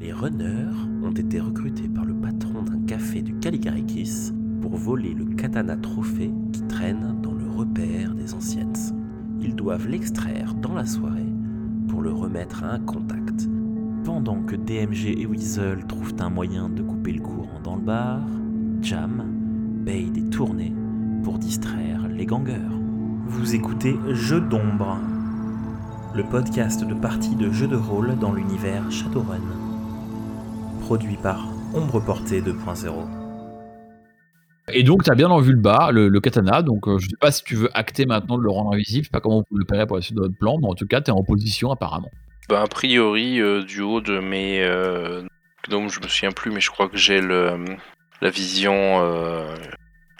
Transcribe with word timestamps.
Les 0.00 0.12
runners 0.12 0.74
ont 1.02 1.12
été 1.12 1.38
recrutés 1.38 1.88
par 1.88 2.04
le 2.04 2.14
patron 2.14 2.62
d'un 2.62 2.80
café 2.86 3.22
du 3.22 3.34
Caligarikis 3.38 4.32
pour 4.60 4.76
voler 4.76 5.14
le 5.14 5.24
katana 5.24 5.76
trophée 5.76 6.32
qui 6.52 6.62
traîne 6.62 7.20
dans 7.22 7.32
le 7.32 7.48
repère 7.48 8.14
des 8.14 8.34
anciennes. 8.34 8.72
Ils 9.40 9.54
doivent 9.54 9.86
l'extraire 9.86 10.54
dans 10.54 10.74
la 10.74 10.84
soirée 10.84 11.32
pour 11.88 12.02
le 12.02 12.12
remettre 12.12 12.64
à 12.64 12.72
un 12.72 12.80
contact. 12.80 13.48
Pendant 14.04 14.42
que 14.42 14.56
DMG 14.56 15.18
et 15.18 15.26
Weasel 15.26 15.86
trouvent 15.86 16.16
un 16.18 16.28
moyen 16.30 16.68
de 16.68 16.82
couper 16.82 17.12
le 17.12 17.22
courant 17.22 17.60
dans 17.62 17.76
le 17.76 17.82
bar, 17.82 18.20
Jam 18.82 19.22
paye 19.84 20.10
des 20.10 20.28
tournées 20.28 20.74
pour 21.22 21.38
distraire 21.38 22.08
les 22.08 22.26
gangers. 22.26 22.58
Vous 23.26 23.54
écoutez 23.54 23.96
Jeux 24.10 24.40
d'ombre, 24.40 24.98
le 26.14 26.24
podcast 26.24 26.84
de 26.84 26.94
partie 26.94 27.36
de 27.36 27.50
jeux 27.50 27.68
de 27.68 27.76
rôle 27.76 28.18
dans 28.18 28.32
l'univers 28.32 28.90
Shadowrun. 28.90 29.63
Produit 30.84 31.16
par 31.16 31.46
Ombre 31.74 31.98
Portée 32.04 32.42
2.0. 32.42 32.92
Et 34.72 34.82
donc, 34.82 35.02
tu 35.02 35.10
as 35.10 35.14
bien 35.14 35.28
vu 35.40 35.52
le 35.52 35.58
bas, 35.58 35.90
le, 35.92 36.08
le 36.08 36.20
katana. 36.20 36.60
Donc, 36.60 36.86
euh, 36.88 36.98
je 36.98 37.08
sais 37.08 37.16
pas 37.18 37.30
si 37.30 37.42
tu 37.42 37.54
veux 37.54 37.70
acter 37.74 38.04
maintenant 38.04 38.36
de 38.36 38.42
le 38.42 38.50
rendre 38.50 38.72
invisible. 38.74 39.04
Je 39.04 39.08
sais 39.08 39.12
pas 39.12 39.20
comment 39.20 39.42
vous 39.50 39.56
le 39.56 39.64
paierez 39.64 39.86
pour 39.86 39.96
la 39.96 40.02
suite 40.02 40.16
de 40.16 40.20
votre 40.22 40.36
plan, 40.38 40.58
mais 40.60 40.68
en 40.68 40.74
tout 40.74 40.86
cas, 40.86 41.00
tu 41.00 41.10
es 41.10 41.14
en 41.14 41.22
position 41.22 41.70
apparemment. 41.70 42.10
Bah, 42.50 42.60
a 42.62 42.66
priori, 42.66 43.40
euh, 43.40 43.62
du 43.62 43.80
haut 43.80 44.02
de 44.02 44.18
mes. 44.18 44.62
Euh, 44.62 45.22
donc, 45.70 45.90
je 45.90 46.00
me 46.00 46.06
souviens 46.08 46.32
plus, 46.32 46.50
mais 46.50 46.60
je 46.60 46.70
crois 46.70 46.88
que 46.88 46.98
j'ai 46.98 47.20
le, 47.22 47.64
la 48.20 48.28
vision. 48.30 48.74
euh, 48.74 49.54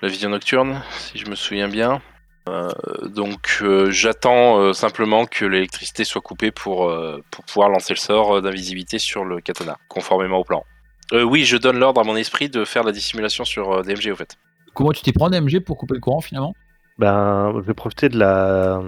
la 0.02 0.08
vision 0.08 0.30
nocturne, 0.30 0.80
si 0.90 1.18
je 1.18 1.28
me 1.28 1.34
souviens 1.34 1.68
bien. 1.68 2.00
Euh, 2.48 2.70
donc, 3.06 3.58
euh, 3.62 3.90
j'attends 3.90 4.58
euh, 4.58 4.72
simplement 4.72 5.24
que 5.24 5.44
l'électricité 5.44 6.04
soit 6.04 6.20
coupée 6.20 6.50
pour, 6.50 6.88
euh, 6.90 7.22
pour 7.30 7.44
pouvoir 7.44 7.70
lancer 7.70 7.94
le 7.94 7.98
sort 7.98 8.36
euh, 8.36 8.40
d'invisibilité 8.42 8.98
sur 8.98 9.24
le 9.24 9.40
katana, 9.40 9.78
conformément 9.88 10.38
au 10.38 10.44
plan. 10.44 10.64
Euh, 11.12 11.22
oui, 11.22 11.44
je 11.44 11.56
donne 11.56 11.78
l'ordre 11.78 12.00
à 12.00 12.04
mon 12.04 12.16
esprit 12.16 12.48
de 12.48 12.64
faire 12.64 12.82
la 12.82 12.92
dissimulation 12.92 13.44
sur 13.44 13.72
euh, 13.72 13.82
DMG, 13.82 14.10
au 14.12 14.16
fait. 14.16 14.36
Comment 14.74 14.92
tu 14.92 15.02
t'y 15.02 15.12
prends, 15.12 15.30
DMG, 15.30 15.60
pour 15.60 15.78
couper 15.78 15.94
le 15.94 16.00
courant 16.00 16.20
finalement? 16.20 16.54
Ben, 16.98 17.52
je 17.56 17.60
vais 17.60 17.74
profiter 17.74 18.08
de 18.08 18.18
la 18.18 18.80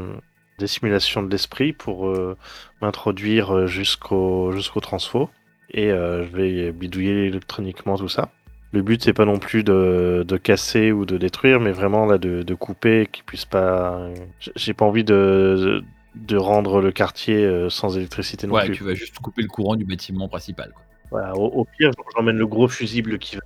des 0.59 0.67
simulations 0.67 1.23
de 1.23 1.31
l'esprit 1.31 1.75
pour 1.75 2.09
euh, 2.09 2.37
m'introduire 2.81 3.67
jusqu'au 3.67 4.53
jusqu'au 4.53 4.81
transfo 4.81 5.29
et 5.71 5.91
euh, 5.91 6.25
je 6.25 6.37
vais 6.37 6.73
bidouiller 6.73 7.27
électroniquement 7.27 7.97
tout 7.97 8.09
ça. 8.09 8.31
Le 8.73 8.83
but 8.83 9.03
c'est 9.03 9.13
pas 9.13 9.25
non 9.25 9.39
plus 9.39 9.63
de, 9.65 10.25
de 10.27 10.37
casser 10.37 10.93
ou 10.93 11.07
de 11.07 11.17
détruire, 11.19 11.61
mais 11.61 11.73
vraiment 11.73 12.05
là 12.05 12.19
de, 12.19 12.43
de 12.43 12.55
couper, 12.55 13.09
qu'ils 13.11 13.25
puissent 13.25 13.45
pas. 13.45 14.09
J'ai- 14.57 14.75
pas 14.75 14.85
envie 14.85 15.05
de 15.05 15.83
de 16.15 16.37
rendre 16.37 16.81
le 16.81 16.93
quartier 16.93 17.45
euh, 17.45 17.69
sans 17.69 17.97
électricité 17.99 18.47
non 18.47 18.55
Ouais, 18.55 18.65
plus. 18.67 18.75
tu 18.75 18.85
vas 18.85 18.95
juste 18.95 19.19
couper 19.19 19.43
le 19.43 19.49
courant 19.49 19.77
du 19.77 19.85
bâtiment 19.85 20.29
principal. 20.29 20.73
quoi. 20.73 20.83
Voilà, 21.11 21.35
au, 21.37 21.45
au 21.61 21.65
pire, 21.79 21.91
j'emmène 22.17 22.37
le 22.39 22.47
gros 22.47 22.69
fusible 22.69 23.19
qui 23.19 23.37
va, 23.37 23.43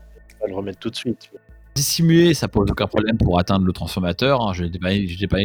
le 0.46 0.54
remettre 0.54 0.78
tout 0.78 0.88
de 0.90 0.94
suite. 0.96 1.30
Dissimuler, 1.74 2.32
ça 2.32 2.46
pose 2.48 2.70
aucun 2.70 2.86
problème 2.86 3.18
pour 3.18 3.38
atteindre 3.40 3.66
le 3.66 3.72
transformateur. 3.72 4.40
Hein. 4.40 4.52
Je 4.54 4.64
n'ai 4.64 4.78
pas, 4.78 4.90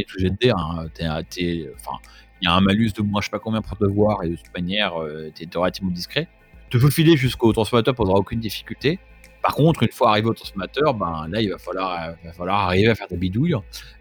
tout 0.08 0.20
jet 0.20 0.30
de 0.30 0.36
dé, 0.40 0.52
hein. 0.52 0.86
Il 1.00 2.46
y 2.46 2.48
a 2.48 2.53
un 2.53 2.62
malus 2.62 2.92
de 2.96 3.02
moins 3.02 3.22
je 3.22 3.26
sais 3.26 3.31
pas 3.31 3.40
combien 3.40 3.62
pour 3.62 3.78
te 3.78 3.86
voir 3.86 4.23
et 4.23 4.30
de 4.30 4.36
toute 4.36 4.53
manière, 4.56 5.02
euh, 5.02 5.31
t'es 5.34 5.46
t'es 5.46 5.58
relativement 5.58 5.92
discret. 5.92 6.28
Te 6.70 6.78
faufiler 6.78 7.16
jusqu'au 7.18 7.52
transformateur 7.53 7.96
posera 7.96 8.18
aucune 8.20 8.40
difficulté. 8.40 9.00
Par 9.45 9.53
contre, 9.53 9.83
une 9.83 9.91
fois 9.91 10.09
arrivé 10.09 10.27
au 10.27 10.33
transformateur, 10.33 10.95
ben 10.95 11.27
là, 11.29 11.39
il 11.39 11.51
va 11.51 11.59
falloir, 11.59 12.09
euh, 12.09 12.47
arriver 12.47 12.89
à 12.89 12.95
faire 12.95 13.07
des 13.07 13.15
bidouilles. 13.15 13.53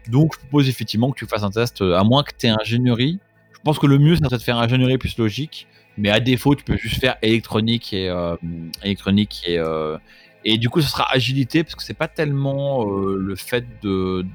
Donc, 0.09 0.33
je 0.33 0.39
propose 0.39 0.67
effectivement 0.67 1.11
que 1.11 1.19
tu 1.19 1.27
fasses 1.27 1.43
un 1.43 1.51
test, 1.51 1.83
euh, 1.83 1.93
à 1.95 2.03
moins 2.03 2.23
que 2.23 2.31
tu 2.35 2.47
aies 2.47 2.49
ingénierie. 2.49 3.19
Je 3.53 3.59
pense 3.63 3.77
que 3.77 3.85
le 3.85 3.99
mieux, 3.99 4.15
serait 4.15 4.37
de 4.37 4.41
faire 4.41 4.57
ingénierie 4.57 4.97
plus 4.97 5.15
logique. 5.19 5.67
Mais 5.99 6.09
à 6.09 6.19
défaut, 6.19 6.55
tu 6.55 6.63
peux 6.63 6.75
juste 6.77 6.99
faire 6.99 7.17
électronique 7.21 7.93
et 7.93 8.09
euh, 8.09 8.35
électronique 8.81 9.43
et 9.45 9.59
euh, 9.59 9.97
et 10.47 10.57
du 10.57 10.69
coup, 10.69 10.81
ce 10.81 10.89
sera 10.89 11.11
agilité 11.11 11.63
parce 11.63 11.75
que 11.75 11.83
c'est 11.83 11.95
pas 11.95 12.07
tellement 12.07 12.87
euh, 12.87 13.17
le 13.17 13.35
fait 13.35 13.65
de, 13.83 14.25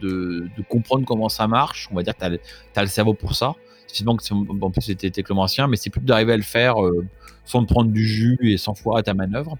comprendre 0.69 1.05
comment 1.05 1.29
ça 1.29 1.49
marche. 1.49 1.89
On 1.91 1.97
va 1.97 2.05
dire 2.05 2.17
que 2.17 2.21
tu 2.21 2.39
as, 2.77 2.83
le 2.83 2.89
cerveau 2.89 3.15
pour 3.15 3.35
ça. 3.35 3.55
C'est- 3.89 4.07
en 4.07 4.17
plus, 4.71 4.83
c'était 4.83 5.11
technomancien, 5.11 5.67
mais 5.67 5.77
c'est 5.77 5.91
plus 5.91 6.01
d'arriver 6.01 6.33
à 6.33 6.37
le 6.37 6.43
faire 6.43 6.85
euh, 6.85 7.07
sans 7.45 7.65
te 7.65 7.73
prendre 7.73 7.91
du 7.91 8.07
jus 8.07 8.39
et 8.43 8.57
sans 8.57 8.75
foirer 8.75 9.03
ta 9.03 9.15
manœuvre. 9.15 9.57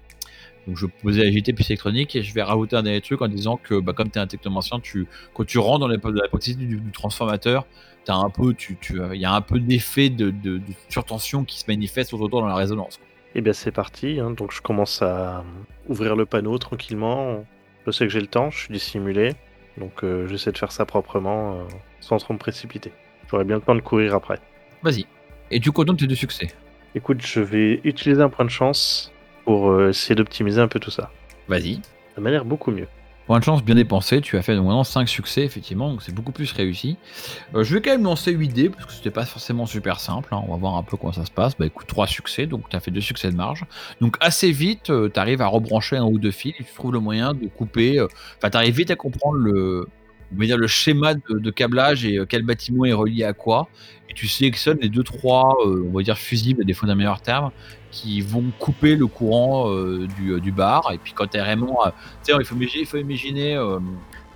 Donc, 0.67 0.77
je 0.77 0.85
posais 0.85 1.21
agilité 1.21 1.53
plus 1.53 1.69
électronique 1.69 2.15
et 2.15 2.21
je 2.23 2.33
vais 2.33 2.43
rajouter 2.43 2.75
un 2.75 2.83
dernier 2.83 3.01
truc 3.01 3.21
en 3.21 3.27
disant 3.27 3.57
que, 3.57 3.79
bah, 3.79 3.93
comme 3.93 4.09
tu 4.11 4.19
es 4.19 4.21
un 4.21 4.27
technomancien, 4.27 4.79
tu, 4.79 5.07
quand 5.33 5.45
tu 5.45 5.57
rentres 5.57 5.79
dans 5.79 5.87
la, 5.87 5.97
la 5.97 6.27
proximité 6.27 6.65
du, 6.65 6.77
du 6.79 6.91
transformateur, 6.91 7.65
un 8.07 8.29
peu, 8.29 8.53
tu, 8.53 8.77
tu, 8.81 8.99
il 9.13 9.21
y 9.21 9.25
a 9.25 9.33
un 9.33 9.41
peu 9.41 9.59
d'effet 9.59 10.09
de, 10.09 10.31
de, 10.31 10.57
de 10.57 10.63
surtension 10.89 11.43
qui 11.45 11.59
se 11.59 11.65
manifeste 11.67 12.13
autour 12.13 12.27
de 12.27 12.31
toi 12.31 12.41
dans 12.41 12.47
la 12.47 12.55
résonance. 12.55 12.99
Eh 13.35 13.41
bien, 13.41 13.53
c'est 13.53 13.71
parti. 13.71 14.19
hein. 14.19 14.31
Donc, 14.31 14.51
je 14.51 14.61
commence 14.61 15.01
à 15.01 15.43
ouvrir 15.87 16.15
le 16.15 16.25
panneau 16.25 16.57
tranquillement. 16.57 17.45
Je 17.85 17.91
sais 17.91 18.05
que 18.05 18.11
j'ai 18.11 18.19
le 18.19 18.27
temps, 18.27 18.49
je 18.51 18.57
suis 18.59 18.73
dissimulé. 18.73 19.33
Donc, 19.77 20.03
euh, 20.03 20.27
j'essaie 20.27 20.51
de 20.51 20.57
faire 20.57 20.71
ça 20.73 20.85
proprement, 20.85 21.53
euh, 21.59 21.63
sans 22.01 22.17
trop 22.17 22.33
me 22.33 22.39
précipiter. 22.39 22.91
J'aurai 23.29 23.45
bien 23.45 23.55
le 23.55 23.61
temps 23.61 23.75
de 23.75 23.81
courir 23.81 24.13
après. 24.15 24.39
Vas-y. 24.83 25.05
Et 25.49 25.59
tu 25.61 25.71
contentes 25.71 25.99
tes 25.99 26.07
deux 26.07 26.15
succès. 26.15 26.49
Écoute, 26.95 27.21
je 27.25 27.39
vais 27.39 27.79
utiliser 27.85 28.21
un 28.21 28.29
point 28.29 28.43
de 28.43 28.49
chance 28.49 29.13
pour 29.51 29.69
euh, 29.69 29.89
essayer 29.89 30.15
d'optimiser 30.15 30.61
un 30.61 30.67
peu 30.67 30.79
tout 30.79 30.91
ça. 30.91 31.11
Vas-y. 31.47 31.81
De 32.15 32.21
manière 32.21 32.45
beaucoup 32.45 32.71
mieux. 32.71 32.87
Point 33.27 33.39
de 33.39 33.43
chance 33.43 33.63
bien 33.63 33.75
dépensé, 33.75 34.19
tu 34.21 34.37
as 34.37 34.41
fait 34.41 34.55
donc 34.55 34.65
maintenant 34.65 34.83
5 34.83 35.07
succès 35.07 35.43
effectivement, 35.43 35.89
donc 35.91 36.01
c'est 36.01 36.13
beaucoup 36.13 36.31
plus 36.31 36.51
réussi. 36.53 36.97
Euh, 37.55 37.63
je 37.63 37.75
vais 37.75 37.81
quand 37.81 37.91
même 37.91 38.03
lancer 38.03 38.31
8 38.31 38.47
dés 38.49 38.69
parce 38.69 38.85
que 38.85 38.91
c'était 38.93 39.11
pas 39.11 39.25
forcément 39.25 39.65
super 39.65 39.99
simple, 39.99 40.33
hein. 40.33 40.41
on 40.47 40.51
va 40.51 40.57
voir 40.57 40.75
un 40.75 40.83
peu 40.83 40.97
comment 40.97 41.13
ça 41.13 41.25
se 41.25 41.31
passe. 41.31 41.55
Bah 41.57 41.65
écoute, 41.65 41.87
3 41.87 42.07
succès, 42.07 42.47
donc 42.47 42.67
tu 42.69 42.75
as 42.75 42.79
fait 42.79 42.91
2 42.91 42.99
succès 43.01 43.29
de 43.29 43.35
marge. 43.35 43.65
Donc 44.01 44.15
assez 44.21 44.51
vite, 44.51 44.85
tu 45.13 45.19
arrives 45.19 45.41
à 45.41 45.47
rebrancher 45.47 45.97
un 45.97 46.05
ou 46.05 46.17
deux 46.17 46.31
fils 46.31 46.55
et 46.59 46.63
tu 46.63 46.73
trouves 46.73 46.93
le 46.93 46.99
moyen 46.99 47.33
de 47.33 47.47
couper. 47.47 47.99
euh, 47.99 48.07
Enfin, 48.37 48.49
tu 48.49 48.57
arrives 48.57 48.75
vite 48.75 48.91
à 48.91 48.95
comprendre 48.95 49.37
le, 49.37 49.85
on 50.33 50.39
va 50.39 50.45
dire, 50.45 50.57
le 50.57 50.67
schéma 50.67 51.13
de, 51.13 51.39
de 51.39 51.51
câblage 51.51 52.05
et 52.05 52.17
euh, 52.17 52.25
quel 52.25 52.43
bâtiment 52.43 52.85
est 52.85 52.93
relié 52.93 53.23
à 53.23 53.33
quoi. 53.33 53.67
Et 54.11 54.13
tu 54.13 54.27
sélectionnes 54.27 54.77
les 54.81 54.89
2-3, 54.89 55.87
on 55.89 55.95
va 55.97 56.03
dire, 56.03 56.17
fusibles, 56.17 56.61
à 56.61 56.65
défaut 56.65 56.85
d'un 56.85 56.95
meilleur 56.95 57.21
terme, 57.21 57.49
qui 57.91 58.19
vont 58.21 58.43
couper 58.59 58.95
le 58.97 59.07
courant 59.07 59.71
euh, 59.71 60.05
du, 60.19 60.39
du 60.41 60.51
bar. 60.51 60.91
Et 60.93 60.97
puis 60.97 61.13
quand 61.13 61.27
tu 61.27 61.37
es 61.37 61.39
vraiment. 61.39 61.85
euh, 61.85 61.91
tu 62.23 62.33
sais, 62.33 62.37
il 62.39 62.45
faut 62.45 62.55
imaginer, 62.55 62.81
il 62.81 62.85
faut 62.87 62.97
imaginer 62.97 63.55
euh, 63.55 63.79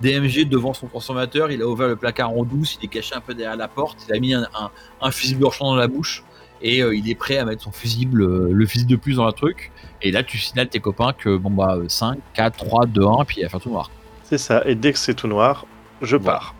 DMG 0.01 0.47
devant 0.47 0.73
son 0.73 0.87
transformateur, 0.87 1.51
il 1.51 1.61
a 1.61 1.67
ouvert 1.67 1.87
le 1.89 1.95
placard 1.97 2.31
en 2.31 2.43
douce, 2.43 2.77
il 2.81 2.85
est 2.85 2.89
caché 2.89 3.15
un 3.15 3.21
peu 3.21 3.33
derrière 3.33 3.57
la 3.57 3.67
porte, 3.67 3.97
il 4.09 4.15
a 4.15 4.19
mis 4.19 4.33
un, 4.33 4.43
un, 4.59 4.71
un 5.01 5.11
fusible 5.11 5.43
hors 5.45 5.55
dans 5.59 5.75
la 5.75 5.87
bouche 5.87 6.23
et 6.61 6.81
euh, 6.81 6.95
il 6.95 7.09
est 7.09 7.15
prêt 7.15 7.37
à 7.37 7.45
mettre 7.45 7.63
son 7.63 7.71
fusible, 7.71 8.21
euh, 8.23 8.49
le 8.51 8.65
fusible 8.65 8.91
de 8.91 8.95
plus 8.97 9.15
dans 9.17 9.25
le 9.25 9.31
truc. 9.33 9.71
Et 10.01 10.11
là, 10.11 10.23
tu 10.23 10.37
signales 10.37 10.69
tes 10.69 10.79
copains 10.79 11.13
que 11.13 11.35
bon 11.37 11.49
bah 11.49 11.77
5, 11.87 12.17
4, 12.33 12.57
3, 12.57 12.85
2, 12.87 13.05
1, 13.05 13.25
puis 13.25 13.37
il 13.39 13.43
va 13.43 13.49
faire 13.49 13.59
tout 13.59 13.69
noir. 13.69 13.89
C'est 14.23 14.37
ça. 14.37 14.63
Et 14.65 14.75
dès 14.75 14.91
que 14.93 14.99
c'est 14.99 15.13
tout 15.13 15.27
noir, 15.27 15.65
je 16.01 16.15
Voilà. 16.17 16.39
pars. 16.39 16.55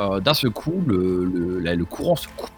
Euh, 0.00 0.20
D'un 0.20 0.34
seul 0.34 0.50
coup, 0.50 0.82
le, 0.86 1.84
courant 1.84 2.16
se 2.16 2.28
coupe 2.28 2.50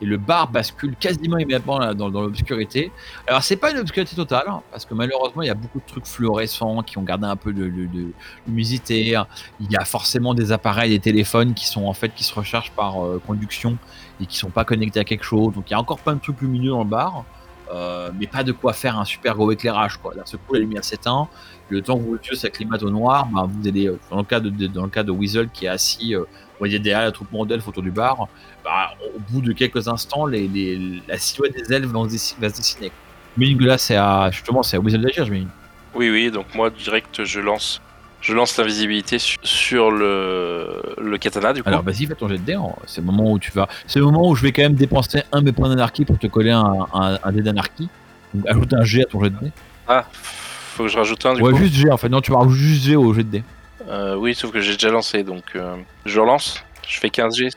et 0.00 0.06
le 0.06 0.16
bar 0.16 0.48
bascule 0.48 0.94
quasiment 0.94 1.38
immédiatement 1.38 1.92
dans, 1.92 2.08
l'obscurité. 2.08 2.92
Alors, 3.26 3.42
c'est 3.42 3.56
pas 3.56 3.72
une 3.72 3.78
obscurité 3.78 4.14
totale, 4.14 4.44
hein, 4.48 4.62
parce 4.70 4.84
que 4.84 4.94
malheureusement, 4.94 5.42
il 5.42 5.48
y 5.48 5.50
a 5.50 5.54
beaucoup 5.54 5.80
de 5.80 5.86
trucs 5.86 6.06
fluorescents 6.06 6.82
qui 6.82 6.98
ont 6.98 7.02
gardé 7.02 7.26
un 7.26 7.34
peu 7.34 7.52
de, 7.52 7.66
de. 7.68 8.12
Il 8.46 9.70
y 9.70 9.76
a 9.76 9.84
forcément 9.84 10.34
des 10.34 10.52
appareils, 10.52 10.90
des 10.90 11.00
téléphones 11.00 11.52
qui 11.54 11.66
sont 11.66 11.84
en 11.86 11.94
fait 11.94 12.14
qui 12.14 12.22
se 12.22 12.32
rechargent 12.32 12.70
par 12.70 13.04
euh, 13.04 13.20
conduction 13.26 13.76
et 14.20 14.26
qui 14.26 14.36
sont 14.36 14.50
pas 14.50 14.64
connectés 14.64 15.00
à 15.00 15.04
quelque 15.04 15.24
chose. 15.24 15.52
Donc, 15.54 15.64
il 15.68 15.72
y 15.72 15.74
a 15.74 15.80
encore 15.80 15.98
plein 15.98 16.14
de 16.14 16.20
trucs 16.20 16.40
lumineux 16.40 16.70
dans 16.70 16.84
le 16.84 16.88
bar. 16.88 17.24
Euh, 17.72 18.10
mais 18.18 18.26
pas 18.26 18.42
de 18.44 18.52
quoi 18.52 18.72
faire 18.72 18.98
un 18.98 19.04
super 19.04 19.34
gros 19.34 19.50
éclairage 19.52 19.96
quoi. 19.98 20.14
D'un 20.14 20.24
seul 20.24 20.40
coup 20.40 20.54
la 20.54 20.60
lumière 20.60 20.84
s'éteint, 20.84 21.28
le 21.68 21.82
temps 21.82 21.98
que 21.98 22.02
vos 22.04 22.16
yeux 22.16 22.34
s'acclimatent 22.34 22.82
au 22.82 22.90
noir, 22.90 23.26
bah, 23.32 23.46
vous 23.48 23.68
allez 23.68 23.88
euh, 23.88 23.98
dans 24.10 24.18
le 24.18 24.24
cas 24.24 24.40
de, 24.40 24.66
dans 24.66 24.84
le 24.84 24.88
cas 24.90 25.02
de 25.02 25.10
Weasel 25.12 25.48
qui 25.50 25.66
est 25.66 25.68
assis 25.68 26.14
euh, 26.14 26.20
vous 26.58 26.64
voyez 26.64 26.80
derrière 26.80 27.04
la 27.06 27.12
troupe 27.12 27.28
d'elfes 27.46 27.68
autour 27.68 27.84
du 27.84 27.92
bar, 27.92 28.26
bah, 28.64 28.90
au 29.14 29.20
bout 29.30 29.40
de 29.40 29.52
quelques 29.52 29.86
instants, 29.86 30.26
les, 30.26 30.48
les- 30.48 31.00
la 31.06 31.16
silhouette 31.16 31.54
des 31.54 31.72
elfes 31.72 31.86
va, 31.86 32.08
se 32.08 32.56
dessiner. 32.56 32.90
Mais 33.36 33.46
là, 33.54 33.78
c'est 33.78 33.94
à, 33.94 34.28
justement, 34.32 34.64
c'est 34.64 34.76
à 34.76 34.80
Weasel 34.80 35.00
d'agir, 35.00 35.24
je 35.24 35.30
m'imagine. 35.30 35.50
Oui, 35.94 36.10
oui, 36.10 36.32
donc 36.32 36.52
moi, 36.56 36.68
direct, 36.70 37.22
je 37.24 37.38
lance. 37.38 37.80
Je 38.20 38.34
lance 38.34 38.56
l'invisibilité 38.58 39.18
su- 39.18 39.36
sur 39.44 39.90
le, 39.90 40.82
le 41.00 41.18
katana, 41.18 41.52
du 41.52 41.62
coup. 41.62 41.68
Alors 41.68 41.82
vas-y, 41.82 42.06
fais 42.06 42.14
ton 42.14 42.28
jet 42.28 42.38
de 42.38 42.42
dés. 42.42 42.54
hein. 42.54 42.70
C'est 42.86 43.00
le 43.00 43.06
moment 43.06 43.30
où 43.32 43.38
tu 43.38 43.52
vas. 43.52 43.68
C'est 43.86 44.00
le 44.00 44.04
moment 44.06 44.28
où 44.28 44.34
je 44.34 44.42
vais 44.42 44.52
quand 44.52 44.62
même 44.62 44.74
dépenser 44.74 45.22
un 45.32 45.40
de 45.40 45.44
mes 45.46 45.52
points 45.52 45.68
d'anarchie 45.68 46.04
pour 46.04 46.18
te 46.18 46.26
coller 46.26 46.50
un, 46.50 46.86
un, 46.92 47.18
un 47.22 47.32
dé 47.32 47.42
d'anarchie. 47.42 47.88
Donc 48.34 48.46
ajoute 48.48 48.74
un 48.74 48.82
G 48.84 49.02
à 49.02 49.04
ton 49.04 49.22
jet 49.22 49.30
de 49.30 49.36
dés. 49.38 49.52
Ah, 49.86 50.04
faut 50.12 50.82
que 50.84 50.88
je 50.88 50.96
rajoute 50.98 51.24
un, 51.26 51.34
du 51.34 51.42
Ouais, 51.42 51.52
coup. 51.52 51.58
juste 51.58 51.74
G 51.74 51.90
en 51.90 51.96
fait. 51.96 52.08
Non, 52.08 52.20
tu 52.20 52.32
vas 52.32 52.38
rajouter 52.38 52.58
juste 52.60 52.84
G 52.84 52.96
au 52.96 53.14
jet 53.14 53.22
de 53.24 53.30
dés. 53.30 53.44
Euh, 53.88 54.16
oui, 54.16 54.34
sauf 54.34 54.50
que 54.50 54.60
j'ai 54.60 54.72
déjà 54.72 54.90
lancé, 54.90 55.22
donc 55.22 55.44
euh, 55.54 55.76
je 56.04 56.18
relance. 56.20 56.62
Je 56.86 56.98
fais 56.98 57.10
15 57.10 57.36
G, 57.36 57.48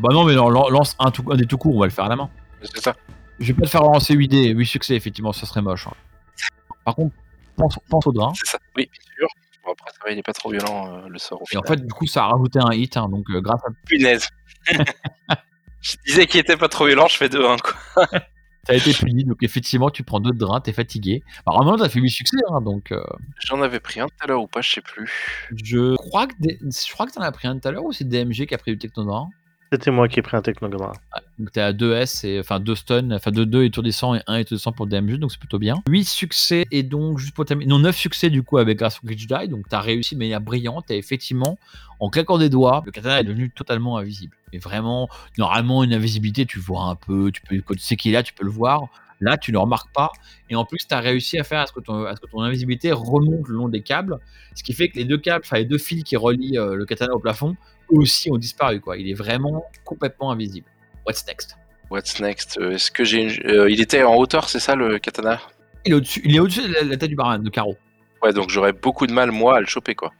Bah 0.00 0.08
non, 0.12 0.24
mais 0.24 0.34
non, 0.34 0.48
lan- 0.50 0.68
lance 0.68 0.96
un, 0.98 1.10
tout, 1.12 1.24
un 1.30 1.36
des 1.36 1.46
tout 1.46 1.58
court, 1.58 1.76
on 1.76 1.80
va 1.80 1.86
le 1.86 1.92
faire 1.92 2.06
à 2.06 2.08
la 2.08 2.16
main. 2.16 2.28
C'est 2.62 2.80
ça 2.82 2.94
Je 3.38 3.46
vais 3.46 3.54
pas 3.54 3.66
te 3.66 3.70
faire 3.70 3.82
lancer 3.82 4.14
8 4.14 4.28
dés, 4.28 4.48
8 4.48 4.66
succès, 4.66 4.94
effectivement, 4.96 5.32
ça 5.32 5.46
serait 5.46 5.62
moche. 5.62 5.86
hein. 5.86 5.92
Par 6.84 6.94
contre, 6.96 7.14
pense, 7.56 7.78
pense 7.88 8.06
au 8.06 8.12
drain. 8.12 8.32
C'est 8.34 8.50
ça. 8.50 8.58
Oui, 8.76 8.88
bien 8.92 9.00
sûr. 9.16 9.28
Bon, 9.64 9.72
après, 9.72 9.90
ça 9.90 9.98
va, 10.04 10.10
il 10.12 10.18
est 10.18 10.22
pas 10.22 10.32
trop 10.32 10.50
violent, 10.50 10.96
euh, 11.04 11.08
le 11.08 11.18
sort 11.18 11.40
au 11.42 11.44
Et 11.52 11.56
en 11.56 11.62
fait, 11.62 11.76
du 11.86 11.92
coup, 11.92 12.06
ça 12.06 12.24
a 12.24 12.28
rajouté 12.28 12.58
un 12.60 12.72
hit. 12.72 12.96
hein, 12.96 13.08
donc, 13.08 13.24
euh, 13.30 13.40
grâce 13.40 13.60
à 13.64 13.68
Punaise 13.86 14.28
Je 15.80 15.96
disais 16.06 16.26
qu'il 16.26 16.40
était 16.40 16.56
pas 16.56 16.68
trop 16.68 16.86
violent, 16.86 17.08
je 17.08 17.16
fais 17.16 17.28
2-1, 17.28 17.56
quoi. 17.58 18.06
T'as 18.64 18.74
été 18.76 18.92
puni, 18.94 19.24
donc 19.24 19.38
effectivement, 19.42 19.90
tu 19.90 20.04
prends 20.04 20.20
d'autres 20.20 20.38
drains, 20.38 20.60
t'es 20.60 20.72
fatigué. 20.72 21.24
Bah, 21.44 21.52
vraiment, 21.56 21.76
t'as 21.76 21.88
fait 21.88 21.98
8 21.98 22.10
succès, 22.10 22.36
hein, 22.48 22.60
donc. 22.60 22.92
euh, 22.92 23.02
J'en 23.40 23.60
avais 23.60 23.80
pris 23.80 23.98
un 23.98 24.06
tout 24.06 24.14
à 24.20 24.28
l'heure 24.28 24.40
ou 24.42 24.46
pas, 24.46 24.60
je 24.60 24.70
sais 24.70 24.80
plus. 24.80 25.10
je 25.64 25.96
crois 25.96 26.28
que 26.28 26.34
des- 26.38 26.58
je 26.60 26.92
crois 26.92 27.06
que 27.06 27.12
t'en 27.12 27.22
as 27.22 27.32
pris 27.32 27.48
un 27.48 27.58
tout 27.58 27.66
à 27.66 27.72
l'heure 27.72 27.84
ou 27.84 27.92
c'est 27.92 28.04
DMG 28.04 28.46
qui 28.46 28.54
a 28.54 28.58
pris 28.58 28.70
du 28.70 28.78
technodrain 28.78 29.28
C'était 29.72 29.90
moi 29.90 30.06
qui 30.06 30.18
ai 30.18 30.22
pris 30.22 30.36
un 30.36 30.42
technogramme. 30.42 30.92
Donc 31.38 31.50
t'es 31.50 31.62
à 31.62 31.72
2 31.72 31.94
S, 31.94 32.24
et, 32.24 32.38
enfin 32.38 32.60
2 32.60 32.74
stun, 32.74 33.10
enfin 33.12 33.30
2, 33.30 33.46
2 33.46 33.64
étourdissants 33.64 34.14
et 34.14 34.20
1 34.26 34.36
étourdissant 34.36 34.70
pour 34.70 34.86
DMG, 34.86 35.16
donc 35.16 35.32
c'est 35.32 35.38
plutôt 35.38 35.58
bien. 35.58 35.76
8 35.88 36.04
succès, 36.04 36.66
et 36.70 36.82
donc 36.82 37.18
juste 37.18 37.34
pour 37.34 37.46
terminer, 37.46 37.70
non 37.70 37.78
9 37.78 37.96
succès 37.96 38.28
du 38.28 38.42
coup 38.42 38.58
avec 38.58 38.78
grâce 38.78 38.98
au 39.02 39.06
Glitch 39.06 39.26
Die, 39.26 39.48
donc 39.48 39.66
t'as 39.70 39.80
réussi 39.80 40.14
de 40.14 40.18
manière 40.18 40.42
brillante, 40.42 40.90
et 40.90 40.98
effectivement, 40.98 41.58
en 42.00 42.10
claquant 42.10 42.36
des 42.36 42.50
doigts, 42.50 42.82
le 42.84 42.92
katana 42.92 43.20
est 43.20 43.24
devenu 43.24 43.48
totalement 43.48 43.96
invisible. 43.96 44.36
Et 44.52 44.58
vraiment, 44.58 45.08
normalement, 45.38 45.82
une 45.82 45.94
invisibilité, 45.94 46.44
tu 46.44 46.58
vois 46.58 46.82
un 46.82 46.94
peu, 46.94 47.32
tu 47.32 47.40
peux, 47.40 47.58
quand 47.62 47.72
tu 47.72 47.80
sais 47.80 47.96
qu'il 47.96 48.10
est 48.10 48.14
là, 48.14 48.22
tu 48.22 48.34
peux 48.34 48.44
le 48.44 48.50
voir. 48.50 48.88
Là, 49.22 49.38
tu 49.38 49.50
ne 49.50 49.54
le 49.54 49.60
remarques 49.60 49.92
pas. 49.94 50.10
Et 50.50 50.54
en 50.56 50.64
plus, 50.64 50.86
tu 50.86 50.94
as 50.94 51.00
réussi 51.00 51.38
à 51.38 51.44
faire 51.44 51.60
à 51.60 51.66
ce, 51.66 51.72
que 51.72 51.80
ton, 51.80 52.04
à 52.04 52.14
ce 52.14 52.20
que 52.20 52.26
ton 52.26 52.40
invisibilité 52.42 52.92
remonte 52.92 53.48
le 53.48 53.54
long 53.54 53.68
des 53.68 53.82
câbles. 53.82 54.18
Ce 54.54 54.62
qui 54.62 54.72
fait 54.74 54.88
que 54.88 54.98
les 54.98 55.04
deux 55.04 55.18
câbles, 55.18 55.44
enfin 55.44 55.56
les 55.56 55.64
deux 55.64 55.78
fils 55.78 56.02
qui 56.04 56.16
relient 56.16 56.58
euh, 56.58 56.74
le 56.74 56.84
katana 56.84 57.14
au 57.14 57.20
plafond, 57.20 57.56
eux 57.92 57.98
aussi 57.98 58.30
ont 58.30 58.36
disparu. 58.36 58.80
Quoi. 58.80 58.98
Il 58.98 59.08
est 59.08 59.14
vraiment 59.14 59.64
complètement 59.84 60.30
invisible. 60.32 60.66
What's 61.06 61.26
next? 61.26 61.56
What's 61.90 62.20
next? 62.20 62.58
Euh, 62.58 62.72
Est-ce 62.72 62.90
que 62.90 63.04
j'ai 63.04 63.22
une... 63.22 63.50
euh, 63.50 63.70
Il 63.70 63.80
était 63.80 64.02
en 64.02 64.16
hauteur, 64.16 64.48
c'est 64.48 64.60
ça 64.60 64.74
le 64.74 64.98
katana? 64.98 65.40
Il 65.86 65.92
est 65.92 65.94
au-dessus, 65.94 66.20
il 66.24 66.36
est 66.36 66.40
au-dessus 66.40 66.62
de 66.68 66.72
la, 66.72 66.82
la 66.82 66.96
tête 66.96 67.08
du 67.08 67.16
barman, 67.16 67.42
de 67.42 67.50
carreau. 67.50 67.76
Ouais, 68.22 68.32
donc 68.32 68.50
j'aurais 68.50 68.72
beaucoup 68.72 69.06
de 69.06 69.12
mal, 69.12 69.30
moi, 69.30 69.56
à 69.56 69.60
le 69.60 69.66
choper, 69.66 69.94
quoi. 69.94 70.12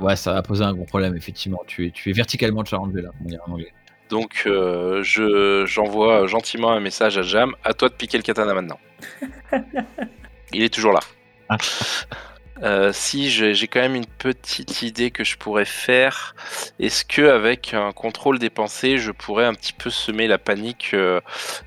Ouais, 0.00 0.16
ça 0.16 0.32
va 0.32 0.42
poser 0.42 0.64
un 0.64 0.72
gros 0.72 0.84
problème, 0.84 1.16
effectivement. 1.16 1.60
Tu 1.66 1.86
es, 1.86 1.90
tu 1.90 2.08
es 2.10 2.12
verticalement 2.12 2.64
challengé 2.64 3.02
là, 3.02 3.10
on 3.20 3.24
dirait 3.24 3.42
en 3.46 3.52
anglais. 3.52 3.72
Donc 4.08 4.44
euh, 4.46 5.02
je 5.02 5.64
j'envoie 5.66 6.26
gentiment 6.26 6.70
un 6.70 6.80
message 6.80 7.18
à 7.18 7.22
Jam. 7.22 7.54
À 7.64 7.74
toi 7.74 7.88
de 7.88 7.94
piquer 7.94 8.16
le 8.16 8.22
katana 8.22 8.54
maintenant. 8.54 8.78
Il 10.52 10.62
est 10.62 10.72
toujours 10.72 10.92
là. 10.92 11.00
Euh, 12.62 12.90
si 12.90 13.28
j'ai 13.28 13.68
quand 13.68 13.80
même 13.80 13.96
une 13.96 14.06
petite 14.06 14.80
idée 14.80 15.10
que 15.10 15.24
je 15.24 15.36
pourrais 15.36 15.66
faire, 15.66 16.34
est-ce 16.78 17.04
que 17.04 17.20
avec 17.20 17.74
un 17.74 17.92
contrôle 17.92 18.38
des 18.38 18.48
pensées, 18.48 18.96
je 18.96 19.10
pourrais 19.10 19.44
un 19.44 19.52
petit 19.52 19.74
peu 19.74 19.90
semer 19.90 20.26
la 20.26 20.38
panique, 20.38 20.92
euh, 20.94 21.20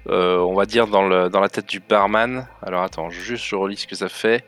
on 0.08 0.56
va 0.56 0.66
dire 0.66 0.88
dans, 0.88 1.08
le, 1.08 1.30
dans 1.30 1.42
la 1.42 1.50
tête 1.50 1.70
du 1.70 1.80
barman? 1.80 2.48
Alors 2.64 2.82
attends, 2.82 3.12
juste 3.12 3.46
je 3.46 3.56
relis 3.56 3.78
ce 3.78 3.86
que 3.86 3.96
ça 3.96 4.10
fait. 4.10 4.44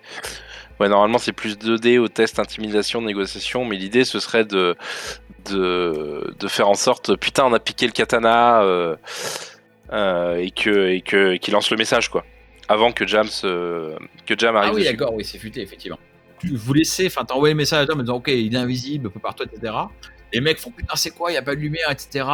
Ouais, 0.79 0.89
normalement 0.89 1.19
c'est 1.19 1.31
plus 1.31 1.59
2D 1.59 1.99
au 1.99 2.07
test 2.07 2.39
intimidation 2.39 3.03
négociation, 3.03 3.63
mais 3.63 3.75
l'idée 3.75 4.03
ce 4.03 4.19
serait 4.19 4.45
de, 4.45 4.75
de, 5.49 6.33
de 6.39 6.47
faire 6.47 6.69
en 6.69 6.73
sorte, 6.75 7.15
putain 7.17 7.45
on 7.45 7.53
a 7.53 7.59
piqué 7.59 7.85
le 7.85 7.91
katana 7.91 8.61
euh, 8.63 8.95
euh, 9.93 10.35
et 10.35 10.51
que 10.51 10.89
et 10.89 11.01
que 11.01 11.35
qu'il 11.37 11.53
lance 11.53 11.69
le 11.71 11.77
message 11.77 12.09
quoi, 12.09 12.23
avant 12.67 12.91
que 12.91 13.05
Jam 13.07 13.27
se, 13.27 13.95
que 14.25 14.37
Jam 14.37 14.55
arrive. 14.55 14.71
Ah 14.73 14.75
oui, 14.75 14.83
d'accord, 14.85 15.13
oui, 15.13 15.25
c'est 15.25 15.37
futé, 15.37 15.61
effectivement. 15.61 15.99
Tu- 16.39 16.55
Vous 16.55 16.73
laissez, 16.73 17.07
enfin, 17.07 17.25
t'as 17.25 17.35
envoyé 17.35 17.53
le 17.53 17.57
message 17.57 17.83
à 17.83 17.85
toi 17.85 17.95
en 17.95 17.99
disant, 17.99 18.15
ok, 18.15 18.29
il 18.29 18.53
est 18.55 18.57
invisible, 18.57 19.09
peu 19.09 19.19
partout, 19.19 19.43
etc. 19.43 19.73
Les 20.33 20.39
mecs 20.41 20.57
font, 20.59 20.71
putain, 20.71 20.95
c'est 20.95 21.11
quoi, 21.11 21.29
il 21.29 21.33
n'y 21.33 21.37
a 21.37 21.41
pas 21.41 21.55
de 21.55 21.59
lumière, 21.59 21.89
etc. 21.91 22.25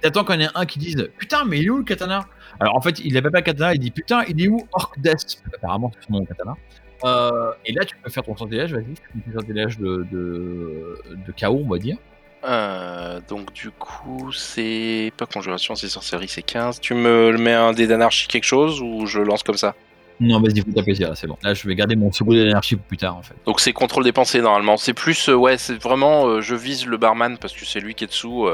T'attends 0.00 0.24
qu'il 0.24 0.40
y 0.40 0.44
en 0.44 0.48
ait 0.48 0.52
un 0.54 0.66
qui 0.66 0.78
dise, 0.78 1.08
putain, 1.18 1.44
mais 1.44 1.58
il 1.60 1.66
est 1.66 1.70
où 1.70 1.78
le 1.78 1.84
katana? 1.84 2.26
Alors 2.60 2.74
en 2.76 2.80
fait, 2.80 2.98
il 3.04 3.14
n'avait 3.14 3.30
pas 3.30 3.38
le 3.38 3.44
katana, 3.44 3.74
il 3.74 3.78
dit, 3.80 3.90
putain, 3.92 4.22
il 4.28 4.42
est 4.42 4.48
où 4.48 4.66
Orc 4.72 4.92
Death 4.98 5.42
Apparemment, 5.54 5.92
c'est 5.94 6.06
son 6.06 6.14
nom, 6.14 6.20
le 6.20 6.26
katana. 6.26 6.54
Euh, 7.04 7.52
et 7.64 7.72
là, 7.72 7.84
tu 7.84 7.94
peux 7.96 8.10
faire 8.10 8.24
ton 8.24 8.36
sortilège, 8.36 8.72
vas-y, 8.74 8.84
tu 8.94 9.00
fais 9.02 9.30
ton 9.30 9.38
sortilège 9.38 9.78
de, 9.78 10.04
de, 10.10 10.98
de 11.26 11.32
chaos, 11.32 11.62
on 11.64 11.70
va 11.70 11.78
dire. 11.78 11.96
Euh, 12.44 13.20
donc 13.28 13.52
du 13.52 13.70
coup 13.70 14.32
c'est 14.32 15.12
pas 15.16 15.26
conjuration, 15.26 15.74
c'est 15.74 15.88
sorcellerie, 15.88 16.28
c'est 16.28 16.42
15. 16.42 16.80
Tu 16.80 16.94
me 16.94 17.30
le 17.30 17.38
mets 17.38 17.54
un 17.54 17.72
dé 17.72 17.86
d'anarchie 17.86 18.28
quelque 18.28 18.44
chose 18.44 18.80
ou 18.80 19.06
je 19.06 19.20
lance 19.20 19.42
comme 19.42 19.56
ça? 19.56 19.74
Non, 20.20 20.40
vas-y, 20.40 20.62
fais 20.62 20.72
ta 20.72 20.82
plaisir, 20.82 21.10
là, 21.10 21.14
c'est 21.14 21.28
bon. 21.28 21.36
Là, 21.44 21.54
je 21.54 21.66
vais 21.68 21.76
garder 21.76 21.94
mon 21.94 22.10
second 22.10 22.32
d'énergie 22.32 22.74
pour 22.74 22.84
plus 22.86 22.96
tard, 22.96 23.16
en 23.16 23.22
fait. 23.22 23.36
Donc 23.46 23.60
c'est 23.60 23.72
contrôle 23.72 24.02
des 24.02 24.10
pensées 24.10 24.40
normalement. 24.40 24.76
C'est 24.76 24.92
plus, 24.92 25.28
euh, 25.28 25.34
ouais, 25.34 25.58
c'est 25.58 25.80
vraiment, 25.80 26.26
euh, 26.26 26.40
je 26.40 26.56
vise 26.56 26.86
le 26.86 26.96
barman 26.96 27.38
parce 27.38 27.54
que 27.54 27.64
c'est 27.64 27.78
lui 27.78 27.94
qui 27.94 28.02
est 28.02 28.08
dessous. 28.08 28.48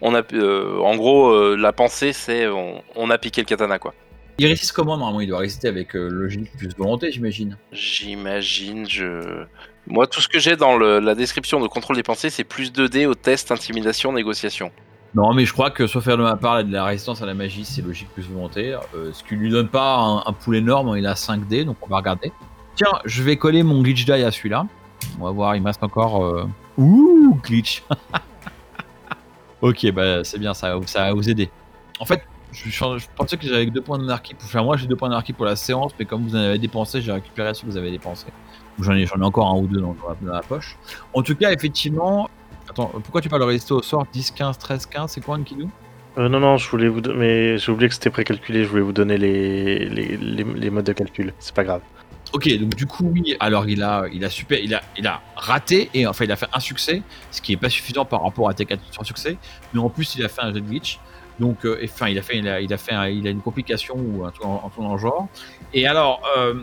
on 0.00 0.14
a, 0.14 0.22
en 0.22 0.96
gros, 0.96 1.56
la 1.56 1.72
pensée 1.72 2.12
c'est, 2.12 2.46
on, 2.46 2.82
on 2.96 3.10
a 3.10 3.18
piqué 3.18 3.42
le 3.42 3.46
katana 3.46 3.78
quoi. 3.78 3.94
Il 4.38 4.46
résiste 4.46 4.72
comment, 4.72 4.96
normalement? 4.96 5.20
Il 5.20 5.28
doit 5.28 5.40
résister 5.40 5.68
avec 5.68 5.92
logique 5.92 6.50
plus 6.56 6.74
volonté, 6.74 7.12
j'imagine. 7.12 7.58
J'imagine, 7.72 8.88
je, 8.88 9.44
moi 9.86 10.06
tout 10.06 10.20
ce 10.20 10.28
que 10.28 10.38
j'ai 10.38 10.56
dans 10.56 10.78
la 10.78 11.14
description 11.14 11.60
de 11.60 11.66
contrôle 11.66 11.96
des 11.96 12.02
pensées, 12.02 12.30
c'est 12.30 12.44
plus 12.44 12.72
2D 12.72 13.06
au 13.06 13.14
test 13.14 13.50
intimidation 13.52 14.12
négociation. 14.12 14.70
Non, 15.14 15.34
mais 15.34 15.44
je 15.44 15.52
crois 15.52 15.70
que 15.70 15.86
sauf 15.88 16.04
faire 16.04 16.16
de 16.16 16.22
ma 16.22 16.36
part 16.36 16.62
de 16.62 16.72
la 16.72 16.84
résistance 16.84 17.20
à 17.20 17.26
la 17.26 17.34
magie, 17.34 17.64
c'est 17.64 17.82
logique 17.82 18.08
plus 18.14 18.22
volontaire. 18.28 18.80
Euh, 18.94 19.10
ce 19.12 19.24
qui 19.24 19.34
lui 19.34 19.50
donne 19.50 19.66
pas 19.68 20.22
un, 20.24 20.32
pool 20.32 20.56
énorme, 20.56 20.96
il 20.96 21.04
a 21.06 21.14
5D, 21.14 21.64
donc 21.64 21.76
on 21.82 21.88
va 21.88 21.96
regarder. 21.96 22.30
Tiens, 22.76 22.92
je 23.04 23.22
vais 23.24 23.36
coller 23.36 23.64
mon 23.64 23.82
glitch 23.82 24.04
die 24.04 24.12
à 24.12 24.30
celui-là. 24.30 24.66
On 25.18 25.24
va 25.24 25.30
voir, 25.32 25.56
il 25.56 25.62
me 25.62 25.66
reste 25.66 25.82
encore. 25.82 26.24
euh, 26.24 26.46
Ouh, 26.78 27.38
glitch 27.42 27.82
Ok, 29.62 29.90
bah 29.92 30.24
c'est 30.24 30.38
bien, 30.38 30.54
ça, 30.54 30.76
va- 30.78 31.12
vous 31.12 31.28
aider. 31.28 31.50
En 31.98 32.04
fait, 32.04 32.22
je, 32.52 32.70
je- 32.70 33.06
pensais 33.16 33.36
que 33.36 33.46
j'avais 33.46 33.66
deux 33.66 33.82
points 33.82 33.98
d'anarchie 33.98 34.34
pour 34.34 34.48
faire 34.48 34.64
moi, 34.64 34.76
j'ai 34.76 34.86
deux 34.86 34.96
points 34.96 35.08
d'anarchie 35.08 35.32
pour 35.34 35.44
la 35.44 35.56
séance, 35.56 35.92
mais 35.98 36.06
comme 36.06 36.22
vous 36.22 36.34
en 36.34 36.38
avez 36.38 36.58
dépensé, 36.58 37.02
j'ai 37.02 37.12
récupéré 37.12 37.52
ce 37.52 37.62
que 37.62 37.66
vous 37.66 37.76
avez 37.76 37.90
dépensé. 37.90 38.26
J'en 38.82 38.94
ai, 38.94 39.06
encore 39.22 39.48
un 39.48 39.56
ou 39.58 39.66
deux 39.66 39.80
dans, 39.80 39.96
dans 40.22 40.32
la, 40.32 40.42
poche. 40.42 40.76
En 41.14 41.22
tout 41.22 41.34
cas, 41.34 41.52
effectivement. 41.52 42.28
Attends, 42.68 42.90
pourquoi 43.02 43.20
tu 43.20 43.28
parles 43.28 43.42
de 43.42 43.46
résister 43.46 43.74
au 43.74 43.82
sort? 43.82 44.06
10, 44.12 44.30
15, 44.30 44.58
13, 44.58 44.86
15 44.86 45.10
C'est 45.10 45.24
quoi, 45.24 45.36
Nkidou 45.38 45.68
Euh, 46.18 46.28
non, 46.28 46.38
non, 46.40 46.56
je 46.56 46.68
voulais 46.70 46.88
vous 46.88 47.00
mais 47.16 47.58
j'ai 47.58 47.72
oublié 47.72 47.88
que 47.88 47.94
c'était 47.94 48.10
précalculé. 48.10 48.64
Je 48.64 48.68
voulais 48.68 48.82
vous 48.82 48.92
donner 48.92 49.18
les, 49.18 49.88
les, 49.88 50.16
les, 50.16 50.44
les 50.44 50.70
modes 50.70 50.84
de 50.84 50.92
calcul. 50.92 51.32
C'est 51.38 51.54
pas 51.54 51.64
grave. 51.64 51.82
Ok, 52.32 52.48
donc 52.58 52.76
du 52.76 52.86
coup, 52.86 53.10
oui, 53.12 53.36
alors 53.40 53.68
il 53.68 53.82
a, 53.82 54.04
il 54.12 54.24
a 54.24 54.30
super, 54.30 54.60
il 54.60 54.72
a, 54.72 54.82
il 54.96 55.04
a 55.08 55.20
raté 55.34 55.90
et 55.94 56.06
enfin 56.06 56.24
il 56.24 56.30
a 56.30 56.36
fait 56.36 56.46
un 56.52 56.60
succès, 56.60 57.02
ce 57.32 57.42
qui 57.42 57.52
est 57.52 57.56
pas 57.56 57.68
suffisant 57.68 58.04
par 58.04 58.22
rapport 58.22 58.48
à 58.48 58.54
tes 58.54 58.66
4 58.66 58.80
succès, 59.04 59.36
mais 59.74 59.80
en 59.80 59.88
plus 59.88 60.14
il 60.14 60.24
a 60.24 60.28
fait 60.28 60.42
un 60.42 60.52
de 60.52 60.60
glitch. 60.60 61.00
Donc, 61.40 61.64
euh, 61.64 61.80
enfin, 61.82 62.08
il 62.08 62.18
a 62.18 62.22
fait, 62.22 62.36
il 62.36 62.46
a, 62.48 62.60
il 62.60 62.72
a 62.72 62.76
fait, 62.76 62.92
un- 62.92 63.08
il 63.08 63.26
a 63.26 63.30
une 63.30 63.40
complication 63.40 63.96
ou 63.96 64.24
un 64.26 64.30
truc 64.30 64.44
en, 64.44 64.70
un 64.78 64.98
genre. 64.98 65.26
Et 65.72 65.86
alors, 65.86 66.20
euh, 66.36 66.54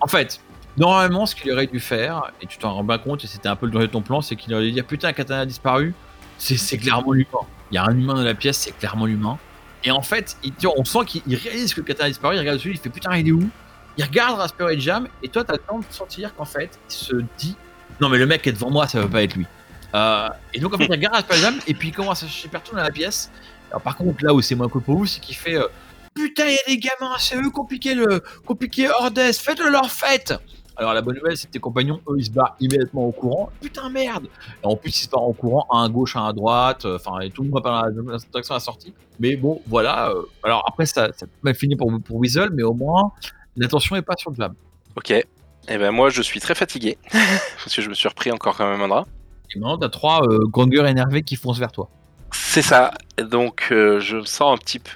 en 0.00 0.06
fait, 0.06 0.40
normalement, 0.80 1.26
ce 1.26 1.34
qu'il 1.34 1.52
aurait 1.52 1.66
dû 1.66 1.78
faire, 1.78 2.32
et 2.40 2.46
tu 2.46 2.58
t'en 2.58 2.74
rends 2.74 2.84
bien 2.84 2.98
compte, 2.98 3.22
et 3.22 3.26
c'était 3.26 3.48
un 3.48 3.56
peu 3.56 3.66
le 3.66 3.72
danger 3.72 3.86
de 3.86 3.92
ton 3.92 4.02
plan, 4.02 4.22
c'est 4.22 4.34
qu'il 4.34 4.52
aurait 4.54 4.64
dû 4.64 4.72
dire 4.72 4.86
putain, 4.86 5.12
Katana 5.12 5.40
a 5.40 5.46
disparu. 5.46 5.94
C'est, 6.38 6.78
clairement 6.78 7.12
l'humain. 7.12 7.46
Il 7.70 7.74
y 7.74 7.78
a 7.78 7.84
un 7.84 7.94
humain 7.94 8.14
dans 8.14 8.22
la 8.22 8.34
pièce, 8.34 8.56
c'est 8.56 8.76
clairement 8.76 9.04
l'humain. 9.04 9.38
Et 9.84 9.90
en 9.90 10.00
fait, 10.00 10.38
on 10.64 10.84
sent 10.84 10.98
qu'il 11.06 11.22
il 11.26 11.36
réalise 11.36 11.74
que 11.74 11.82
Katana 11.82 12.06
a 12.06 12.08
disparu, 12.08 12.34
il 12.34 12.38
regarde 12.38 12.56
dessus, 12.56 12.70
il 12.70 12.78
fait 12.78 12.88
putain, 12.88 13.14
il 13.16 13.28
est 13.28 13.32
où? 13.32 13.48
Il 13.96 14.04
regarde 14.04 14.38
Raspberry 14.38 14.80
Jam 14.80 15.08
et 15.22 15.28
toi 15.28 15.44
t'as 15.44 15.54
le 15.54 15.58
temps 15.58 15.78
de 15.78 15.84
sentir 15.90 16.34
qu'en 16.34 16.44
fait 16.44 16.78
il 16.88 16.94
se 16.94 17.16
dit 17.38 17.56
non 18.00 18.08
mais 18.08 18.18
le 18.18 18.26
mec 18.26 18.46
est 18.46 18.52
devant 18.52 18.70
moi 18.70 18.86
ça 18.86 19.00
va 19.00 19.08
pas 19.08 19.22
être 19.22 19.34
lui 19.34 19.46
Euh, 19.92 20.28
et 20.54 20.60
donc 20.60 20.72
en 20.72 20.78
fait 20.78 20.84
il 20.84 20.92
regarde 20.92 21.16
Raspberry 21.16 21.40
Jam 21.40 21.54
et 21.66 21.74
puis 21.74 21.88
il 21.88 21.92
commence 21.92 22.22
à 22.22 22.26
chercher 22.26 22.48
partout 22.48 22.76
dans 22.76 22.82
la 22.82 22.92
pièce 22.92 23.30
alors 23.70 23.82
par 23.82 23.96
contre 23.96 24.24
là 24.24 24.32
où 24.32 24.40
c'est 24.40 24.54
moins 24.54 24.68
cool 24.68 24.82
pour 24.82 24.96
vous 24.96 25.06
c'est 25.06 25.20
qu'il 25.20 25.34
fait 25.34 25.56
euh, 25.56 25.66
putain 26.14 26.46
il 26.46 26.52
y 26.52 26.58
a 26.58 26.62
des 26.68 26.78
gamins 26.78 27.16
c'est 27.18 27.36
eux 27.36 27.50
compliqué 27.50 27.94
le 27.94 28.22
compliqué 28.46 28.88
Hordes 28.88 29.32
faites-le 29.32 29.68
leur 29.68 29.90
fête 29.90 30.32
alors 30.80 30.94
la 30.94 31.02
bonne 31.02 31.16
nouvelle 31.16 31.36
c'est 31.36 31.46
que 31.46 31.52
tes 31.52 31.60
compagnons 31.60 32.00
eux 32.08 32.16
ils 32.18 32.24
se 32.24 32.30
barrent 32.30 32.56
immédiatement 32.58 33.04
au 33.04 33.12
courant 33.12 33.50
putain 33.60 33.88
merde 33.90 34.26
et 34.62 34.66
en 34.66 34.74
plus 34.74 34.90
ils 35.00 35.04
se 35.04 35.10
barrent 35.10 35.28
au 35.28 35.32
courant 35.32 35.66
un 35.70 35.84
à 35.84 35.88
gauche 35.88 36.16
un 36.16 36.26
à 36.26 36.32
droite 36.32 36.84
euh, 36.84 36.96
enfin 36.96 37.20
et 37.20 37.30
tout 37.30 37.42
le 37.42 37.50
monde 37.50 37.62
va 37.62 37.62
par 37.62 37.84
la 37.86 37.90
direction 37.92 38.54
à 38.54 38.56
la 38.56 38.60
sortie 38.60 38.92
mais 39.18 39.36
bon 39.36 39.60
voilà 39.68 40.10
euh, 40.10 40.22
alors 40.42 40.64
après 40.66 40.86
ça, 40.86 41.10
ça 41.14 41.26
peut 41.26 41.32
mal 41.42 41.54
finir 41.54 41.76
pour, 41.76 41.92
pour 42.02 42.16
Weasel 42.16 42.50
mais 42.52 42.62
au 42.62 42.74
moins 42.74 43.12
L'attention 43.56 43.96
est 43.96 44.02
pas 44.02 44.16
sur 44.16 44.34
Jam. 44.34 44.54
Ok. 44.96 45.10
Et 45.10 45.26
ben 45.68 45.90
moi 45.90 46.10
je 46.10 46.22
suis 46.22 46.40
très 46.40 46.54
fatigué 46.54 46.98
parce 47.12 47.74
que 47.74 47.82
je 47.82 47.88
me 47.88 47.94
suis 47.94 48.08
repris 48.08 48.30
encore 48.32 48.56
quand 48.56 48.68
même 48.70 48.80
un 48.80 48.88
drap. 48.88 49.06
Et 49.54 49.58
maintenant, 49.58 49.78
t'as 49.78 49.88
trois 49.88 50.22
euh, 50.22 50.46
gangers 50.46 50.88
énervés 50.88 51.22
qui 51.22 51.36
foncent 51.36 51.58
vers 51.58 51.72
toi. 51.72 51.88
C'est 52.32 52.62
ça. 52.62 52.92
Donc 53.18 53.68
euh, 53.70 54.00
je 54.00 54.16
me 54.16 54.24
sens 54.24 54.54
un 54.54 54.56
petit 54.56 54.78
peu 54.78 54.92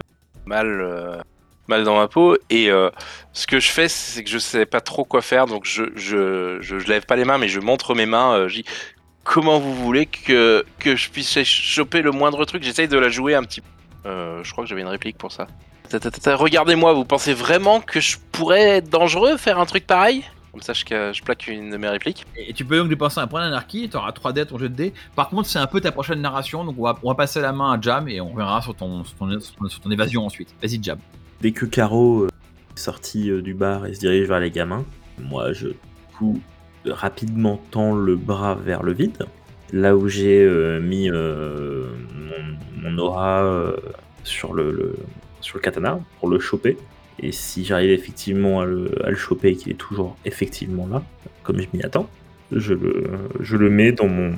mal, 0.47 0.81
euh, 0.81 1.21
mal 1.69 1.85
dans 1.85 1.97
ma 1.97 2.09
peau. 2.09 2.37
Et 2.51 2.71
euh, 2.71 2.91
ce 3.33 3.47
que 3.47 3.61
je 3.61 3.71
fais, 3.71 3.89
c'est 3.89 4.23
que 4.25 4.31
je 4.31 4.39
sais 4.39 4.67
pas 4.67 4.81
trop 4.81 5.05
quoi 5.05 5.23
faire. 5.23 5.47
Donc 5.47 5.65
je, 5.65 5.85
je, 5.95 6.59
je, 6.61 6.77
lève 6.89 7.07
pas 7.07 7.17
les 7.17 7.25
mains, 7.25 7.39
mais 7.39 7.49
je 7.49 7.61
montre 7.61 7.95
mes 7.95 8.07
mains. 8.07 8.35
euh, 8.35 8.49
je 8.49 8.57
dis 8.57 8.65
comment 9.23 9.59
vous 9.59 9.75
voulez 9.75 10.07
que, 10.07 10.65
que 10.79 10.97
je 10.97 11.11
puisse 11.11 11.43
choper 11.45 12.03
le 12.03 12.11
moindre 12.11 12.45
truc? 12.45 12.63
J'essaye 12.63 12.89
de 12.89 12.99
la 12.99 13.09
jouer 13.09 13.35
un 13.35 13.43
petit 13.43 13.61
peu. 13.61 13.69
Euh, 14.07 14.43
je 14.45 14.53
crois 14.53 14.65
que 14.65 14.69
j'avais 14.69 14.83
une 14.83 14.89
réplique 14.89 15.17
pour 15.19 15.33
ça. 15.33 15.47
Regardez-moi, 16.27 16.93
vous 16.93 17.05
pensez 17.05 17.33
vraiment 17.35 17.81
que 17.81 18.01
je 18.01 18.17
pourrais 18.33 18.79
être 18.79 18.91
dangereux 18.91 19.37
faire 19.37 19.59
un 19.59 19.67
truc 19.67 19.87
pareil? 19.87 20.25
Comme 20.53 20.63
ça, 20.63 20.73
je, 20.73 20.85
je 21.13 21.23
plaque 21.23 21.47
une 21.49 21.71
de 21.71 21.77
mes 21.77 21.89
répliques. 21.89 22.25
Et 22.37 22.53
tu 22.53 22.65
peux 22.65 22.79
donc 22.79 22.89
dépenser 22.89 23.19
un 23.19 23.27
point 23.27 23.41
d'anarchie, 23.41 23.89
tu 23.91 23.97
auras 23.97 24.13
3 24.13 24.33
dés 24.33 24.43
à 24.43 24.47
ton 24.47 24.57
jeu 24.59 24.69
de 24.69 24.75
dés. 24.75 24.95
Par 25.17 25.29
contre, 25.29 25.49
c'est 25.49 25.59
un 25.59 25.67
peu 25.67 25.81
ta 25.81 25.91
prochaine 25.91 26.21
narration, 26.21 26.65
donc 26.65 26.77
on 26.79 26.85
va, 26.85 26.97
on 27.03 27.09
va 27.09 27.15
passer 27.17 27.41
la 27.41 27.53
main 27.53 27.73
à 27.73 27.81
Jam 27.81 28.09
et 28.09 28.21
on 28.21 28.35
verra 28.35 28.63
sur 28.63 28.75
ton- 28.75 29.03
sur 29.05 29.17
ton 29.81 29.91
évasion 29.91 30.25
ensuite. 30.25 30.55
Vas-y, 30.63 30.81
Jam. 30.83 30.99
Dès 31.45 31.53
que 31.53 31.67
Caro 31.67 32.23
euh, 32.23 32.29
est 32.75 32.81
sorti 32.81 33.29
euh, 33.31 33.43
du 33.43 33.53
bar 33.53 33.85
et 33.85 33.93
se 33.93 34.01
dirige 34.01 34.27
vers 34.27 34.41
les 34.41 34.51
gamins, 34.51 34.87
moi 35.21 35.53
je 35.53 35.69
coup, 36.17 36.41
rapidement 36.87 37.61
tends 37.71 37.95
le 37.95 38.17
bras 38.17 38.55
vers 38.55 38.83
le 38.83 38.95
vide, 38.95 39.27
là 39.71 39.95
où 39.95 40.09
j'ai 40.09 40.43
euh, 40.43 40.81
mis 40.81 41.11
mon, 41.11 42.97
aura 42.97 43.75
sur, 44.23 44.55
le, 44.55 44.71
le- 44.73 44.97
sur 45.43 45.59
le 45.59 45.61
katana 45.61 46.01
pour 46.19 46.31
le 46.31 46.39
choper. 46.39 46.79
Et 47.19 47.31
si 47.31 47.63
j'arrive 47.63 47.91
effectivement 47.91 48.63
à 48.63 48.65
le, 48.65 48.91
à 49.07 49.11
le 49.11 49.17
choper 49.17 49.49
et 49.49 49.57
qu'il 49.57 49.71
est 49.71 49.77
toujours 49.77 50.17
effectivement 50.25 50.87
là, 50.87 51.03
comme 51.43 51.61
je 51.61 51.67
m'y 51.75 51.83
attends, 51.83 52.09
je 52.53 52.73
le, 52.73 53.05
je 53.41 53.59
le 53.59 53.69
mets 53.69 53.93
dans 53.93 54.09
mon, 54.09 54.33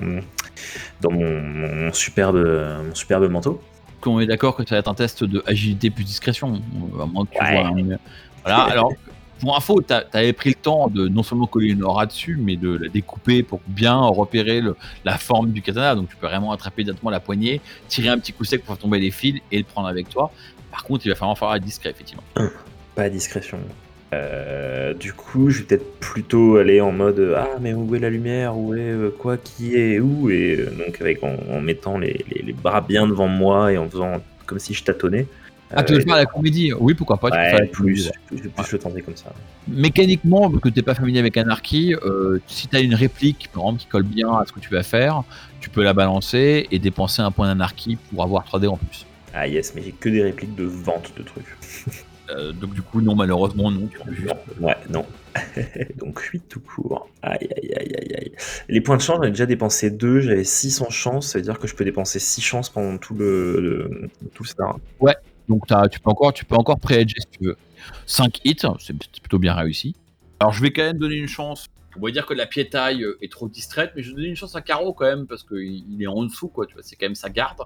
dans 1.02 1.12
mon 1.12 1.92
superbe, 1.92 2.44
mon 2.84 2.94
superbe 2.96 3.30
manteau. 3.30 3.62
On 4.06 4.20
est 4.20 4.26
d'accord 4.26 4.56
que 4.56 4.64
ça 4.66 4.74
va 4.76 4.78
être 4.80 4.88
un 4.88 4.94
test 4.94 5.24
de 5.24 5.42
agilité 5.46 5.90
plus 5.90 6.04
discrétion. 6.04 6.60
À 7.00 7.06
moins 7.06 7.24
que 7.26 7.32
tu 7.32 7.42
Ouais. 7.42 7.52
vois 7.60 7.66
un- 7.68 7.98
Voilà, 8.44 8.62
alors, 8.64 8.92
pour 9.40 9.56
info, 9.56 9.82
tu 9.82 9.92
avais 10.12 10.32
pris 10.32 10.50
le 10.50 10.54
temps 10.54 10.88
de 10.88 11.08
non 11.08 11.22
seulement 11.22 11.46
coller 11.46 11.68
une 11.70 11.82
aura 11.82 12.06
dessus, 12.06 12.38
mais 12.40 12.56
de 12.56 12.70
la 12.76 12.88
découper 12.88 13.42
pour 13.42 13.60
bien 13.66 13.98
repérer 13.98 14.60
le- 14.60 14.76
la 15.04 15.18
forme 15.18 15.50
du 15.52 15.60
katana. 15.62 15.94
Donc, 15.94 16.08
tu 16.08 16.16
peux 16.16 16.26
vraiment 16.26 16.52
attraper 16.52 16.84
directement 16.84 17.10
la 17.10 17.20
poignée, 17.20 17.60
tirer 17.88 18.08
un 18.08 18.18
petit 18.18 18.32
coup 18.32 18.44
sec 18.44 18.62
pour 18.64 18.74
faire 18.74 18.82
tomber 18.82 18.98
les 19.00 19.10
fils 19.10 19.40
et 19.50 19.58
le 19.58 19.64
prendre 19.64 19.88
avec 19.88 20.08
toi. 20.08 20.30
Par 20.70 20.84
contre, 20.84 21.04
il 21.06 21.08
va 21.08 21.14
falloir 21.16 21.36
faire 21.36 21.58
discret, 21.60 21.90
effectivement. 21.90 22.22
Pas 22.94 23.02
à 23.02 23.08
discrétion. 23.10 23.58
Euh, 24.16 24.94
du 24.94 25.12
coup, 25.12 25.50
je 25.50 25.58
vais 25.60 25.64
peut-être 25.64 25.98
plutôt 26.00 26.56
aller 26.56 26.80
en 26.80 26.92
mode 26.92 27.18
euh, 27.18 27.36
Ah, 27.36 27.58
mais 27.60 27.74
où 27.74 27.94
est 27.94 27.98
la 27.98 28.10
lumière? 28.10 28.56
Où 28.56 28.74
est 28.74 28.78
euh, 28.80 29.10
quoi? 29.16 29.36
Qui 29.36 29.76
est 29.76 30.00
où? 30.00 30.30
Et 30.30 30.56
euh, 30.58 30.70
donc, 30.70 31.00
avec, 31.00 31.22
en, 31.22 31.36
en 31.50 31.60
mettant 31.60 31.98
les, 31.98 32.24
les- 32.30 32.42
les 32.42 32.52
bras 32.52 32.80
bien 32.80 33.06
devant 33.06 33.28
moi 33.28 33.72
et 33.72 33.78
en 33.78 33.88
faisant 33.88 34.22
comme 34.46 34.58
si 34.58 34.74
je 34.74 34.82
tâtonnais. 34.84 35.26
Ah, 35.74 35.82
tu 35.82 35.94
veux 35.94 36.00
faire 36.00 36.16
la 36.16 36.26
comédie? 36.26 36.72
Oui, 36.78 36.94
pourquoi 36.94 37.16
pas. 37.18 37.30
tu 37.30 37.36
ouais, 37.36 37.66
plus, 37.66 38.10
plus, 38.26 38.38
je 38.38 38.42
vais 38.44 38.48
plus 38.50 38.72
le 38.72 38.78
tenter 38.78 39.02
comme 39.02 39.16
ça. 39.16 39.32
Mécaniquement, 39.66 40.48
vu 40.48 40.60
que 40.60 40.68
tu 40.68 40.78
n'es 40.78 40.82
pas 40.82 40.94
familier 40.94 41.18
avec 41.18 41.36
Anarchy, 41.36 41.92
si 42.46 42.68
tu 42.68 42.76
as 42.76 42.80
une 42.80 42.94
réplique, 42.94 43.50
par 43.52 43.64
exemple, 43.64 43.80
qui 43.80 43.86
colle 43.88 44.04
bien 44.04 44.28
à 44.28 44.44
ce 44.46 44.52
que 44.52 44.60
tu 44.60 44.70
vas 44.70 44.84
faire, 44.84 45.24
tu 45.60 45.68
peux 45.68 45.82
la 45.82 45.92
balancer 45.92 46.68
et 46.70 46.78
dépenser 46.78 47.20
un 47.20 47.32
point 47.32 47.48
d'Anarchy 47.48 47.98
pour 48.10 48.22
avoir 48.22 48.44
3D 48.46 48.68
en 48.68 48.76
plus. 48.76 49.04
Ah, 49.34 49.48
yes, 49.48 49.74
mais 49.74 49.82
j'ai 49.82 49.90
que 49.90 50.08
des 50.08 50.22
répliques 50.22 50.54
de 50.54 50.64
vente 50.64 51.12
de 51.18 51.22
trucs. 51.24 51.56
Euh, 52.30 52.52
donc, 52.52 52.74
du 52.74 52.82
coup, 52.82 53.00
non, 53.00 53.14
malheureusement, 53.14 53.70
non. 53.70 53.88
Ouais, 54.60 54.76
non. 54.90 55.06
donc 55.96 56.18
8 56.20 56.48
tout 56.48 56.60
court. 56.60 57.08
Aïe, 57.22 57.38
aïe, 57.56 57.72
aïe, 57.76 57.94
aïe, 57.98 58.14
aïe. 58.18 58.32
Les 58.68 58.80
points 58.80 58.96
de 58.96 59.02
chance, 59.02 59.16
j'en 59.18 59.22
ai 59.24 59.30
déjà 59.30 59.46
dépensé 59.46 59.90
2, 59.90 60.20
j'avais 60.20 60.44
6 60.44 60.80
en 60.80 60.90
chance, 60.90 61.28
ça 61.28 61.38
veut 61.38 61.44
dire 61.44 61.58
que 61.58 61.66
je 61.66 61.74
peux 61.74 61.84
dépenser 61.84 62.18
6 62.18 62.40
chances 62.40 62.70
pendant 62.70 62.96
tout 62.98 63.14
le, 63.14 63.60
le- 63.60 64.10
tout 64.34 64.42
le 64.44 64.48
star. 64.48 64.78
Donc 65.48 65.66
t'as- 65.68 65.88
tu 65.88 66.00
peux 66.00 66.10
encore, 66.10 66.32
tu 66.32 66.44
peux 66.44 66.56
encore 66.56 66.80
pré-edger 66.80 67.20
si 67.20 67.38
tu 67.38 67.44
veux. 67.44 67.56
5 68.06 68.40
hits, 68.44 68.56
c'est 68.80 68.94
plutôt 69.20 69.38
bien 69.38 69.54
réussi. 69.54 69.94
Alors 70.40 70.52
je 70.52 70.60
vais 70.60 70.72
quand 70.72 70.82
même 70.82 70.98
donner 70.98 71.14
une 71.16 71.28
chance. 71.28 71.66
On 71.96 72.04
va 72.04 72.10
dire 72.10 72.26
que 72.26 72.34
la 72.34 72.46
piétaille 72.46 73.04
est 73.22 73.30
trop 73.30 73.48
distraite, 73.48 73.92
mais 73.94 74.02
je 74.02 74.08
vais 74.10 74.16
donner 74.16 74.28
une 74.28 74.36
chance 74.36 74.56
à 74.56 74.60
Caro 74.60 74.92
quand 74.92 75.04
même 75.06 75.26
parce 75.26 75.44
qu'il 75.44 75.84
il 75.92 76.02
est 76.02 76.06
en 76.08 76.24
dessous, 76.24 76.48
quoi. 76.48 76.66
Tu 76.66 76.74
vois, 76.74 76.82
c'est 76.82 76.96
quand 76.96 77.06
même 77.06 77.14
sa 77.14 77.30
garde. 77.30 77.58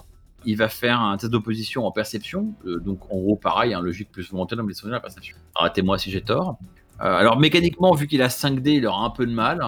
Il 0.45 0.57
va 0.57 0.69
faire 0.69 0.99
un 0.99 1.17
test 1.17 1.31
d'opposition 1.31 1.85
en 1.85 1.91
perception. 1.91 2.53
euh, 2.65 2.79
donc 2.79 2.99
en 3.11 3.17
gros, 3.17 3.35
pareil, 3.35 3.73
un 3.73 3.81
logique 3.81 4.11
plus 4.11 4.29
volontaire, 4.31 4.63
mais 4.63 4.73
c'est 4.73 4.87
la 4.87 4.99
perception. 4.99 5.35
Arrêtez-moi 5.55 5.97
si 5.97 6.09
j'ai 6.11 6.21
tort. 6.21 6.57
Euh, 7.01 7.15
alors 7.15 7.39
mécaniquement, 7.39 7.93
vu 7.93 8.07
qu'il 8.07 8.21
a 8.21 8.27
5D, 8.27 8.69
il 8.77 8.85
aura 8.87 9.05
un 9.05 9.09
peu 9.09 9.25
de 9.25 9.31
mal. 9.33 9.61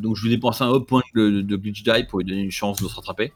Donc 0.00 0.16
je 0.16 0.24
vais 0.24 0.30
dépenser 0.30 0.64
un 0.64 0.68
autre 0.68 0.86
point 0.86 1.02
de, 1.14 1.42
de 1.42 1.56
glitch 1.56 1.82
die 1.82 2.04
pour 2.08 2.20
lui 2.20 2.24
donner 2.26 2.40
une 2.42 2.50
chance 2.50 2.82
de 2.82 2.88
se 2.88 2.94
rattraper. 2.94 3.32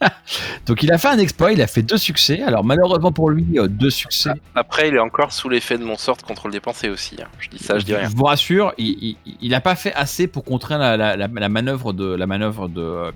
Donc 0.66 0.82
il 0.82 0.90
a 0.92 0.98
fait 0.98 1.08
un 1.08 1.18
exploit, 1.18 1.52
il 1.52 1.60
a 1.60 1.66
fait 1.66 1.82
deux 1.82 1.98
succès. 1.98 2.42
Alors 2.42 2.64
malheureusement 2.64 3.12
pour 3.12 3.30
lui, 3.30 3.58
euh, 3.58 3.68
deux 3.68 3.90
succès. 3.90 4.30
Après, 4.54 4.88
il 4.88 4.94
est 4.94 4.98
encore 5.00 5.32
sous 5.32 5.48
l'effet 5.48 5.76
de 5.76 5.84
mon 5.84 5.96
sort 5.96 6.16
de 6.16 6.22
contrôle 6.22 6.52
dépensé 6.52 6.88
aussi. 6.88 7.16
hein. 7.22 7.26
Je 7.38 7.48
dis 7.50 7.58
ça, 7.58 7.78
je 7.78 7.84
dis 7.84 7.94
rien. 7.94 8.08
Je 8.08 8.16
vous 8.16 8.24
rassure, 8.24 8.72
il 8.78 9.16
n'a 9.42 9.60
pas 9.60 9.74
fait 9.76 9.92
assez 9.94 10.26
pour 10.26 10.44
contraindre 10.44 10.82
la, 10.84 10.96
la- 10.96 11.16
la- 11.16 11.28
la 11.28 11.48
manœuvre 11.48 11.92
de 11.92 12.04
la 12.14 12.26
manœuvre 12.26 12.68
de, 12.68 13.12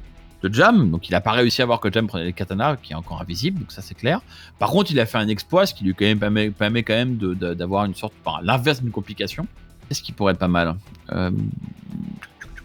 de 0.49 0.55
Jam. 0.55 0.91
Donc 0.91 1.09
il 1.09 1.13
n'a 1.13 1.21
pas 1.21 1.33
réussi 1.33 1.63
à 1.63 1.67
voir 1.67 1.81
que 1.81 1.91
Jam 1.93 2.07
prenait 2.07 2.25
les 2.25 2.33
katanas, 2.33 2.77
qui 2.77 2.93
est 2.93 2.97
encore 2.97 3.21
invisible. 3.21 3.61
Donc 3.61 3.73
ça 3.73 3.83
c'est 3.83 3.95
clair. 3.95 4.21
Par 4.59 4.71
contre, 4.71 4.91
il 4.93 5.01
a 5.01 5.07
fait 5.07 5.19
un 5.19 5.29
exploit, 5.29 5.67
ce 5.67 5.75
qui 5.75 5.85
lui 5.85 5.95
quand 5.95 6.05
même 6.05 6.19
permet, 6.19 6.51
permet 6.51 6.83
quand 6.83 6.95
même 6.95 7.17
d'avoir 7.17 7.85
une 7.85 7.95
sorte, 7.95 8.13
enfin, 8.25 8.39
l'inverse 8.43 8.81
d'une 8.83 8.91
complication. 8.93 9.47
Qu'est-ce 9.89 10.03
qui 10.03 10.13
pourrait 10.13 10.33
être 10.33 10.39
pas 10.39 10.49
mal 10.49 10.77
euh, 11.13 11.31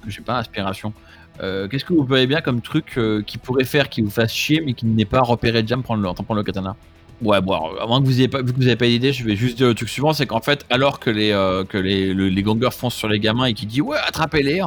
Je 0.07 0.15
sais 0.15 0.21
pas, 0.21 0.37
inspiration. 0.37 0.93
Euh, 1.41 1.67
Qu'est-ce 1.67 1.85
que 1.85 1.93
vous 1.93 2.03
voyez 2.03 2.27
bien 2.27 2.41
comme 2.41 2.61
truc 2.61 2.93
euh, 2.97 3.21
qui 3.21 3.37
pourrait 3.37 3.63
faire 3.65 3.89
qui 3.89 4.01
vous 4.01 4.09
fasse 4.09 4.33
chier, 4.33 4.61
mais 4.65 4.73
qui 4.73 4.85
n'est 4.85 5.05
pas 5.05 5.21
repéré 5.21 5.63
Jam 5.65 5.83
prendre 5.83 6.01
le, 6.01 6.09
en 6.09 6.13
prendre 6.13 6.35
le 6.35 6.43
katana? 6.43 6.75
Ouais, 7.21 7.41
bon, 7.41 7.59
moins 7.85 7.99
que 8.01 8.05
vous 8.05 8.17
ayez 8.17 8.29
pas, 8.29 8.41
vu 8.41 8.53
que 8.53 8.57
vous 8.57 8.63
n'avez 8.63 8.77
pas 8.77 8.85
d'idée, 8.85 9.11
je 9.11 9.25
vais 9.25 9.35
juste 9.35 9.57
dire 9.57 9.67
le 9.67 9.75
truc 9.75 9.89
suivant, 9.89 10.13
c'est 10.13 10.25
qu'en 10.25 10.39
fait, 10.39 10.65
alors 10.69 11.01
que 11.01 11.09
les 11.09 11.31
euh, 11.31 11.65
que 11.65 11.77
les, 11.77 12.13
le- 12.13 12.29
les 12.29 12.43
gangers 12.43 12.69
foncent 12.71 12.95
sur 12.95 13.09
les 13.09 13.19
gamins 13.19 13.43
et 13.43 13.53
qui 13.53 13.65
dit 13.65 13.81
ouais, 13.81 13.97
attrapez-les, 14.07 14.61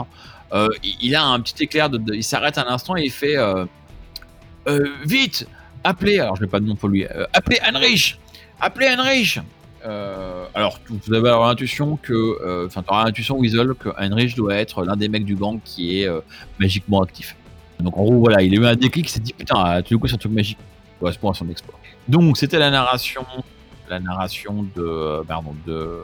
euh, 0.53 0.69
il, 1.01 1.15
a 1.15 1.25
un 1.25 1.41
petit 1.41 1.65
éclair, 1.65 1.89
de, 1.91 2.15
il 2.15 2.25
s'arrête 2.25 2.59
un 2.59 2.67
instant 2.67 2.97
et 2.97 3.05
il 3.05 3.11
fait 3.11 3.37
euh, 3.37 3.65
Euh, 4.69 4.87
vite, 5.05 5.47
appelez, 5.83 6.21
alors 6.21 6.37
je 6.37 6.43
n'ai 6.43 6.49
pas 6.49 6.61
de 6.61 6.67
nom 6.67 6.77
pour 6.77 6.89
lui, 6.89 7.05
appelez 7.33 7.59
Heinrich, 7.65 8.17
appelez 8.61 8.87
Heinrich. 8.87 9.41
Alors, 10.55 10.79
vous 10.89 11.13
avez 11.13 11.31
l'intuition 11.31 11.97
que, 11.97 12.67
enfin, 12.67 12.83
tu 12.83 12.95
l'intuition 12.95 13.39
Weasel 13.41 13.75
que 13.75 13.89
Heinrich 13.99 14.37
doit 14.37 14.55
être 14.55 14.85
l'un 14.85 14.95
des 14.95 15.09
mecs 15.09 15.25
du 15.25 15.35
gang 15.35 15.59
qui 15.65 15.99
est 15.99 16.09
magiquement 16.61 17.03
actif. 17.03 17.35
Donc 17.81 17.97
en 17.99 18.05
gros, 18.05 18.21
voilà, 18.21 18.41
il 18.43 18.57
a 18.57 18.63
eu 18.63 18.67
un 18.67 18.77
déclic, 18.77 19.09
il 19.09 19.13
s'est 19.13 19.19
dit 19.19 19.33
putain, 19.33 19.83
tout 19.83 19.95
d'un 19.95 20.01
coup, 20.01 20.07
c'est 20.07 20.15
un 20.15 20.19
truc 20.19 20.33
magique? 20.33 20.59
Correspond 21.01 21.31
à 21.31 21.35
son 21.35 21.49
exploit. 21.49 21.79
Donc 22.07 22.37
c'était 22.37 22.61
la 22.61 22.71
narration, 22.71 23.27
la 23.89 23.99
narration 23.99 24.65
de, 24.77 25.25
pardon, 25.27 25.57
de 25.67 25.99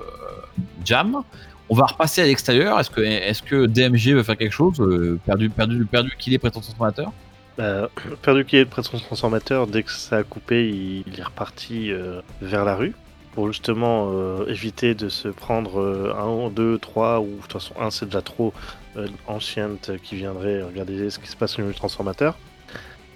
Jam. 0.85 1.23
On 1.71 1.75
va 1.75 1.87
repasser 1.87 2.23
à 2.23 2.27
l'extérieur. 2.27 2.79
Est-ce 2.81 2.91
que, 2.91 3.01
est-ce 3.01 3.43
que 3.43 3.67
DMG 3.67 4.15
veut 4.15 4.23
faire 4.23 4.37
quelque 4.39 4.53
chose 4.55 4.81
Euh, 4.81 5.19
Perdu, 5.27 5.51
perdu, 5.51 5.85
perdu 5.85 6.13
qu'il 6.19 6.33
est 6.33 6.39
prétend 6.39 6.61
transformateur? 6.61 7.13
Euh, 7.59 7.87
perdu 8.23 8.45
qui 8.45 8.57
est 8.57 8.65
près 8.65 8.83
de 8.83 8.87
son 8.87 8.99
transformateur, 8.99 9.67
dès 9.67 9.83
que 9.83 9.91
ça 9.93 10.19
a 10.19 10.23
coupé, 10.23 10.69
il, 10.69 11.05
il 11.07 11.19
est 11.21 11.23
reparti 11.23 11.91
euh, 11.93 12.21
vers 12.41 12.65
la 12.65 12.75
rue 12.75 12.95
pour 13.35 13.49
justement 13.49 14.11
euh, 14.13 14.47
éviter 14.49 14.95
de 14.95 15.09
se 15.09 15.29
prendre 15.29 16.15
un, 16.19 16.49
deux, 16.51 16.79
trois, 16.79 17.21
ou 17.21 17.27
de 17.27 17.43
toute 17.43 17.53
façon 17.53 17.75
un 17.81 17.91
c'est 17.91 18.07
déjà 18.07 18.23
trop 18.23 18.53
anciente 19.29 19.93
qui 20.03 20.17
viendrait 20.17 20.63
regarder 20.63 21.09
ce 21.11 21.19
qui 21.21 21.29
se 21.29 21.37
passe 21.37 21.57
au 21.57 21.63
niveau 21.63 21.73
du 21.73 21.79
transformateur. 21.79 22.37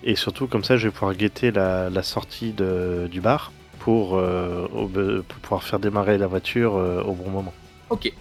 Et 0.05 0.15
surtout 0.15 0.47
comme 0.47 0.63
ça 0.63 0.77
je 0.77 0.87
vais 0.89 0.93
pouvoir 0.93 1.15
guetter 1.15 1.51
la, 1.51 1.91
la 1.91 2.03
sortie 2.03 2.53
de- 2.53 3.09
du 3.11 3.21
bar 3.21 3.51
pour, 3.81 4.11
pour 4.11 5.39
pouvoir 5.43 5.65
faire 5.65 5.79
démarrer 5.81 6.19
la 6.19 6.27
voiture 6.29 6.75
au 6.75 7.13
bon 7.15 7.31
moment. 7.31 7.53
Ok. 7.91 8.13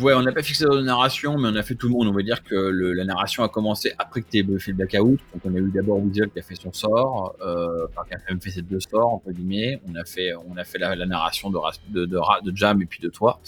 Ouais, 0.00 0.14
on 0.14 0.22
n'a 0.22 0.32
pas 0.32 0.42
fixé 0.42 0.64
la 0.70 0.82
narration, 0.82 1.38
mais 1.38 1.48
on 1.48 1.54
a 1.56 1.62
fait 1.62 1.74
tout 1.74 1.86
le 1.88 1.92
monde. 1.92 2.06
On 2.08 2.12
va 2.12 2.22
dire 2.22 2.42
que 2.44 2.54
le- 2.54 2.92
la 2.92 3.04
narration 3.04 3.42
a 3.42 3.48
commencé 3.48 3.92
après 3.98 4.20
que 4.22 4.30
tu 4.30 4.38
aies 4.38 4.58
fait 4.58 4.72
le 4.72 4.76
blackout. 4.76 5.18
Donc, 5.32 5.42
on 5.44 5.54
a 5.54 5.58
eu 5.58 5.70
d'abord 5.74 5.98
Weasel 6.04 6.30
qui 6.30 6.38
a 6.38 6.42
fait 6.42 6.54
son 6.54 6.72
sort, 6.72 7.34
euh, 7.40 7.86
enfin, 7.90 8.02
qui 8.08 8.14
a 8.14 8.18
même 8.28 8.40
fait 8.40 8.50
ses 8.50 8.62
deux 8.62 8.80
sorts, 8.80 9.14
entre 9.14 9.30
guillemets. 9.32 9.80
On 9.88 9.94
a 9.94 10.04
fait, 10.04 10.32
on 10.48 10.56
a 10.56 10.64
fait 10.64 10.78
la, 10.78 10.94
narration 11.06 11.50
de, 11.50 11.58
de, 11.90 12.04
de, 12.06 12.16
de 12.50 12.56
Jam 12.56 12.80
et 12.82 12.86
puis 12.86 13.00
de 13.00 13.08
toi. 13.08 13.40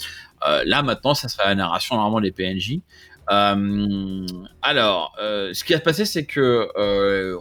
Euh, 0.49 0.63
là, 0.67 0.83
maintenant, 0.83 1.15
ça 1.15 1.29
sera 1.29 1.49
la 1.49 1.55
narration 1.55 1.97
normalement 1.97 2.21
des 2.21 2.33
PNJ. 2.33 2.81
Euh, 3.31 4.27
alors, 4.63 5.15
ce 5.19 5.63
qui 5.65 5.73
va 5.73 5.79
se 5.79 5.85
passer, 5.85 6.05
c'est 6.05 6.25
que 6.25 6.69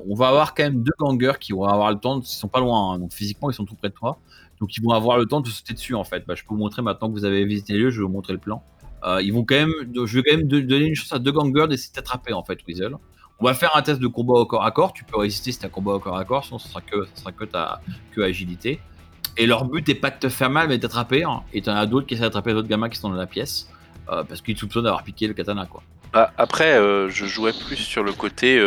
on 0.07 0.13
va 0.15 0.27
avoir 0.27 0.53
quand 0.53 0.63
même 0.63 0.83
deux 0.83 0.91
gangers 0.99 1.33
qui 1.39 1.53
vont 1.53 1.63
avoir 1.63 1.91
le 1.91 1.97
temps, 1.99 2.17
de- 2.19 2.23
ils 2.23 2.27
sont 2.27 2.47
pas 2.47 2.59
loin, 2.59 2.93
hein, 2.93 2.99
donc 2.99 3.11
physiquement 3.13 3.49
ils 3.49 3.53
sont 3.55 3.65
tout 3.65 3.75
près 3.75 3.89
de 3.89 3.93
toi, 3.93 4.19
donc 4.59 4.75
ils 4.77 4.83
vont 4.83 4.91
avoir 4.91 5.17
le 5.17 5.25
temps 5.25 5.41
de 5.41 5.47
sauter 5.47 5.73
dessus 5.73 5.95
en 5.95 6.03
fait. 6.03 6.25
Bah, 6.27 6.35
je 6.35 6.43
peux 6.43 6.49
vous 6.49 6.57
montrer 6.57 6.81
maintenant 6.83 7.07
que 7.07 7.13
vous 7.13 7.25
avez 7.25 7.43
visité 7.45 7.73
les 7.73 7.79
lieux, 7.79 7.89
je 7.89 8.01
vais 8.01 8.05
vous 8.05 8.11
montrer 8.11 8.33
le 8.33 8.39
plan. 8.39 8.61
Euh, 9.05 9.21
ils 9.21 9.31
vont 9.33 9.43
quand 9.45 9.55
même, 9.55 9.73
je 10.05 10.17
vais 10.19 10.23
quand 10.23 10.35
même 10.37 10.47
donner 10.47 10.85
une 10.87 10.95
chance 10.95 11.13
à 11.13 11.19
deux 11.19 11.31
gangers 11.31 11.67
d'essayer 11.67 11.89
de 11.91 11.95
t'attraper 11.95 12.33
en 12.33 12.43
fait, 12.43 12.59
Weasel. 12.67 12.95
On 13.39 13.45
va 13.45 13.53
faire 13.53 13.75
un 13.77 13.81
test 13.81 14.01
de 14.01 14.07
combat 14.07 14.33
au 14.33 14.45
corps 14.45 14.65
à 14.65 14.71
corps. 14.71 14.91
Tu 14.91 15.05
peux 15.05 15.17
résister 15.17 15.51
si 15.53 15.59
t'as 15.59 15.69
combat 15.69 15.93
au 15.93 15.99
corps 15.99 16.17
à 16.17 16.25
corps, 16.25 16.43
sinon 16.43 16.59
ce 16.59 16.67
sera 16.67 16.81
que, 16.81 17.07
ce 17.15 17.21
sera 17.21 17.31
que 17.31 17.45
ta 17.45 17.81
que 18.13 18.19
agilité. 18.21 18.81
Et 19.37 19.45
leur 19.45 19.63
but 19.63 19.87
est 19.87 19.95
pas 19.95 20.09
de 20.09 20.17
te 20.19 20.27
faire 20.27 20.49
mal, 20.49 20.67
mais 20.67 20.77
de 20.77 20.81
t'attraper. 20.81 21.23
hein. 21.23 21.43
Et 21.53 21.61
t'en 21.61 21.73
as 21.75 21.85
d'autres 21.85 22.05
qui 22.05 22.15
essaient 22.15 22.23
d'attraper 22.23 22.51
d'autres 22.53 22.67
gamins 22.67 22.89
qui 22.89 22.97
sont 22.99 23.09
dans 23.09 23.15
la 23.15 23.27
pièce 23.27 23.69
euh, 24.11 24.23
parce 24.25 24.41
qu'ils 24.41 24.57
soupçonnent 24.57 24.83
d'avoir 24.83 25.03
piqué 25.03 25.27
le 25.27 25.33
katana 25.33 25.65
quoi. 25.65 25.81
Bah, 26.11 26.33
après, 26.37 26.73
euh, 26.73 27.07
je 27.09 27.25
jouais 27.25 27.53
plus 27.53 27.75
sur 27.77 28.03
le 28.03 28.11
côté, 28.11 28.59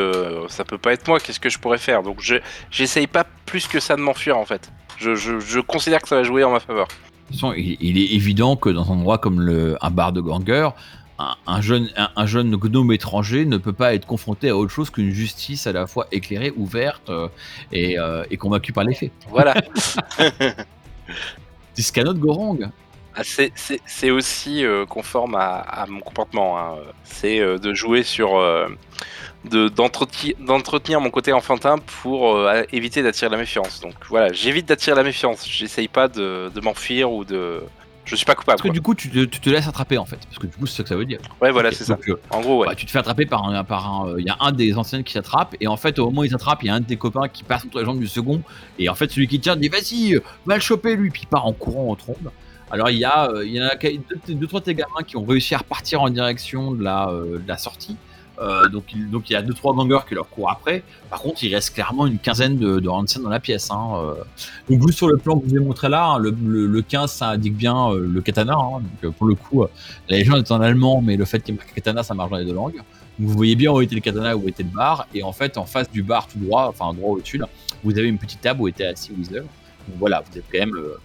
ça 0.49 0.65
peut 0.65 0.79
pas 0.79 0.93
être 0.95 1.07
moi, 1.09 1.21
qu'est-ce 1.21 1.41
que 1.41 1.51
je 1.51 1.59
pourrais 1.59 1.77
faire? 1.77 2.03
Donc 2.03 2.21
je 2.23 2.37
j'essaye 2.71 3.07
pas 3.09 3.25
plus 3.45 3.67
que 3.67 3.81
ça 3.81 3.97
de 3.97 4.01
m'enfuir 4.01 4.39
en 4.39 4.47
fait. 4.47 4.73
Je, 4.97 5.15
je, 5.17 5.39
je 5.41 5.61
considère 5.61 6.01
que 6.01 6.09
ça 6.09 6.17
va 6.17 6.23
jouer 6.23 6.45
en 6.45 6.53
ma 6.53 6.61
faveur. 6.61 6.87
De 7.27 7.33
toute 7.33 7.41
façon, 7.41 7.53
il, 7.57 7.77
il 7.81 7.99
est 7.99 8.13
évident 8.15 8.57
que 8.57 8.69
dans 8.69 8.91
un 8.93 8.97
endroit 8.97 9.19
comme 9.19 9.41
le, 9.41 9.77
un 9.81 9.91
bar 9.91 10.13
de 10.13 10.21
gangers, 10.21 10.69
un, 11.19 11.35
un 11.47 11.61
jeune, 11.61 11.89
un, 11.97 12.09
un 12.17 12.27
jeune 12.27 12.57
gnome 12.57 12.93
étranger 12.93 13.45
ne 13.47 13.57
peut 13.57 13.73
pas 13.73 13.95
être 13.95 14.07
confronté 14.07 14.49
à 14.49 14.57
autre 14.57 14.71
chose 14.73 14.91
qu'une 14.91 15.11
justice 15.13 15.67
à 15.67 15.73
la 15.73 15.87
fois 15.87 16.07
éclairée, 16.13 16.53
ouverte 16.57 17.09
euh, 17.11 17.29
et, 17.71 17.99
euh, 17.99 18.25
et 18.31 18.37
convaincue 18.37 18.73
par 18.73 18.85
les 18.85 18.95
faits. 18.95 19.13
Voilà. 19.29 19.55
C'est 21.75 21.83
ce 21.83 21.93
qu'a 21.93 22.05
notre 22.05 22.19
Gorong. 22.21 22.69
Ah, 23.15 23.23
c'est- 23.25 24.11
aussi 24.11 24.65
euh, 24.65 24.87
conforme 24.87 25.35
à, 25.35 25.57
à 25.59 25.87
mon 25.87 26.01
comportement. 26.01 26.59
hein. 26.59 26.77
C'est 27.05 27.41
euh, 27.41 27.59
de 27.59 27.75
jouer 27.75 28.03
sur. 28.03 28.37
De- 29.51 29.69
d'entretenir 29.69 31.01
mon 31.01 31.11
côté 31.11 31.33
enfantin 31.33 31.77
pour 32.03 32.37
euh, 32.37 32.63
éviter 32.73 33.03
d'attirer 33.03 33.31
la 33.31 33.37
méfiance. 33.37 33.81
Donc 33.81 33.95
voilà, 34.09 34.33
j'évite 34.33 34.67
d'attirer 34.67 34.97
la 34.97 35.03
méfiance. 35.05 35.47
J'essaye 35.49 35.89
pas 35.89 36.09
de, 36.09 36.51
de 36.55 36.61
m'enfuir 36.61 37.11
ou 37.13 37.25
de, 37.25 37.63
Je 38.05 38.15
suis 38.17 38.25
pas 38.27 38.35
coupable. 38.35 38.57
Parce 38.57 38.63
que 38.63 38.69
quoi. 38.69 38.73
du 38.75 38.81
coup, 38.83 38.95
tu 38.95 39.11
te, 39.11 39.25
tu 39.25 39.41
te 39.41 39.51
laisses 39.51 39.67
attraper 39.69 39.99
en 39.99 40.05
fait. 40.05 40.19
Parce 40.27 40.39
que 40.39 40.47
du 40.47 40.57
coup, 40.57 40.67
c'est 40.67 40.77
ce 40.79 40.83
que 40.83 40.89
ça 40.89 40.97
veut 40.97 41.05
dire. 41.05 41.19
Ouais, 41.41 41.51
voilà, 41.51 41.73
c'est 41.73 41.85
ça. 41.85 41.99
euh, 42.09 42.15
En 42.31 42.41
gros, 42.41 42.61
ouais. 42.61 42.67
bah, 42.69 42.75
tu 42.75 42.87
te 42.87 42.91
fais 42.91 42.99
attraper 42.99 43.27
par 43.27 43.45
un. 43.49 43.65
par 43.65 43.87
un, 44.03 44.09
euh, 44.11 44.21
Il 44.21 44.27
y 44.27 44.31
a 44.31 44.37
un 44.41 44.53
des 44.53 44.77
anciens 44.77 45.03
qui 45.03 45.13
s'attrape, 45.13 45.57
et 45.61 45.67
en 45.67 45.77
fait, 45.77 45.99
au 45.99 46.07
moment 46.07 46.21
où 46.21 46.25
il 46.25 46.31
s'attrape, 46.31 46.63
il 46.63 46.67
y 46.67 46.71
a 46.71 46.75
un 46.75 46.81
de 46.81 46.87
tes 46.87 46.97
copains 46.97 47.29
qui 47.29 47.43
passe 47.43 47.65
entre 47.65 47.79
les 47.81 47.85
jambes 47.85 47.99
du 48.01 48.07
second, 48.09 48.43
et 48.79 48.89
en 48.89 48.95
fait, 48.95 49.11
celui 49.11 49.27
qui 49.29 49.41
tient 49.41 49.57
dit 49.57 49.69
Vas-y, 49.69 50.21
va 50.47 50.55
le 50.55 50.61
choper 50.61 50.97
lui, 50.97 51.11
puis 51.11 51.23
il 51.25 51.29
part 51.29 51.47
en 51.47 51.53
courant 51.53 51.91
en 51.91 51.97
trombe. 51.97 52.31
Alors, 52.71 52.89
il 52.91 52.97
y, 52.99 53.05
a, 53.05 53.29
il 53.45 53.51
y 53.53 53.61
en 53.63 53.67
a 53.67 53.75
deux, 53.77 54.35
deux, 54.35 54.47
trois 54.47 54.61
de 54.61 54.65
tes 54.65 54.75
gamins 54.75 55.03
qui 55.07 55.19
ont 55.19 55.25
réussi 55.27 55.55
à 55.55 55.59
repartir 55.59 56.01
en 56.01 56.09
direction 56.09 56.71
de 56.73 56.83
la, 56.83 57.07
de 57.13 57.43
la 57.47 57.59
sortie. 57.59 57.97
Euh, 58.43 58.69
donc, 58.69 58.85
il, 58.95 59.33
y 59.33 59.35
a 59.37 59.43
deux 59.43 59.55
trois 59.55 59.73
gangers 59.75 60.01
qui 60.09 60.15
leur 60.15 60.29
courent 60.29 60.51
après. 60.51 60.83
Par 61.11 61.21
contre, 61.21 61.45
il 61.45 61.55
reste 61.55 61.75
clairement 61.75 62.07
une 62.07 62.19
quinzaine 62.19 62.57
de, 62.59 62.81
de 62.81 62.89
Hansen 62.89 63.23
dans 63.23 63.29
la 63.31 63.41
pièce. 63.41 63.71
Hein. 63.71 63.93
euh. 63.97 64.15
Donc 64.69 64.81
vous 64.81 64.91
sur 64.91 65.09
le 65.09 65.17
plan 65.17 65.39
que 65.39 65.45
je 65.47 65.51
vous 65.51 65.57
ai 65.57 65.65
montré 65.65 65.89
là, 65.89 66.05
hein, 66.07 66.19
le, 66.19 66.35
le, 66.45 66.67
le 66.67 66.83
15 66.83 67.11
ça 67.11 67.29
indique 67.31 67.57
bien 67.57 67.91
euh, 67.93 68.07
le 68.07 68.21
katana. 68.21 68.55
hein. 68.55 68.83
donc 69.03 69.15
pour 69.15 69.27
le 69.27 69.35
coup, 69.37 69.65
la 70.09 70.17
légende 70.17 70.39
est 70.39 70.51
en 70.53 70.61
allemand, 70.61 71.01
mais 71.01 71.17
le 71.17 71.25
fait 71.25 71.41
qu'il 71.41 71.55
y 71.55 71.57
ait 71.57 71.61
marqué 71.61 71.73
katana, 71.75 72.03
ça 72.03 72.15
marche 72.15 72.31
dans 72.31 72.39
les 72.39 72.45
deux 72.45 72.55
langues. 72.55 72.77
Donc 73.19 73.29
vous 73.29 73.37
voyez 73.37 73.55
bien 73.55 73.71
où 73.71 73.81
était 73.81 73.95
le 73.95 74.01
katana, 74.01 74.37
où 74.37 74.49
était 74.49 74.63
le 74.65 74.71
bar, 74.71 75.07
et 75.15 75.23
en 75.23 75.33
fait 75.33 75.57
en 75.59 75.67
face 75.67 75.91
du 75.91 76.03
bar 76.03 76.27
tout 76.27 76.39
droit, 76.39 76.67
enfin 76.69 76.93
droit 76.95 77.13
au-dessus, 77.13 77.41
vous 77.85 77.99
avez 77.99 78.09
une 78.09 78.19
petite 78.19 78.41
table 78.41 78.61
où 78.63 78.69
était 78.69 78.87
assis 78.87 79.13
Weasel. 79.17 79.43
Donc 79.43 79.97
voilà, 79.99 80.23
vous 80.29 80.39
êtes 80.39 80.45
quand 80.51 80.59
même, 80.59 80.75
euh, 80.75 80.97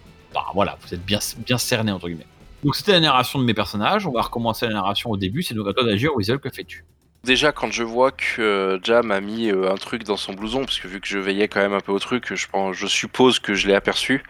voilà, 0.53 0.77
vous 0.81 0.93
êtes 0.93 1.03
bien 1.05 1.19
bien 1.45 1.57
cerné 1.57 1.91
entre 1.91 2.07
guillemets. 2.07 2.25
Donc 2.63 2.75
c'était 2.75 2.93
la 2.93 2.99
narration 2.99 3.39
de 3.39 3.43
mes 3.45 3.53
personnages. 3.53 4.07
On 4.07 4.11
va 4.11 4.21
recommencer 4.21 4.65
la 4.67 4.73
narration 4.73 5.11
au 5.11 5.17
début. 5.17 5.43
C'est 5.43 5.53
donc 5.53 5.67
à 5.67 5.73
toi 5.73 5.83
d'agir, 5.83 6.15
Weasel. 6.15 6.39
Que 6.39 6.49
fais-tu? 6.49 6.85
Déjà, 7.23 7.51
quand 7.51 7.71
je 7.71 7.83
vois 7.83 8.11
que 8.11 8.41
euh, 8.41 8.79
Jam 8.83 9.11
a 9.11 9.19
mis 9.19 9.49
euh, 9.51 9.69
un 9.69 9.75
truc 9.75 10.03
dans 10.03 10.15
son 10.15 10.33
blouson, 10.33 10.63
parce 10.63 10.79
que 10.79 10.87
vu 10.87 11.01
que 11.01 11.07
je 11.07 11.19
veillais 11.19 11.47
quand 11.49 11.59
même 11.59 11.73
un 11.73 11.81
peu 11.81 11.91
au 11.91 11.99
truc, 11.99 12.33
je, 12.33 12.47
pense, 12.47 12.75
je 12.77 12.87
suppose 12.87 13.39
que 13.39 13.53
je 13.53 13.67
l'ai 13.67 13.73
aperçu. 13.73 14.23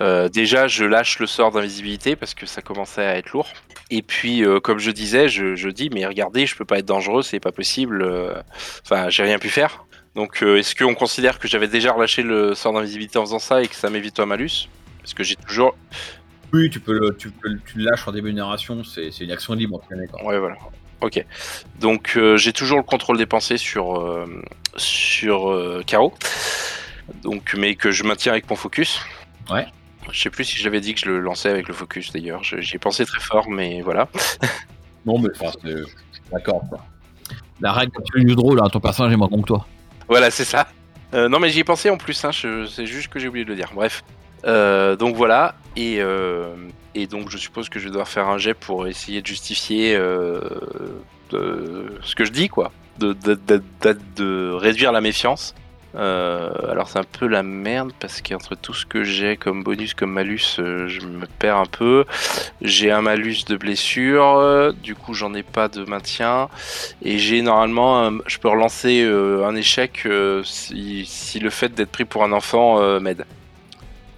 euh, 0.00 0.28
déjà, 0.28 0.66
je 0.66 0.84
lâche 0.84 1.18
le 1.20 1.26
sort 1.28 1.52
d'invisibilité 1.52 2.16
parce 2.16 2.34
que 2.34 2.46
ça 2.46 2.60
commençait 2.62 3.04
à 3.04 3.16
être 3.16 3.30
lourd. 3.30 3.48
Et 3.90 4.02
puis, 4.02 4.44
euh, 4.44 4.58
comme 4.58 4.78
je 4.80 4.90
disais, 4.90 5.28
je, 5.28 5.54
je 5.54 5.68
dis 5.68 5.88
mais 5.90 6.04
regardez, 6.06 6.46
je 6.46 6.56
peux 6.56 6.64
pas 6.64 6.78
être 6.78 6.86
dangereux, 6.86 7.22
c'est 7.22 7.38
pas 7.40 7.52
possible. 7.52 8.02
euh, 8.02 8.34
Enfin, 8.84 9.08
j'ai 9.08 9.22
rien 9.22 9.38
pu 9.38 9.48
faire. 9.50 9.84
Donc, 10.16 10.42
est-ce 10.42 10.74
qu'on 10.74 10.94
considère 10.94 11.38
que 11.38 11.48
j'avais 11.48 11.68
déjà 11.68 11.92
relâché 11.92 12.22
le 12.22 12.54
sort 12.54 12.72
d'invisibilité 12.72 13.18
en 13.18 13.22
faisant 13.24 13.38
ça 13.38 13.62
et 13.62 13.68
que 13.68 13.74
ça 13.76 13.88
m'évite 13.88 14.18
un 14.20 14.26
malus? 14.26 14.68
Parce 15.00 15.14
que 15.14 15.22
j'ai 15.24 15.36
toujours. 15.36 15.76
Oui, 16.52 16.68
tu 16.70 16.80
peux 16.80 16.92
le, 16.92 17.16
tu, 17.16 17.30
peux, 17.30 17.50
tu 17.66 17.78
le 17.78 17.84
lâches 17.84 18.06
en 18.08 18.12
début 18.12 18.30
de 18.32 18.36
narration. 18.36 18.82
C'est 18.84 19.08
une 19.20 19.30
action 19.30 19.54
libre. 19.54 19.80
est 19.90 19.96
d'accord. 19.96 20.24
Ouais, 20.24 20.38
voilà. 20.38 20.56
Ok. 21.02 21.24
Donc 21.80 22.14
euh, 22.16 22.36
j'ai 22.36 22.52
toujours 22.52 22.78
le 22.78 22.84
contrôle 22.84 23.18
des 23.18 23.26
pensées 23.26 23.58
sur 23.58 24.00
euh, 24.00 24.26
sur 24.76 25.50
euh, 25.50 25.82
Caro. 25.86 26.14
Donc, 27.22 27.54
mais 27.58 27.74
que 27.74 27.90
je 27.90 28.04
maintiens 28.04 28.32
avec 28.32 28.48
mon 28.48 28.56
focus. 28.56 29.00
Ouais. 29.50 29.66
Je 30.10 30.20
sais 30.20 30.30
plus 30.30 30.44
si 30.44 30.56
je 30.56 30.64
l'avais 30.64 30.80
dit 30.80 30.94
que 30.94 31.00
je 31.00 31.06
le 31.06 31.18
lançais 31.20 31.48
avec 31.48 31.68
le 31.68 31.74
focus 31.74 32.12
d'ailleurs. 32.12 32.42
J'y 32.42 32.76
ai 32.76 32.78
pensé 32.78 33.04
très 33.04 33.20
fort, 33.20 33.48
mais 33.50 33.82
voilà. 33.82 34.08
Non, 35.04 35.18
mais 35.18 35.30
enfin, 35.34 35.50
d'accord. 36.30 36.62
quoi. 36.68 36.78
La 37.60 37.72
règle 37.72 37.90
du 38.14 38.36
draw, 38.36 38.54
là, 38.54 38.68
ton 38.70 38.78
personnage 38.78 39.12
est 39.12 39.16
moins 39.16 39.28
con 39.28 39.42
que 39.42 39.48
toi. 39.48 39.66
Voilà, 40.08 40.30
c'est 40.30 40.44
ça. 40.44 40.68
Euh, 41.12 41.28
non, 41.28 41.40
mais 41.40 41.50
j'y 41.50 41.58
ai 41.58 41.64
pensé 41.64 41.90
en 41.90 41.96
plus. 41.96 42.24
Hein, 42.24 42.30
je- 42.30 42.66
c'est 42.66 42.86
juste 42.86 43.08
que 43.08 43.18
j'ai 43.18 43.26
oublié 43.26 43.44
de 43.44 43.50
le 43.50 43.56
dire. 43.56 43.70
Bref. 43.74 44.04
Euh, 44.46 44.96
donc 44.96 45.14
voilà. 45.16 45.54
Et 45.76 45.96
euh, 46.00 46.54
et 46.94 47.06
donc 47.06 47.30
je 47.30 47.38
suppose 47.38 47.68
que 47.68 47.78
je 47.78 47.84
vais 47.84 47.90
devoir 47.90 48.08
faire 48.08 48.28
un 48.28 48.38
jet 48.38 48.54
pour 48.54 48.86
essayer 48.86 49.22
de 49.22 49.26
justifier 49.26 49.96
euh, 49.96 50.40
ce 51.30 52.14
que 52.14 52.24
je 52.24 52.30
dis, 52.32 52.48
quoi. 52.48 52.72
De, 52.98 53.14
de, 53.14 53.34
de- 53.46 53.62
de- 54.16 54.52
réduire 54.52 54.92
la 54.92 55.00
méfiance. 55.00 55.54
Alors 55.94 56.88
c'est 56.88 56.98
un 56.98 57.04
peu 57.04 57.26
la 57.26 57.42
merde 57.42 57.92
parce 58.00 58.22
qu'entre 58.22 58.54
tout 58.54 58.72
ce 58.74 58.86
que 58.86 59.02
j'ai 59.04 59.36
comme 59.36 59.62
bonus, 59.62 59.92
comme 59.94 60.12
malus, 60.12 60.56
je 60.58 61.00
me 61.06 61.26
perds 61.38 61.56
un 61.58 61.66
peu. 61.66 62.04
J'ai 62.62 62.90
un 62.90 63.02
malus 63.02 63.44
de 63.46 63.56
blessure, 63.56 64.72
du 64.82 64.94
coup 64.94 65.12
j'en 65.14 65.34
ai 65.34 65.42
pas 65.42 65.68
de 65.68 65.84
maintien. 65.84 66.48
Et 67.02 67.18
j'ai 67.18 67.42
normalement, 67.42 68.10
je 68.26 68.38
peux 68.38 68.48
relancer 68.48 69.02
un 69.04 69.54
échec 69.54 70.06
si, 70.44 71.38
le 71.40 71.50
fait 71.50 71.74
d'être 71.74 71.90
pris 71.92 72.04
pour 72.06 72.24
un 72.24 72.32
enfant 72.32 72.98
m'aide. 73.00 73.24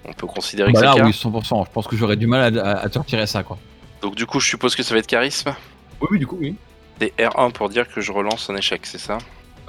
On 0.07 0.13
peut 0.13 0.27
considérer 0.27 0.71
Bah 0.71 0.79
que 0.79 0.85
là, 0.85 0.91
c'est 0.93 0.99
le 0.99 1.03
cas. 1.05 1.09
oui, 1.09 1.39
100%. 1.41 1.65
Je 1.65 1.71
pense 1.71 1.87
que 1.87 1.95
j'aurais 1.95 2.15
du 2.15 2.27
mal 2.27 2.57
à, 2.57 2.61
à- 2.63 2.79
à 2.85 2.89
te 2.89 2.99
retirer 2.99 3.25
ça, 3.27 3.43
quoi. 3.43 3.57
Donc 4.01 4.15
du 4.15 4.25
coup 4.25 4.39
je 4.39 4.47
suppose 4.47 4.75
que 4.75 4.83
ça 4.83 4.93
va 4.93 4.99
être 4.99 5.07
charisme. 5.07 5.53
Oui, 6.01 6.07
oui, 6.11 6.19
du 6.19 6.27
coup, 6.27 6.37
oui. 6.39 6.55
C'est 7.01 7.13
R1 7.17 7.51
pour 7.51 7.69
dire 7.69 7.87
que 7.91 8.01
je 8.01 8.11
relance 8.11 8.49
un 8.49 8.55
échec, 8.55 8.81
c'est 8.85 8.97
ça? 8.99 9.17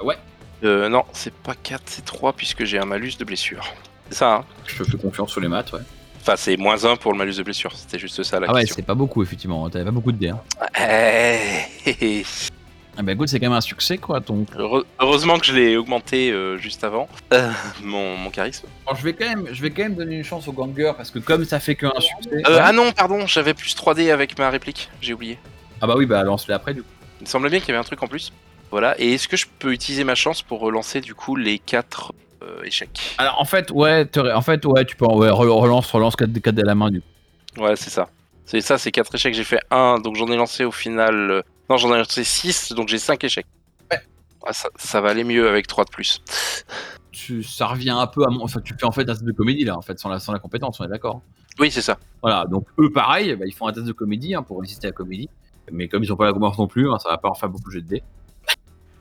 Ouais. 0.03 0.15
Euh, 0.63 0.89
non, 0.89 1.03
c'est 1.13 1.33
pas 1.33 1.53
4, 1.55 1.81
c'est 1.85 2.05
3 2.05 2.33
puisque 2.33 2.63
j'ai 2.65 2.77
un 2.79 2.85
malus 2.85 3.13
de 3.19 3.25
blessure. 3.25 3.65
C'est 4.09 4.17
ça, 4.17 4.35
hein? 4.35 4.45
Je 4.65 4.83
te 4.83 4.89
fais 4.89 4.97
confiance 4.97 5.31
sur 5.31 5.41
les 5.41 5.47
maths, 5.47 5.71
ouais. 5.73 5.81
Enfin, 6.21 6.35
c'est 6.35 6.57
moins 6.57 6.83
1 6.85 6.97
pour 6.97 7.11
le 7.13 7.17
malus 7.17 7.35
de 7.37 7.43
blessure, 7.43 7.71
c'était 7.75 7.99
juste 7.99 8.21
ça 8.23 8.39
la 8.39 8.47
Ah 8.49 8.53
ouais, 8.53 8.65
c'est 8.65 8.81
pas 8.85 8.95
beaucoup, 8.95 9.23
effectivement. 9.23 9.69
T'avais 9.69 9.85
pas 9.85 9.91
beaucoup 9.91 10.11
de 10.11 10.17
dés. 10.17 10.29
Hein. 10.29 10.39
Eh, 11.85 12.23
Ah 12.99 13.03
bah 13.03 13.11
écoute, 13.11 13.29
c'est 13.29 13.39
quand 13.39 13.45
même 13.47 13.57
un 13.57 13.61
succès, 13.61 13.97
quoi. 13.99 14.21
Ton... 14.21 14.45
Heure- 14.57 14.83
Heureusement 14.99 15.37
que 15.37 15.45
je 15.45 15.53
l'ai 15.53 15.77
augmenté 15.77 16.31
euh, 16.31 16.57
juste 16.57 16.83
avant, 16.83 17.07
euh, 17.31 17.51
mon, 17.83 18.17
mon 18.17 18.29
charisme. 18.31 18.67
Alors, 18.87 18.97
je 18.97 19.03
vais 19.03 19.13
quand 19.13 19.27
même, 19.27 19.45
je 19.51 19.61
vais 19.61 19.69
quand 19.69 19.83
même 19.83 19.93
donner 19.95 20.15
une 20.17 20.23
chance 20.23 20.47
au 20.47 20.51
ganger 20.51 20.91
parce 20.97 21.11
que 21.11 21.19
comme 21.19 21.45
ça 21.45 21.59
fait 21.59 21.75
qu'un 21.75 21.91
succès. 21.99 22.29
Euh, 22.47 22.55
Ouais. 22.55 22.59
ah 22.61 22.71
non, 22.71 22.91
pardon, 22.91 23.27
j'avais 23.27 23.53
plus 23.53 23.75
3D 23.75 24.11
avec 24.11 24.37
ma 24.39 24.49
réplique, 24.49 24.89
j'ai 24.99 25.13
oublié. 25.13 25.37
Ah 25.79 25.85
bah 25.87 25.93
oui, 25.95 26.07
bah 26.07 26.23
lance-les 26.23 26.55
après, 26.55 26.73
du 26.73 26.81
coup. 26.81 26.89
Il 27.21 27.25
me 27.25 27.29
semblait 27.29 27.49
bien 27.51 27.59
qu'il 27.59 27.69
y 27.69 27.71
avait 27.71 27.79
un 27.79 27.83
truc 27.83 28.01
en 28.01 28.07
plus. 28.07 28.33
Voilà, 28.71 28.99
et 28.99 29.13
est-ce 29.13 29.27
que 29.27 29.37
je 29.37 29.45
peux 29.59 29.71
utiliser 29.71 30.03
ma 30.03 30.15
chance 30.15 30.41
pour 30.41 30.59
relancer 30.59 30.99
du 30.99 31.13
coup 31.15 31.35
les 31.35 31.59
4 31.59 32.11
échecs? 32.65 33.15
Alors 33.19 33.39
en 33.39 33.45
fait, 33.45 33.69
ouais, 33.71 34.05
en 34.33 34.41
fait, 34.41 34.65
ouais, 34.65 34.85
tu 34.85 34.95
peux, 34.95 35.05
ouais, 35.05 35.29
re- 35.29 35.47
relance, 35.49 35.91
relance 35.91 36.15
4 36.15 36.33
4 36.41 36.59
à 36.59 36.63
la 36.63 36.75
main, 36.75 36.89
du 36.89 37.01
coup. 37.01 37.61
Ouais, 37.63 37.75
c'est 37.75 37.89
ça. 37.91 38.09
C'est 38.45 38.61
ça, 38.61 38.77
c'est 38.77 38.91
4 38.91 39.13
échecs, 39.15 39.33
j'ai 39.35 39.43
fait 39.43 39.59
1, 39.71 39.99
donc 39.99 40.15
j'en 40.15 40.27
ai 40.31 40.35
lancé 40.35 40.63
au 40.65 40.71
final... 40.71 41.43
euh, 41.69 41.73
Non, 41.73 41.77
j'en 41.77 41.93
ai 41.93 41.97
lancé 41.97 42.23
6, 42.23 42.73
donc 42.73 42.87
j'ai 42.87 42.97
5 42.97 43.23
échecs. 43.23 43.45
Ouais. 43.91 43.99
Ah, 44.45 44.53
ça, 44.53 44.69
ça 44.77 45.01
va 45.01 45.09
aller 45.09 45.23
mieux 45.23 45.47
avec 45.47 45.67
3 45.67 45.85
de 45.85 45.89
plus. 45.89 46.21
Tu, 47.11 47.43
ça 47.43 47.67
revient 47.67 47.89
un 47.91 48.07
peu 48.07 48.23
à 48.25 48.29
mon. 48.29 48.43
Enfin, 48.43 48.61
tu 48.61 48.73
fais 48.77 48.85
en 48.85 48.91
fait 48.91 49.01
un 49.01 49.05
test 49.05 49.23
de 49.23 49.31
comédie, 49.31 49.63
là, 49.65 49.77
en 49.77 49.81
fait, 49.81 49.97
sans 49.99 50.09
la, 50.09 50.19
sans 50.19 50.33
la 50.33 50.39
compétence, 50.39 50.79
on 50.79 50.85
est 50.85 50.89
d'accord. 50.89 51.21
Oui, 51.59 51.71
c'est 51.71 51.81
ça. 51.81 51.97
Voilà, 52.21 52.45
donc 52.45 52.67
eux, 52.79 52.91
pareil, 52.91 53.35
bah, 53.35 53.45
ils 53.47 53.53
font 53.53 53.67
un 53.67 53.73
test 53.73 53.85
de 53.85 53.91
comédie 53.91 54.35
hein, 54.35 54.43
pour 54.43 54.59
résister 54.61 54.87
à 54.87 54.89
la 54.91 54.93
comédie. 54.95 55.29
Mais 55.71 55.87
comme 55.87 56.03
ils 56.03 56.13
ont 56.13 56.15
pas 56.15 56.25
la 56.25 56.33
compétence 56.33 56.57
non 56.59 56.67
plus, 56.67 56.89
hein, 56.91 56.97
ça 56.99 57.09
va 57.09 57.17
pas 57.17 57.27
leur 57.27 57.37
faire 57.37 57.49
beaucoup 57.49 57.69
de 57.69 57.73
jets 57.73 57.81
de 57.81 57.87
dés. 57.87 58.03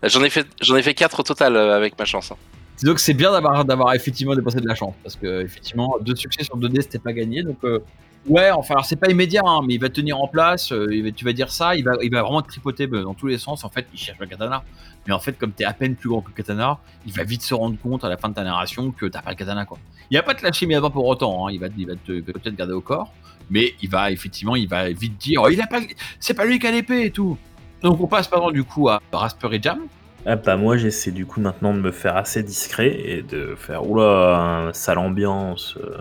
J'en 0.03 0.23
ai 0.25 0.31
fait, 0.31 0.47
j'en 0.61 0.77
ai 0.77 0.83
fait 0.83 0.95
4 0.95 1.21
au 1.21 1.23
total 1.23 1.57
euh, 1.57 1.77
avec 1.77 1.99
ma 1.99 2.05
chance. 2.05 2.33
hein. 2.33 2.37
Donc 2.83 2.99
c'est 2.99 3.15
bien 3.15 3.33
d'avoir 3.33 3.65
d'avoir 3.65 3.95
effectivement 3.95 4.35
dépassé 4.35 4.61
de 4.61 4.67
la 4.69 4.75
chance 4.75 4.95
parce 5.03 5.17
que 5.17 5.41
effectivement 5.43 5.97
deux 6.01 6.15
succès 6.15 6.45
sur 6.45 6.59
2 6.59 6.69
dés 6.69 6.83
c'était 6.83 6.99
pas 6.99 7.15
gagné 7.15 7.43
donc 7.43 7.57
euh, 7.65 7.79
ouais 8.29 8.51
enfin 8.51 8.75
alors 8.75 8.85
c'est 8.85 8.97
pas 8.97 9.11
immédiat 9.11 9.43
hein, 9.45 9.61
mais 9.67 9.75
il 9.75 9.81
va 9.81 9.89
tenir 9.89 10.21
en 10.21 10.29
place 10.29 10.73
euh, 10.73 11.12
tu 11.15 11.25
vas 11.25 11.33
dire 11.33 11.51
ça 11.51 11.75
il 11.77 11.85
va 11.85 11.97
vraiment 11.97 12.43
te 12.43 12.49
tripoter 12.49 12.87
dans 12.87 13.15
tous 13.15 13.27
les 13.27 13.39
sens. 13.39 13.65
En 13.65 13.69
fait 13.69 13.87
il 13.93 13.99
cherche 13.99 14.19
le 14.19 14.27
katana. 14.27 14.62
Mais 15.07 15.12
en 15.12 15.21
fait 15.21 15.39
comme 15.39 15.53
t'es 15.53 15.65
à 15.65 15.73
peine 15.73 15.95
plus 15.95 16.09
grand 16.09 16.21
que 16.21 16.29
le 16.29 16.35
katana 16.35 16.79
il 17.07 17.12
va 17.12 17.23
vite 17.23 17.43
se 17.43 17.55
rendre 17.55 17.79
compte 17.79 18.05
à 18.05 18.09
la 18.09 18.17
fin 18.17 18.29
de 18.29 18.35
ta 18.35 18.45
narration 18.45 18.91
que 18.91 19.07
t'as 19.07 19.23
pas 19.23 19.31
le 19.31 19.37
katana 19.37 19.65
quoi. 19.65 19.79
Il 20.11 20.17
va 20.17 20.23
pas 20.23 20.35
te 20.35 20.43
lâcher 20.43 20.65
immédiatement 20.65 20.91
pour 20.91 21.07
autant 21.07 21.47
hein, 21.47 21.53
il 21.53 21.61
va 21.61 21.69
il 21.77 21.87
va 21.87 21.95
te 21.95 22.21
peut-être 22.21 22.57
garder 22.57 22.75
au 22.75 22.81
corps 22.81 23.12
mais 23.51 23.75
il 23.83 23.89
va 23.89 24.11
effectivement 24.11 24.57
il 24.57 24.69
va 24.69 24.91
vite 24.91 25.17
dire 25.19 25.43
oh, 25.43 25.49
il 25.49 25.61
a 25.61 25.67
pas 25.67 25.81
c'est 26.19 26.35
pas 26.35 26.45
lui 26.45 26.59
qui 26.59 26.67
a 26.67 26.71
l'épée 26.71 27.07
et 27.07 27.11
tout. 27.11 27.39
Donc 27.83 28.01
on 28.01 28.07
passe 28.07 28.29
pardon 28.29 28.51
du 28.51 28.65
coup 28.65 28.89
à 28.89 29.01
Raspberry 29.12 29.61
Jam 29.62 29.81
Ah 30.29 30.35
bah 30.35 30.57
moi 30.57 30.77
j'essaie 30.77 31.12
du 31.12 31.25
coup 31.25 31.41
maintenant 31.41 31.73
de 31.73 31.79
me 31.79 31.93
faire 31.93 32.17
assez 32.17 32.43
discret 32.43 32.89
et 33.05 33.23
de 33.23 33.55
faire 33.55 33.89
oula 33.89 34.71
sale 34.73 34.99
ambiance, 34.99 35.79
euh, 35.81 35.99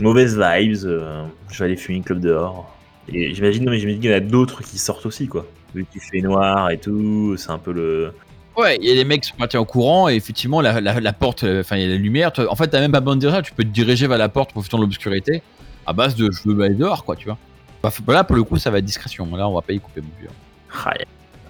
mauvaise 0.00 0.38
vibes, 0.40 0.86
euh, 0.86 1.26
je 1.50 1.58
vais 1.58 1.66
aller 1.66 1.76
fumer 1.76 1.98
une 1.98 2.04
club 2.04 2.20
dehors. 2.20 2.74
Et 3.12 3.34
j'imagine 3.34 3.66
non 3.66 3.72
mais 3.72 3.78
qu'il 3.78 4.04
y 4.04 4.12
en 4.14 4.16
a 4.16 4.20
d'autres 4.20 4.62
qui 4.62 4.78
sortent 4.78 5.04
aussi 5.04 5.28
quoi. 5.28 5.44
Vu 5.74 5.84
qu'il 5.84 6.00
fait 6.00 6.22
noir 6.22 6.70
et 6.70 6.78
tout, 6.78 7.36
c'est 7.36 7.50
un 7.50 7.58
peu 7.58 7.72
le. 7.72 8.12
Ouais, 8.56 8.78
il 8.80 8.88
y 8.88 8.90
a 8.90 8.94
les 8.94 9.04
mecs 9.04 9.20
qui 9.20 9.28
sont 9.28 9.36
partis 9.36 9.58
en 9.58 9.66
courant 9.66 10.08
et 10.08 10.14
effectivement 10.14 10.62
la, 10.62 10.80
la, 10.80 10.98
la 10.98 11.12
porte, 11.12 11.44
euh, 11.44 11.60
enfin 11.60 11.76
il 11.76 11.82
y 11.82 11.84
a 11.84 11.88
la 11.88 11.96
lumière. 11.96 12.32
Toi, 12.32 12.50
En 12.50 12.56
fait, 12.56 12.68
t'as 12.68 12.80
même 12.80 12.92
pas 12.92 13.00
besoin 13.00 13.16
de 13.16 13.20
dire 13.20 13.30
ça, 13.30 13.42
tu 13.42 13.52
peux 13.52 13.62
te 13.62 13.68
diriger 13.68 14.06
vers 14.06 14.16
la 14.16 14.30
porte 14.30 14.52
profitant 14.52 14.78
de 14.78 14.84
l'obscurité 14.84 15.42
à 15.84 15.92
base 15.92 16.14
de 16.16 16.30
je 16.32 16.48
veux 16.48 16.64
aller 16.64 16.74
dehors 16.74 17.04
quoi, 17.04 17.14
tu 17.14 17.26
vois. 17.26 17.36
Bah, 17.82 17.90
là 18.08 18.24
pour 18.24 18.36
le 18.36 18.42
coup 18.42 18.56
ça 18.56 18.70
va 18.70 18.78
être 18.78 18.86
discrétion. 18.86 19.28
Là 19.36 19.46
on 19.46 19.54
va 19.54 19.60
pas 19.60 19.74
y 19.74 19.80
couper 19.80 20.00
mon 20.00 20.08
vieux. 20.18 20.30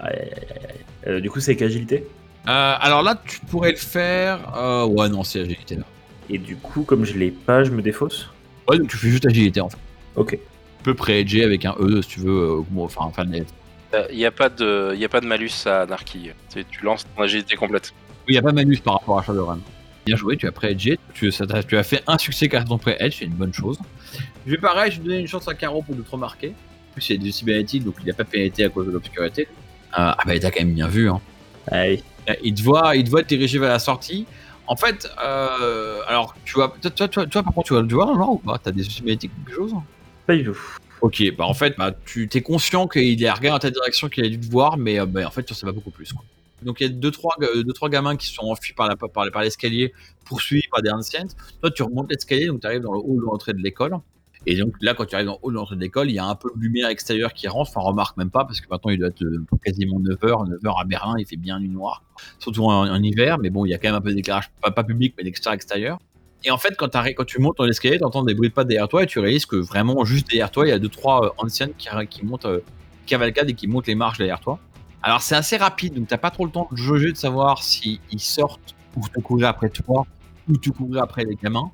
Aïe, 0.01 0.13
aïe, 0.13 0.31
aïe, 0.33 0.47
aïe, 0.51 0.67
aïe. 0.71 0.81
Euh, 1.09 1.21
du 1.21 1.31
coup 1.31 1.41
c'est 1.41 1.53
avec 1.53 1.63
agilité. 1.63 2.07
Euh, 2.49 2.75
alors 2.81 3.03
là 3.03 3.21
tu 3.27 3.41
pourrais 3.41 3.73
le 3.73 3.77
faire. 3.77 4.57
Euh, 4.57 4.85
ouais 4.87 5.09
non 5.09 5.25
c'est 5.25 5.41
agilité 5.41 5.77
là. 5.77 5.85
Et 6.31 6.39
du 6.39 6.57
coup 6.57 6.83
comme 6.83 7.05
je 7.05 7.17
l'ai 7.17 7.31
pas, 7.31 7.65
je 7.65 7.71
me 7.71 7.83
défausse. 7.83 8.29
Ouais 8.69 8.79
donc 8.79 8.89
tu 8.89 8.97
fais 8.97 9.09
juste 9.11 9.27
agilité 9.27 9.61
en 9.61 9.69
fait. 9.69 9.79
Ok. 10.17 10.31
Tu 10.33 10.83
peux 10.83 10.95
pré-edger 10.95 11.45
avec 11.45 11.65
un 11.65 11.75
E 11.79 12.03
si 12.03 12.09
tu 12.09 12.21
veux. 12.21 12.31
euh, 12.61 12.63
enfin 12.79 13.03
enfin 13.05 13.25
Il 14.11 14.17
n'y 14.17 14.25
a, 14.27 14.31
pas 14.31 14.49
de- 14.49 14.95
y 14.97 15.05
a 15.05 15.09
pas 15.09 15.21
de 15.21 15.27
malus 15.27 15.51
à 15.67 15.87
Narki. 15.87 16.31
Tu, 16.53 16.85
lances 16.85 17.05
ton 17.17 17.23
agilité 17.23 17.57
complète. 17.57 17.93
Oui, 18.21 18.25
il 18.29 18.33
n'y 18.33 18.39
a 18.39 18.43
pas 18.43 18.51
de 18.51 18.57
manus 18.57 18.81
par 18.81 18.95
rapport 18.95 19.19
à 19.19 19.23
Shadowrun. 19.23 19.59
Bien 20.05 20.17
joué, 20.17 20.37
tu 20.37 20.47
as 20.47 20.53
pré-edgé, 20.53 20.99
tu, 21.15 21.31
tu 21.31 21.77
as 21.77 21.83
fait 21.83 22.03
un 22.07 22.19
succès 22.19 22.55
à 22.55 22.63
ton 22.63 22.79
pré-edge, 22.79 23.17
c'est 23.19 23.25
une 23.25 23.33
bonne 23.33 23.53
chose. 23.53 23.79
Je 24.47 24.53
vais 24.53 24.59
pareil, 24.59 24.93
je 24.93 24.99
vais 24.99 25.05
donner 25.05 25.19
une 25.19 25.27
chance 25.27 25.49
à 25.49 25.55
Caro 25.55 25.83
pour 25.83 25.97
de 25.97 26.03
te 26.03 26.11
remarquer. 26.11 26.49
En 26.51 26.93
plus, 26.95 27.11
il 27.11 27.17
y 27.17 27.21
a 27.21 27.23
des 27.25 27.33
cybernetiques, 27.33 27.85
donc 27.85 27.97
il 28.01 28.07
n'a 28.07 28.13
pas 28.15 28.25
pénétré 28.25 28.65
à 28.65 28.69
cause 28.69 28.87
de 28.87 28.93
l'obscurité. 28.93 29.49
Euh, 29.93 30.13
ah 30.19 30.19
bah, 30.27 30.35
il 30.35 30.41
t'a 30.41 30.51
quand 30.51 30.61
même 30.61 30.75
bien 30.75 30.89
vu. 30.89 31.09
Hein. 31.09 31.21
Allez. 31.69 32.03
Euh, 32.29 32.35
Il 32.43 32.55
te 32.55 32.63
voit, 32.63 32.97
il 32.97 33.05
te 33.05 33.11
voit 33.11 33.23
te 33.23 33.29
diriger 33.29 33.59
vers 33.59 33.71
la 33.71 33.79
sortie. 33.79 34.27
En 34.67 34.77
fait, 34.77 35.09
euh, 35.23 36.01
alors, 36.09 36.35
tu 36.45 36.55
vois, 36.55 36.75
toi, 36.81 37.09
toi, 37.09 37.27
toi, 37.27 37.43
par 37.43 37.55
contre, 37.55 37.69
tu 37.69 37.75
vois, 37.75 37.85
tu 37.87 37.95
vois, 37.95 38.07
non, 38.07 38.33
ou 38.33 38.39
pas? 38.39 38.59
T'as 38.59 38.73
des 38.73 38.85
ou 38.85 39.05
quelque 39.05 39.53
chose? 39.55 39.73
Pas 40.27 40.35
du 40.35 40.45
tout. 40.45 40.59
Ok, 41.03 41.23
bah 41.37 41.45
en 41.45 41.55
fait, 41.55 41.77
bah, 41.77 41.93
tu 42.05 42.29
es 42.33 42.41
conscient 42.41 42.89
qu'il 42.89 43.21
y 43.21 43.27
a 43.27 43.35
rien 43.35 43.53
dans 43.53 43.59
ta 43.59 43.71
direction 43.71 44.09
qu'il 44.09 44.25
a 44.25 44.29
dû 44.29 44.41
te 44.41 44.51
voir, 44.51 44.77
mais 44.77 44.99
euh, 44.99 45.07
bah, 45.07 45.27
en 45.27 45.31
fait, 45.31 45.45
tu 45.45 45.53
en 45.53 45.57
sais 45.57 45.67
pas 45.67 45.73
beaucoup 45.73 45.91
plus. 45.91 46.13
Quoi. 46.13 46.25
Donc 46.63 46.81
il 46.81 46.87
y 46.87 46.91
a 46.91 46.93
deux 46.93 47.11
trois, 47.11 47.37
deux, 47.39 47.73
trois 47.75 47.91
gamins 47.91 48.17
qui 48.17 48.29
sont 48.29 48.47
enfuis 48.47 48.73
par, 48.73 48.89
la, 48.89 48.97
par, 48.97 49.11
par 49.11 49.43
l'escalier, 49.43 49.93
poursuivis 50.25 50.67
par 50.71 50.83
des 50.83 50.91
anciens. 50.91 51.27
Toi, 51.61 51.71
tu 51.71 51.83
remontes 51.83 52.11
l'escalier, 52.11 52.47
donc 52.47 52.61
tu 52.61 52.67
arrives 52.67 52.81
dans 52.81 52.95
le 52.95 52.99
hall 52.99 53.21
de 53.21 53.27
l'entrée 53.27 53.53
de 53.53 53.59
l'école. 53.59 53.99
Et 54.47 54.57
donc 54.57 54.75
là, 54.81 54.95
quand 54.95 55.07
tu 55.07 55.15
arrives 55.17 55.27
le 55.27 55.33
hall 55.43 55.53
de 55.53 55.59
l'entrée 55.59 55.75
de 55.75 55.81
l'école, 55.81 56.09
il 56.09 56.15
y 56.15 56.19
a 56.21 56.25
un 56.25 56.37
peu 56.37 56.51
de 56.55 56.61
lumière 56.61 56.89
extérieure 56.89 57.33
qui 57.33 57.49
rentre. 57.49 57.71
Enfin, 57.71 57.81
remarque 57.81 58.17
même 58.17 58.31
pas, 58.31 58.45
parce 58.45 58.61
que 58.61 58.67
maintenant 58.71 58.93
il 58.93 58.99
doit 58.99 59.09
être 59.09 59.23
euh, 59.23 59.45
quasiment 59.65 59.99
9h. 59.99 60.61
9h 60.63 60.81
à 60.81 60.85
Berlin, 60.85 61.17
il 61.19 61.27
fait 61.27 61.37
bien 61.37 61.59
nuit 61.59 61.69
noire. 61.69 62.05
Surtout 62.39 62.65
en, 62.65 62.89
en 62.89 63.03
hiver, 63.03 63.39
mais 63.39 63.51
bon, 63.51 63.65
il 63.67 63.71
y 63.71 63.75
a 63.75 63.79
quand 63.79 63.89
même 63.89 63.97
un 63.97 64.01
peu 64.01 64.15
d'éclairage, 64.15 64.51
pas, 64.63 64.85
public, 64.85 65.15
mais 65.19 65.25
d'éclairage 65.25 65.57
extérieur. 65.57 65.99
Et 66.45 66.51
en 66.53 66.59
fait, 66.59 66.77
quand, 66.77 66.89
tu 67.27 67.41
montes 67.41 67.57
dans 67.59 67.65
l'escalier, 67.65 67.99
tu 67.99 68.05
entends 68.05 68.23
des 68.23 68.35
bruits 68.35 68.51
de 68.51 68.55
pas 68.55 68.65
derrière 68.65 68.89
toi 68.89 69.03
et 69.03 69.07
tu 69.07 69.19
réalises 69.19 69.47
que 69.47 69.57
vraiment, 69.57 70.05
juste 70.05 70.29
derrière 70.29 70.53
toi, 70.53 70.65
il 70.65 70.69
y 70.69 70.73
a 70.73 70.79
deux, 70.79 70.89
trois 70.89 71.25
euh, 71.25 71.31
anciennes 71.39 71.73
qui, 71.77 71.89
qui 72.09 72.25
montent, 72.25 72.47
euh, 72.47 72.61
cavalcade 73.07 73.51
et 73.51 73.55
qui 73.55 73.67
montent 73.67 73.89
les 73.89 73.97
marches 73.97 74.19
derrière 74.19 74.39
toi. 74.39 74.61
Alors, 75.03 75.23
c'est 75.23 75.35
assez 75.35 75.57
rapide, 75.57 75.95
donc 75.95 76.09
t'as 76.09 76.19
pas 76.19 76.31
trop 76.31 76.45
le 76.45 76.53
temps 76.53 76.69
de 76.71 76.77
jauger 76.77 77.11
de 77.11 77.17
savoir 77.17 77.63
s'ils 77.63 78.01
sortent 78.19 78.75
pour 78.93 79.11
te 79.11 79.21
courir 79.21 79.49
après 79.49 79.71
toi 79.71 80.07
ou 80.49 80.57
te 80.57 80.71
courir 80.71 81.03
après 81.03 81.25
les 81.25 81.37
gamins. 81.37 81.71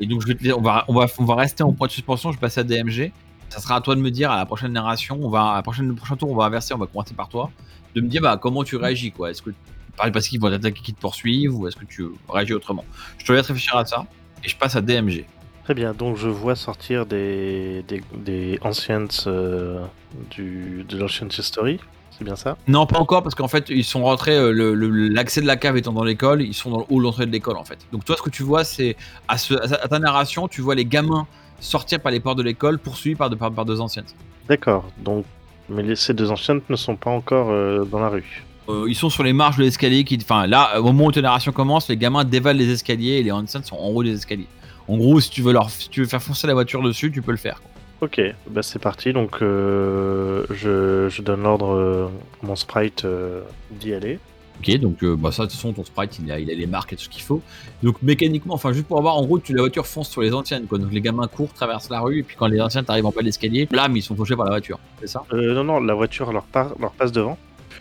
Et 0.00 0.06
donc, 0.06 0.22
je 0.22 0.26
vais 0.26 0.34
te, 0.34 0.48
on, 0.52 0.60
va, 0.60 0.84
on, 0.88 0.94
va, 0.94 1.06
on 1.18 1.24
va 1.24 1.34
rester 1.34 1.62
en 1.62 1.72
point 1.72 1.86
de 1.86 1.92
suspension, 1.92 2.32
je 2.32 2.38
passe 2.38 2.58
à 2.58 2.64
DMG. 2.64 3.12
Ça 3.48 3.60
sera 3.60 3.76
à 3.76 3.80
toi 3.80 3.94
de 3.94 4.00
me 4.00 4.10
dire 4.10 4.30
à 4.30 4.36
la 4.36 4.46
prochaine 4.46 4.72
narration, 4.72 5.18
on 5.22 5.28
va, 5.28 5.54
à 5.54 5.62
prochain 5.62 5.86
tour, 6.18 6.30
on 6.30 6.34
va 6.36 6.44
inverser, 6.44 6.74
on 6.74 6.78
va 6.78 6.86
commencer 6.86 7.14
par 7.14 7.28
toi, 7.28 7.50
de 7.94 8.00
me 8.00 8.08
dire 8.08 8.22
bah, 8.22 8.36
comment 8.40 8.64
tu 8.64 8.76
réagis. 8.76 9.12
quoi. 9.12 9.30
Est-ce 9.30 9.42
que 9.42 9.50
parce 9.96 10.28
qu'ils 10.28 10.40
vont 10.40 10.50
t'attaquer 10.50 10.80
qui 10.82 10.92
te 10.92 11.00
poursuivent 11.00 11.56
ou 11.56 11.66
est-ce 11.66 11.76
que 11.76 11.84
tu 11.84 12.06
réagis 12.28 12.54
autrement? 12.54 12.84
Je 13.18 13.24
te 13.24 13.32
laisse 13.32 13.46
réfléchir 13.46 13.76
à 13.76 13.84
ça 13.84 14.06
et 14.44 14.48
je 14.48 14.56
passe 14.56 14.76
à 14.76 14.80
DMG. 14.80 15.24
Très 15.64 15.74
bien, 15.74 15.94
donc 15.94 16.16
je 16.16 16.28
vois 16.28 16.54
sortir 16.54 17.06
des, 17.06 17.82
des, 17.88 18.02
des 18.14 18.58
anciennes 18.62 19.08
euh, 19.26 19.84
du, 20.30 20.84
de 20.88 20.96
l'Ancient 20.96 21.26
History, 21.28 21.80
c'est 22.16 22.24
bien 22.24 22.36
ça? 22.36 22.56
Non, 22.66 22.86
pas 22.86 22.98
encore, 22.98 23.22
parce 23.22 23.34
qu'en 23.34 23.48
fait, 23.48 23.66
ils 23.68 23.84
sont 23.84 24.02
rentrés, 24.02 24.36
euh, 24.36 24.52
l'accès 24.52 25.40
de 25.40 25.46
la 25.46 25.56
cave 25.56 25.76
étant 25.76 25.92
dans 25.92 26.04
l'école, 26.04 26.42
ils 26.42 26.54
sont 26.54 26.70
dans 26.70 26.78
le 26.78 26.84
hall 26.88 27.02
d'entrée 27.02 27.26
de 27.26 27.32
l'école, 27.32 27.56
en 27.56 27.64
fait. 27.64 27.78
Donc 27.92 28.04
toi, 28.04 28.16
ce 28.16 28.22
que 28.22 28.30
tu 28.30 28.42
vois, 28.42 28.64
c'est, 28.64 28.96
à, 29.28 29.38
ce, 29.38 29.54
à, 29.54 29.88
ta 29.88 29.98
narration, 29.98 30.48
tu 30.48 30.60
vois 30.60 30.74
les 30.74 30.86
gamins 30.86 31.26
sortir 31.60 32.00
par 32.00 32.12
les 32.12 32.20
portes 32.20 32.38
de 32.38 32.42
l'école, 32.42 32.78
poursuivis 32.78 33.16
par, 33.16 33.30
par, 33.36 33.52
par 33.52 33.64
deux 33.64 33.80
anciennes. 33.80 34.06
D'accord, 34.48 34.84
donc, 34.98 35.24
mais 35.68 35.96
ces 35.96 36.14
deux 36.14 36.30
anciennes 36.30 36.60
ne 36.68 36.76
sont 36.76 36.96
pas 36.96 37.10
encore 37.10 37.50
euh, 37.50 37.84
dans 37.84 37.98
la 37.98 38.08
rue 38.08 38.44
euh, 38.68 38.86
ils 38.88 38.96
sont 38.96 39.10
sur 39.10 39.22
les 39.22 39.32
marches 39.32 39.58
de 39.58 39.62
l'escalier. 39.62 40.02
Qui, 40.02 40.18
enfin, 40.20 40.48
là, 40.48 40.80
au 40.80 40.82
moment 40.82 41.06
où 41.06 41.12
ta 41.12 41.22
narration 41.22 41.52
commence, 41.52 41.88
les 41.88 41.96
gamins 41.96 42.24
dévalent 42.24 42.58
les 42.58 42.70
escaliers 42.70 43.18
et 43.18 43.22
les 43.22 43.30
Hansen 43.30 43.62
sont 43.62 43.76
en 43.76 43.90
haut 43.90 44.02
des 44.02 44.14
escaliers. 44.14 44.48
En 44.88 44.96
gros, 44.96 45.20
si 45.20 45.30
tu 45.30 45.40
veux 45.40 45.52
leur, 45.52 45.70
si 45.70 45.88
tu 45.88 46.00
veux 46.00 46.08
faire 46.08 46.22
foncer 46.22 46.48
la 46.48 46.54
voiture 46.54 46.82
dessus, 46.82 47.12
tu 47.12 47.22
peux 47.22 47.30
le 47.30 47.36
faire. 47.36 47.60
Ok, 48.02 48.20
bah 48.50 48.62
c'est 48.62 48.78
parti. 48.78 49.12
Donc, 49.12 49.40
euh, 49.40 50.44
je, 50.50 51.08
je, 51.08 51.22
donne 51.22 51.42
l'ordre 51.42 51.74
euh, 51.74 52.08
à 52.42 52.46
mon 52.46 52.56
sprite 52.56 53.04
euh, 53.04 53.40
d'y 53.70 53.94
aller. 53.94 54.18
Ok, 54.60 54.78
donc 54.78 55.02
euh, 55.02 55.16
bah 55.16 55.32
ça, 55.32 55.44
de 55.44 55.48
toute 55.48 55.56
façon, 55.56 55.72
ton 55.72 55.84
sprite, 55.84 56.18
il 56.18 56.30
a, 56.30 56.38
il 56.38 56.50
a 56.50 56.54
les 56.54 56.66
marques 56.66 56.92
et 56.92 56.96
tout 56.96 57.04
ce 57.04 57.08
qu'il 57.08 57.22
faut. 57.22 57.40
Donc, 57.82 58.02
mécaniquement, 58.02 58.54
enfin, 58.54 58.72
juste 58.72 58.86
pour 58.86 58.98
avoir, 58.98 59.16
en 59.16 59.24
gros, 59.24 59.38
tu, 59.38 59.54
la 59.54 59.62
voiture 59.62 59.86
fonce 59.86 60.10
sur 60.10 60.20
les 60.20 60.34
anciennes, 60.34 60.66
quoi. 60.66 60.78
Donc, 60.78 60.92
les 60.92 61.00
gamins 61.00 61.26
courent, 61.26 61.52
traversent 61.54 61.88
la 61.88 62.00
rue, 62.00 62.20
et 62.20 62.22
puis 62.22 62.36
quand 62.38 62.48
les 62.48 62.60
anciennes 62.60 62.84
arrivent 62.88 63.06
en 63.06 63.10
bas 63.10 63.20
de 63.20 63.26
l'escalier, 63.26 63.64
blam, 63.66 63.96
ils 63.96 64.02
sont 64.02 64.14
fauchés 64.14 64.36
par 64.36 64.44
la 64.44 64.52
voiture. 64.52 64.78
C'est 65.00 65.08
ça? 65.08 65.24
Non, 65.32 65.64
non, 65.64 65.80
la 65.80 65.94
voiture 65.94 66.32
leur, 66.32 66.44
part, 66.44 66.74
leur 66.78 66.92
passe 66.92 67.12
devant. 67.12 67.38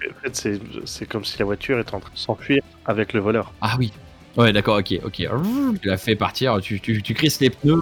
En 0.10 0.22
fait, 0.22 0.60
c'est 0.86 1.06
comme 1.08 1.26
si 1.26 1.40
la 1.40 1.46
voiture 1.46 1.80
était 1.80 1.96
en 1.96 2.00
train 2.00 2.14
de 2.14 2.18
s'enfuir 2.18 2.62
avec 2.86 3.14
le 3.14 3.20
voleur. 3.20 3.54
Ah 3.62 3.76
oui. 3.80 3.92
Ouais, 4.38 4.52
d'accord, 4.52 4.78
ok, 4.78 5.00
ok. 5.04 5.28
Tu 5.82 5.88
l'as 5.88 5.98
fait 5.98 6.16
partir, 6.16 6.60
tu, 6.62 6.80
tu, 6.80 7.02
tu 7.02 7.14
crisses 7.14 7.40
les 7.40 7.50
pneus. 7.50 7.82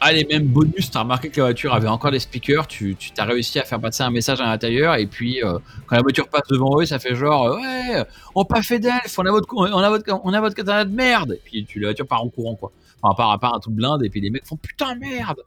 Euh... 0.00 0.06
Ah, 0.06 0.12
les 0.12 0.24
mêmes 0.24 0.46
bonus, 0.46 0.90
t'as 0.90 1.00
remarqué 1.00 1.28
que 1.28 1.40
la 1.40 1.48
voiture 1.48 1.74
avait 1.74 1.88
encore 1.88 2.10
des 2.10 2.18
speakers, 2.18 2.66
tu 2.66 2.96
t'as 3.14 3.24
réussi 3.26 3.58
à 3.58 3.64
faire 3.64 3.80
passer 3.80 4.02
un 4.02 4.10
message 4.10 4.40
à 4.40 4.44
l'intérieur, 4.44 4.94
et 4.94 5.06
puis 5.06 5.44
euh, 5.44 5.58
quand 5.86 5.96
la 5.96 6.02
voiture 6.02 6.26
passe 6.28 6.48
devant 6.50 6.80
eux, 6.80 6.86
ça 6.86 6.98
fait 6.98 7.14
genre 7.14 7.46
euh, 7.48 7.56
Ouais, 7.56 8.04
on 8.34 8.44
pas 8.46 8.62
fait 8.62 8.80
on 9.18 9.26
a 9.26 9.30
votre 9.30 9.46
on 9.54 9.64
a 9.64 9.90
votre 9.90 10.20
on 10.24 10.32
a 10.32 10.40
votre 10.40 10.54
katana 10.54 10.86
de 10.86 10.94
merde 10.94 11.32
Et 11.32 11.40
puis 11.44 11.66
tu, 11.66 11.80
la 11.80 11.88
voiture 11.88 12.06
part 12.06 12.22
en 12.22 12.30
courant 12.30 12.54
quoi. 12.54 12.72
Enfin, 13.02 13.14
part 13.14 13.30
à 13.30 13.38
part 13.38 13.54
un 13.54 13.60
tout 13.60 13.70
blinde, 13.70 14.02
et 14.02 14.08
puis 14.08 14.22
les 14.22 14.30
mecs 14.30 14.46
font 14.46 14.56
putain 14.56 14.94
merde 14.94 15.42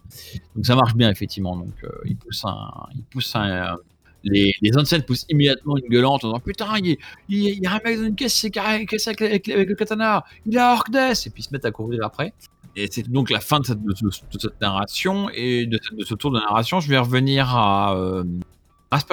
Donc 0.56 0.66
ça 0.66 0.76
marche 0.76 0.94
bien 0.94 1.10
effectivement, 1.10 1.58
donc 1.58 1.74
euh, 1.84 1.90
ils 2.06 2.16
poussent 2.16 2.46
un. 2.46 2.70
Ils 2.96 3.04
poussent 3.04 3.36
un 3.36 3.76
les, 4.26 4.54
les 4.62 5.02
poussent 5.06 5.26
immédiatement 5.30 5.78
une 5.78 5.90
gueulante 5.90 6.24
en 6.24 6.30
disant 6.30 6.40
Putain, 6.40 6.78
il, 6.78 6.98
y 7.28 7.68
a 7.68 7.74
un 7.74 7.80
mec 7.84 7.98
dans 7.98 8.06
une 8.06 8.16
caisse, 8.16 8.34
c'est 8.34 8.56
avec, 8.56 8.94
avec, 8.94 9.50
avec, 9.50 9.68
le 9.68 9.76
katana, 9.76 10.24
il 10.46 10.58
à 10.58 10.72
Orkness 10.74 11.28
Et 11.28 11.30
puis 11.30 11.42
ils 11.42 11.46
se 11.46 11.52
mettent 11.52 11.66
à 11.66 11.72
courir 11.72 12.06
après. 12.06 12.34
Et 12.76 12.88
c'est 12.90 13.08
donc 13.08 13.30
la 13.30 13.40
fin 13.40 13.60
de 13.60 13.66
cette, 13.66 13.80
narration. 14.62 15.30
Et 15.34 15.66
de, 15.66 15.80
ce 16.04 16.14
tour 16.16 16.32
de 16.32 16.40
narration, 16.40 16.80
je 16.80 16.90
vais 16.90 16.98
revenir 16.98 17.56
à 17.56 17.96
euh, 17.96 18.24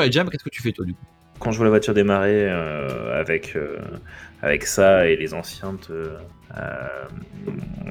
et 0.03 0.13
Jam. 0.13 0.29
Qu'est-ce 0.31 0.45
que 0.45 0.51
tu 0.51 0.63
fais 0.63 0.73
toi 0.73 0.85
du 0.85 0.95
coup? 0.95 1.05
Quand 1.39 1.53
je 1.53 1.57
vois 1.57 1.65
la 1.65 1.71
voiture 1.71 1.95
démarrer 1.95 2.47
euh, 2.49 3.19
avec, 3.19 3.57
euh, 3.57 3.79
avec 4.43 4.65
ça 4.65 5.07
et 5.07 5.17
les 5.17 5.33
anciens 5.33 5.75
te, 5.77 6.11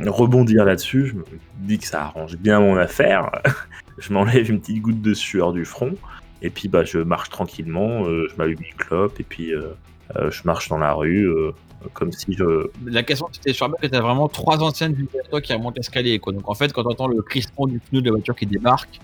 rebondir 0.08 0.66
là-dessus, 0.66 1.08
je 1.08 1.16
me 1.16 1.24
dis 1.60 1.80
que 1.80 1.88
ça 1.88 2.04
arrange 2.04 2.38
bien 2.38 2.60
mon 2.60 2.78
affaire. 2.78 3.32
je 3.98 4.14
m'enlève 4.14 4.50
une 4.50 4.60
petite 4.60 4.82
goutte 4.82 5.02
de 5.02 5.14
sueur 5.14 5.54
du 5.54 5.66
front. 5.66 5.96
Et 6.42 6.50
puis 6.50 6.68
bah, 6.68 6.84
je 6.84 7.00
marche 7.00 7.30
tranquillement, 7.30 8.06
euh, 8.06 8.28
je 8.30 8.36
m'allume 8.38 8.60
une 8.60 8.78
clope 8.78 9.20
et 9.20 9.24
puis 9.24 9.54
euh, 9.54 9.74
euh, 10.16 10.32
je 10.32 10.44
marche 10.46 10.70
dans 10.70 10.78
la 10.78 10.94
rue 10.94 11.28
euh, 11.28 11.52
comme 11.94 12.12
si 12.12 12.34
je. 12.34 12.70
La 12.86 13.04
question 13.04 13.28
c'était 13.32 13.54
sur 13.54 13.70
que 13.78 13.88
tu 13.88 13.96
as 13.96 14.02
vraiment 14.02 14.28
trois 14.28 14.62
anciennes 14.62 14.94
du 14.94 15.08
toi 15.30 15.42
qui 15.42 15.54
remontent 15.54 15.76
l'escalier. 15.78 16.20
Quoi. 16.20 16.34
Donc 16.34 16.50
en 16.50 16.54
fait, 16.54 16.74
quand 16.74 16.84
tu 16.84 16.90
entends 16.90 17.08
le 17.08 17.22
crispement 17.22 17.68
du 17.68 17.80
pneu 17.80 18.02
de 18.02 18.06
la 18.06 18.12
voiture 18.12 18.36
qui 18.36 18.46
débarque, 18.46 19.00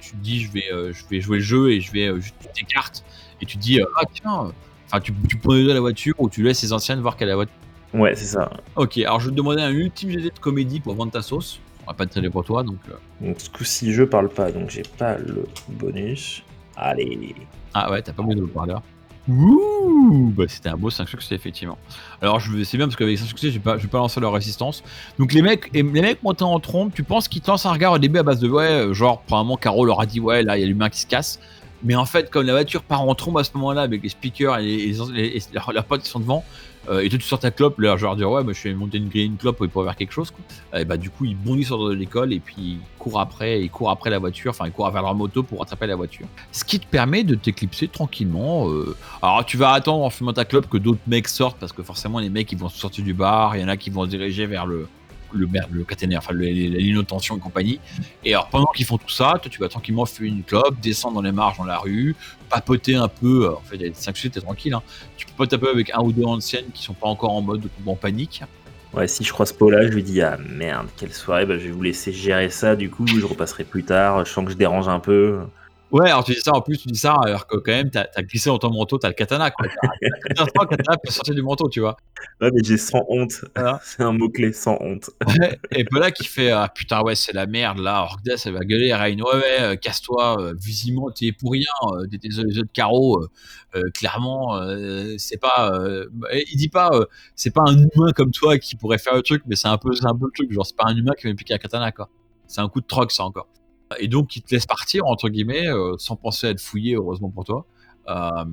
tu 0.00 0.10
te 0.10 0.16
dis 0.16 0.40
je 0.40 0.52
vais, 0.52 0.64
je 0.70 1.08
vais 1.10 1.20
jouer 1.20 1.38
le 1.38 1.42
jeu 1.42 1.70
et 1.72 1.80
je 1.80 1.90
vais 1.92 2.14
juste 2.20 2.34
tu 2.40 2.48
t'écartes 2.52 3.04
et 3.40 3.46
tu 3.46 3.56
te 3.56 3.62
dis 3.62 3.80
ah 3.80 4.02
tiens, 4.12 4.52
enfin 4.86 5.00
tu, 5.00 5.12
tu 5.28 5.36
prends 5.36 5.54
les 5.54 5.64
deux 5.64 5.70
à 5.70 5.74
la 5.74 5.80
voiture 5.80 6.14
ou 6.18 6.28
tu 6.28 6.42
laisses 6.42 6.62
les 6.62 6.72
anciennes 6.72 7.00
voir 7.00 7.16
qu'elle 7.16 7.28
a 7.28 7.32
la 7.32 7.36
voiture. 7.36 7.54
Ouais, 7.94 8.14
c'est 8.14 8.26
ça. 8.26 8.50
Ok, 8.76 8.98
alors 8.98 9.20
je 9.20 9.26
vais 9.26 9.32
te 9.32 9.36
demander 9.36 9.62
un 9.62 9.70
ultime 9.70 10.10
GD 10.10 10.30
de 10.34 10.38
comédie 10.38 10.80
pour 10.80 10.94
vendre 10.94 11.12
ta 11.12 11.22
sauce. 11.22 11.60
On 11.84 11.90
va 11.90 11.94
pas 11.94 12.06
te 12.06 12.28
pour 12.28 12.44
toi 12.44 12.62
donc. 12.62 12.78
Donc 13.20 13.40
ce 13.40 13.48
coup-ci 13.48 13.92
je 13.92 14.02
parle 14.02 14.28
pas 14.28 14.52
donc 14.52 14.70
j'ai 14.70 14.82
pas 14.98 15.16
le 15.18 15.46
bonus. 15.68 16.42
Allez. 16.76 17.34
Ah 17.72 17.90
ouais, 17.90 18.02
t'as 18.02 18.12
pas 18.12 18.22
besoin 18.22 18.36
de 18.36 18.42
haut-parleur. 18.42 18.82
Ouh, 19.28 20.32
bah 20.36 20.44
c'était 20.46 20.68
un 20.68 20.76
beau 20.76 20.88
5 20.88 21.08
succès 21.08 21.34
effectivement. 21.34 21.78
Alors 22.22 22.38
je 22.38 22.62
c'est 22.62 22.76
bien 22.76 22.86
parce 22.86 22.96
qu'avec 22.96 23.18
5 23.18 23.26
succès, 23.26 23.50
je 23.50 23.58
vais 23.58 23.88
pas, 23.88 23.98
lancer 23.98 24.20
leur 24.20 24.32
résistance. 24.32 24.84
Donc 25.18 25.32
les 25.32 25.42
mecs, 25.42 25.72
les 25.72 25.82
mecs 25.82 26.22
montés 26.22 26.44
en 26.44 26.60
trompe, 26.60 26.94
tu 26.94 27.02
penses 27.02 27.26
qu'ils 27.26 27.42
te 27.42 27.50
lancent 27.50 27.66
un 27.66 27.72
regard 27.72 27.92
au 27.92 27.98
début 27.98 28.18
à 28.18 28.22
base 28.22 28.38
de 28.38 28.48
ouais, 28.48 28.92
genre 28.92 29.22
probablement 29.22 29.56
Caro 29.56 29.84
leur 29.84 30.00
a 30.00 30.06
dit 30.06 30.20
ouais 30.20 30.42
là 30.42 30.56
il 30.56 30.60
y 30.60 30.64
a 30.64 30.66
l'humain 30.66 30.90
qui 30.90 31.00
se 31.00 31.06
casse. 31.06 31.40
Mais 31.82 31.94
en 31.94 32.06
fait, 32.06 32.30
comme 32.30 32.46
la 32.46 32.52
voiture 32.52 32.82
part 32.82 33.02
en 33.02 33.14
trombe 33.14 33.38
à 33.38 33.44
ce 33.44 33.50
moment-là 33.54 33.82
avec 33.82 34.02
les 34.02 34.08
speakers 34.08 34.58
et, 34.58 34.64
les, 34.64 34.92
les, 35.12 35.42
leurs 35.52 35.84
potes 35.84 36.02
qui 36.02 36.08
sont 36.08 36.20
devant, 36.20 36.44
euh, 36.88 37.00
et 37.00 37.08
toi 37.08 37.18
tu 37.18 37.24
sors 37.24 37.38
ta 37.38 37.50
clope, 37.50 37.78
là 37.78 37.96
je 37.96 38.04
leur 38.04 38.16
dis 38.16 38.24
ouais, 38.24 38.44
bah, 38.44 38.52
je 38.52 38.58
suis 38.58 38.74
monter 38.74 38.98
une, 38.98 39.10
une 39.14 39.36
clope 39.36 39.66
pour 39.66 39.84
faire 39.84 39.96
quelque 39.96 40.12
chose. 40.12 40.32
Et 40.74 40.84
bah 40.84 40.96
du 40.96 41.10
coup 41.10 41.24
ils 41.24 41.36
bondissent 41.36 41.68
sur 41.68 41.88
de 41.88 41.94
l'école 41.94 42.32
et 42.32 42.40
puis 42.40 42.54
ils 42.58 42.80
courent 42.98 43.20
après, 43.20 43.62
ils 43.62 43.70
courent 43.70 43.90
après 43.90 44.10
la 44.10 44.18
voiture, 44.18 44.50
enfin 44.50 44.66
ils 44.66 44.72
courent 44.72 44.90
vers 44.90 45.02
leur 45.02 45.14
moto 45.14 45.42
pour 45.42 45.62
attraper 45.62 45.86
la 45.86 45.96
voiture. 45.96 46.26
Ce 46.52 46.64
qui 46.64 46.80
te 46.80 46.86
permet 46.86 47.24
de 47.24 47.34
t'éclipser 47.34 47.88
tranquillement. 47.88 48.68
Euh... 48.70 48.96
Alors 49.22 49.44
tu 49.44 49.56
vas 49.56 49.72
attendre 49.72 50.04
en 50.04 50.10
fumant 50.10 50.32
ta 50.32 50.44
clope 50.44 50.68
que 50.68 50.78
d'autres 50.78 51.00
mecs 51.06 51.28
sortent 51.28 51.58
parce 51.58 51.72
que 51.72 51.82
forcément 51.82 52.18
les 52.18 52.30
mecs 52.30 52.50
ils 52.52 52.58
vont 52.58 52.68
sortir 52.68 53.04
du 53.04 53.14
bar, 53.14 53.56
il 53.56 53.62
y 53.62 53.64
en 53.64 53.68
a 53.68 53.76
qui 53.76 53.90
vont 53.90 54.04
se 54.04 54.10
diriger 54.10 54.46
vers 54.46 54.66
le 54.66 54.86
le, 55.32 55.48
le 55.70 55.84
caténaire, 55.84 56.20
enfin 56.20 56.34
tension 57.06 57.36
et 57.36 57.40
compagnie. 57.40 57.80
Et 58.24 58.34
alors 58.34 58.48
pendant 58.48 58.66
qu'ils 58.74 58.86
font 58.86 58.98
tout 58.98 59.08
ça, 59.08 59.38
toi 59.40 59.50
tu 59.50 59.60
vas 59.60 59.68
tranquillement 59.68 60.06
fumer 60.06 60.28
une 60.28 60.42
clope, 60.42 60.80
descendre 60.80 61.16
dans 61.16 61.22
les 61.22 61.32
marges 61.32 61.58
dans 61.58 61.64
la 61.64 61.78
rue, 61.78 62.14
papoter 62.48 62.96
un 62.96 63.08
peu. 63.08 63.48
En 63.48 63.60
fait, 63.60 63.76
il 63.76 63.86
y 63.86 63.90
a 63.90 63.94
5 63.94 64.16
suites, 64.16 64.34
t'es 64.34 64.40
tranquille. 64.40 64.74
Hein. 64.74 64.82
Tu 65.16 65.26
papotes 65.26 65.52
un 65.52 65.58
peu 65.58 65.70
avec 65.70 65.90
un 65.94 66.00
ou 66.00 66.12
deux 66.12 66.24
anciennes 66.24 66.66
qui 66.72 66.82
sont 66.82 66.94
pas 66.94 67.08
encore 67.08 67.32
en 67.32 67.42
mode 67.42 67.68
en 67.86 67.96
panique. 67.96 68.42
Ouais, 68.94 69.08
si 69.08 69.24
je 69.24 69.32
croise 69.32 69.52
Paula, 69.52 69.86
je 69.86 69.92
lui 69.92 70.02
dis 70.02 70.22
Ah 70.22 70.38
merde, 70.48 70.88
quelle 70.96 71.12
soirée, 71.12 71.44
bah, 71.44 71.58
je 71.58 71.64
vais 71.64 71.70
vous 71.70 71.82
laisser 71.82 72.12
gérer 72.12 72.48
ça. 72.48 72.76
Du 72.76 72.90
coup, 72.90 73.06
je 73.06 73.24
repasserai 73.24 73.64
plus 73.64 73.84
tard. 73.84 74.24
Je 74.24 74.32
sens 74.32 74.44
que 74.44 74.52
je 74.52 74.56
dérange 74.56 74.88
un 74.88 75.00
peu. 75.00 75.40
Ouais, 75.92 76.10
alors 76.10 76.24
tu 76.24 76.32
dis 76.32 76.40
ça, 76.40 76.52
en 76.52 76.60
plus 76.62 76.78
tu 76.78 76.88
dis 76.88 76.98
ça, 76.98 77.14
alors 77.22 77.46
que 77.46 77.56
quand 77.58 77.70
même, 77.70 77.90
t'as 77.90 78.06
as 78.16 78.22
glissé 78.24 78.50
dans 78.50 78.58
ton 78.58 78.70
manteau, 78.72 78.98
t'as 78.98 79.06
le 79.06 79.14
katana, 79.14 79.52
quoi. 79.52 79.68
T'as 79.68 80.44
le 80.44 80.66
katana 80.66 80.96
peut 80.96 81.10
sortir 81.12 81.32
du 81.34 81.42
manteau, 81.42 81.68
tu 81.68 81.78
vois. 81.78 81.96
Ouais, 82.40 82.50
mais 82.52 82.60
j'ai 82.64 82.76
sans 82.76 83.04
honte. 83.08 83.44
Voilà. 83.54 83.80
C'est 83.84 84.02
un 84.02 84.12
mot-clé, 84.12 84.52
sans 84.52 84.76
honte. 84.80 85.10
Ouais, 85.38 85.58
et 85.70 85.84
Paula 85.84 86.10
qui 86.10 86.24
fait 86.24 86.50
Ah 86.50 86.68
putain, 86.74 87.02
ouais, 87.02 87.14
c'est 87.14 87.32
la 87.32 87.46
merde, 87.46 87.78
là, 87.78 88.02
Orkdes, 88.02 88.36
elle 88.44 88.52
va 88.54 88.60
gueuler, 88.60 88.94
Rain, 88.94 89.16
ouais, 89.16 89.34
ouais, 89.34 89.60
euh, 89.60 89.76
casse-toi, 89.76 90.40
euh, 90.40 90.54
visiblement, 90.58 91.10
t'es 91.10 91.32
pour 91.32 91.52
rien, 91.52 91.66
euh, 91.92 92.06
t'es 92.10 92.16
des 92.18 92.38
œufs 92.38 92.46
de 92.46 92.62
carreau, 92.72 93.24
euh, 93.74 93.82
clairement, 93.94 94.58
c'est 95.18 95.38
pas. 95.40 95.72
il 96.32 96.56
dit 96.56 96.68
pas, 96.68 96.90
c'est 97.34 97.52
pas 97.52 97.62
un 97.66 97.76
humain 97.76 98.12
comme 98.14 98.30
toi 98.30 98.58
qui 98.58 98.76
pourrait 98.76 98.98
faire 98.98 99.14
le 99.14 99.22
truc, 99.22 99.42
mais 99.46 99.56
c'est 99.56 99.68
un, 99.68 99.78
peu, 99.78 99.90
un 100.02 100.14
peu 100.16 100.26
le 100.26 100.32
truc, 100.32 100.52
genre, 100.52 100.66
c'est 100.66 100.76
pas 100.76 100.86
un 100.86 100.96
humain 100.96 101.12
qui 101.16 101.24
va 101.26 101.30
me 101.30 101.36
piquer 101.36 101.54
un 101.54 101.58
katana, 101.58 101.92
quoi. 101.92 102.08
C'est 102.46 102.60
un 102.60 102.68
coup 102.68 102.80
de 102.80 102.86
troc, 102.86 103.12
ça 103.12 103.24
encore 103.24 103.48
et 103.98 104.08
donc 104.08 104.36
il 104.36 104.42
te 104.42 104.54
laisse 104.54 104.66
partir 104.66 105.06
entre 105.06 105.28
guillemets 105.28 105.68
euh, 105.68 105.94
sans 105.98 106.16
penser 106.16 106.48
à 106.48 106.50
être 106.50 106.60
fouillé 106.60 106.94
heureusement 106.94 107.30
pour 107.30 107.44
toi 107.44 107.66
Euh, 108.08 108.44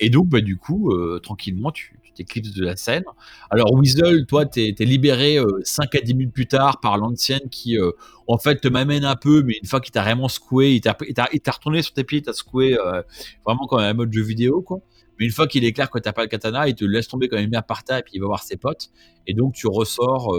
et 0.00 0.10
donc, 0.10 0.28
bah, 0.28 0.42
du 0.42 0.58
coup, 0.58 0.92
euh, 0.92 1.18
tranquillement, 1.18 1.70
tu 1.72 1.98
t'éclipses 2.14 2.52
de 2.52 2.62
la 2.62 2.76
scène. 2.76 3.04
Alors, 3.48 3.72
Weasel, 3.72 4.26
toi, 4.26 4.44
t'es 4.44 4.74
es 4.78 4.84
libéré 4.84 5.38
5 5.62 5.94
à 5.94 6.00
10 6.02 6.14
minutes 6.14 6.34
plus 6.34 6.46
tard 6.46 6.78
par 6.80 6.98
l'ancienne 6.98 7.48
qui, 7.50 7.78
en 8.26 8.38
fait, 8.38 8.56
te 8.60 8.68
m'amène 8.68 9.04
un 9.06 9.16
peu, 9.16 9.42
mais 9.44 9.54
une 9.62 9.66
fois 9.66 9.80
qu'il 9.80 9.92
t'a 9.92 10.02
vraiment 10.02 10.28
secoué, 10.28 10.74
il 10.74 10.80
t'a 10.82 11.52
retourné 11.52 11.80
sur 11.80 11.94
tes 11.94 12.04
pieds, 12.04 12.18
il 12.18 12.22
t'a 12.22 12.34
secoué 12.34 12.76
vraiment 13.46 13.66
comme 13.66 13.80
un 13.80 13.94
mode 13.94 14.12
jeu 14.12 14.22
vidéo, 14.22 14.60
quoi. 14.60 14.80
Mais 15.18 15.24
une 15.26 15.32
fois 15.32 15.46
qu'il 15.46 15.64
est 15.64 15.72
clair 15.72 15.88
que 15.90 15.98
t'as 15.98 16.12
pas 16.12 16.22
le 16.22 16.28
katana, 16.28 16.68
il 16.68 16.74
te 16.74 16.84
laisse 16.84 17.08
tomber 17.08 17.28
quand 17.28 17.38
même 17.38 17.50
bien 17.50 17.62
par 17.62 17.84
terre 17.84 17.98
et 17.98 18.02
puis 18.02 18.12
il 18.16 18.20
va 18.20 18.26
voir 18.26 18.42
ses 18.42 18.56
potes. 18.58 18.90
Et 19.26 19.32
donc, 19.34 19.54
tu 19.54 19.66
ressors, 19.68 20.36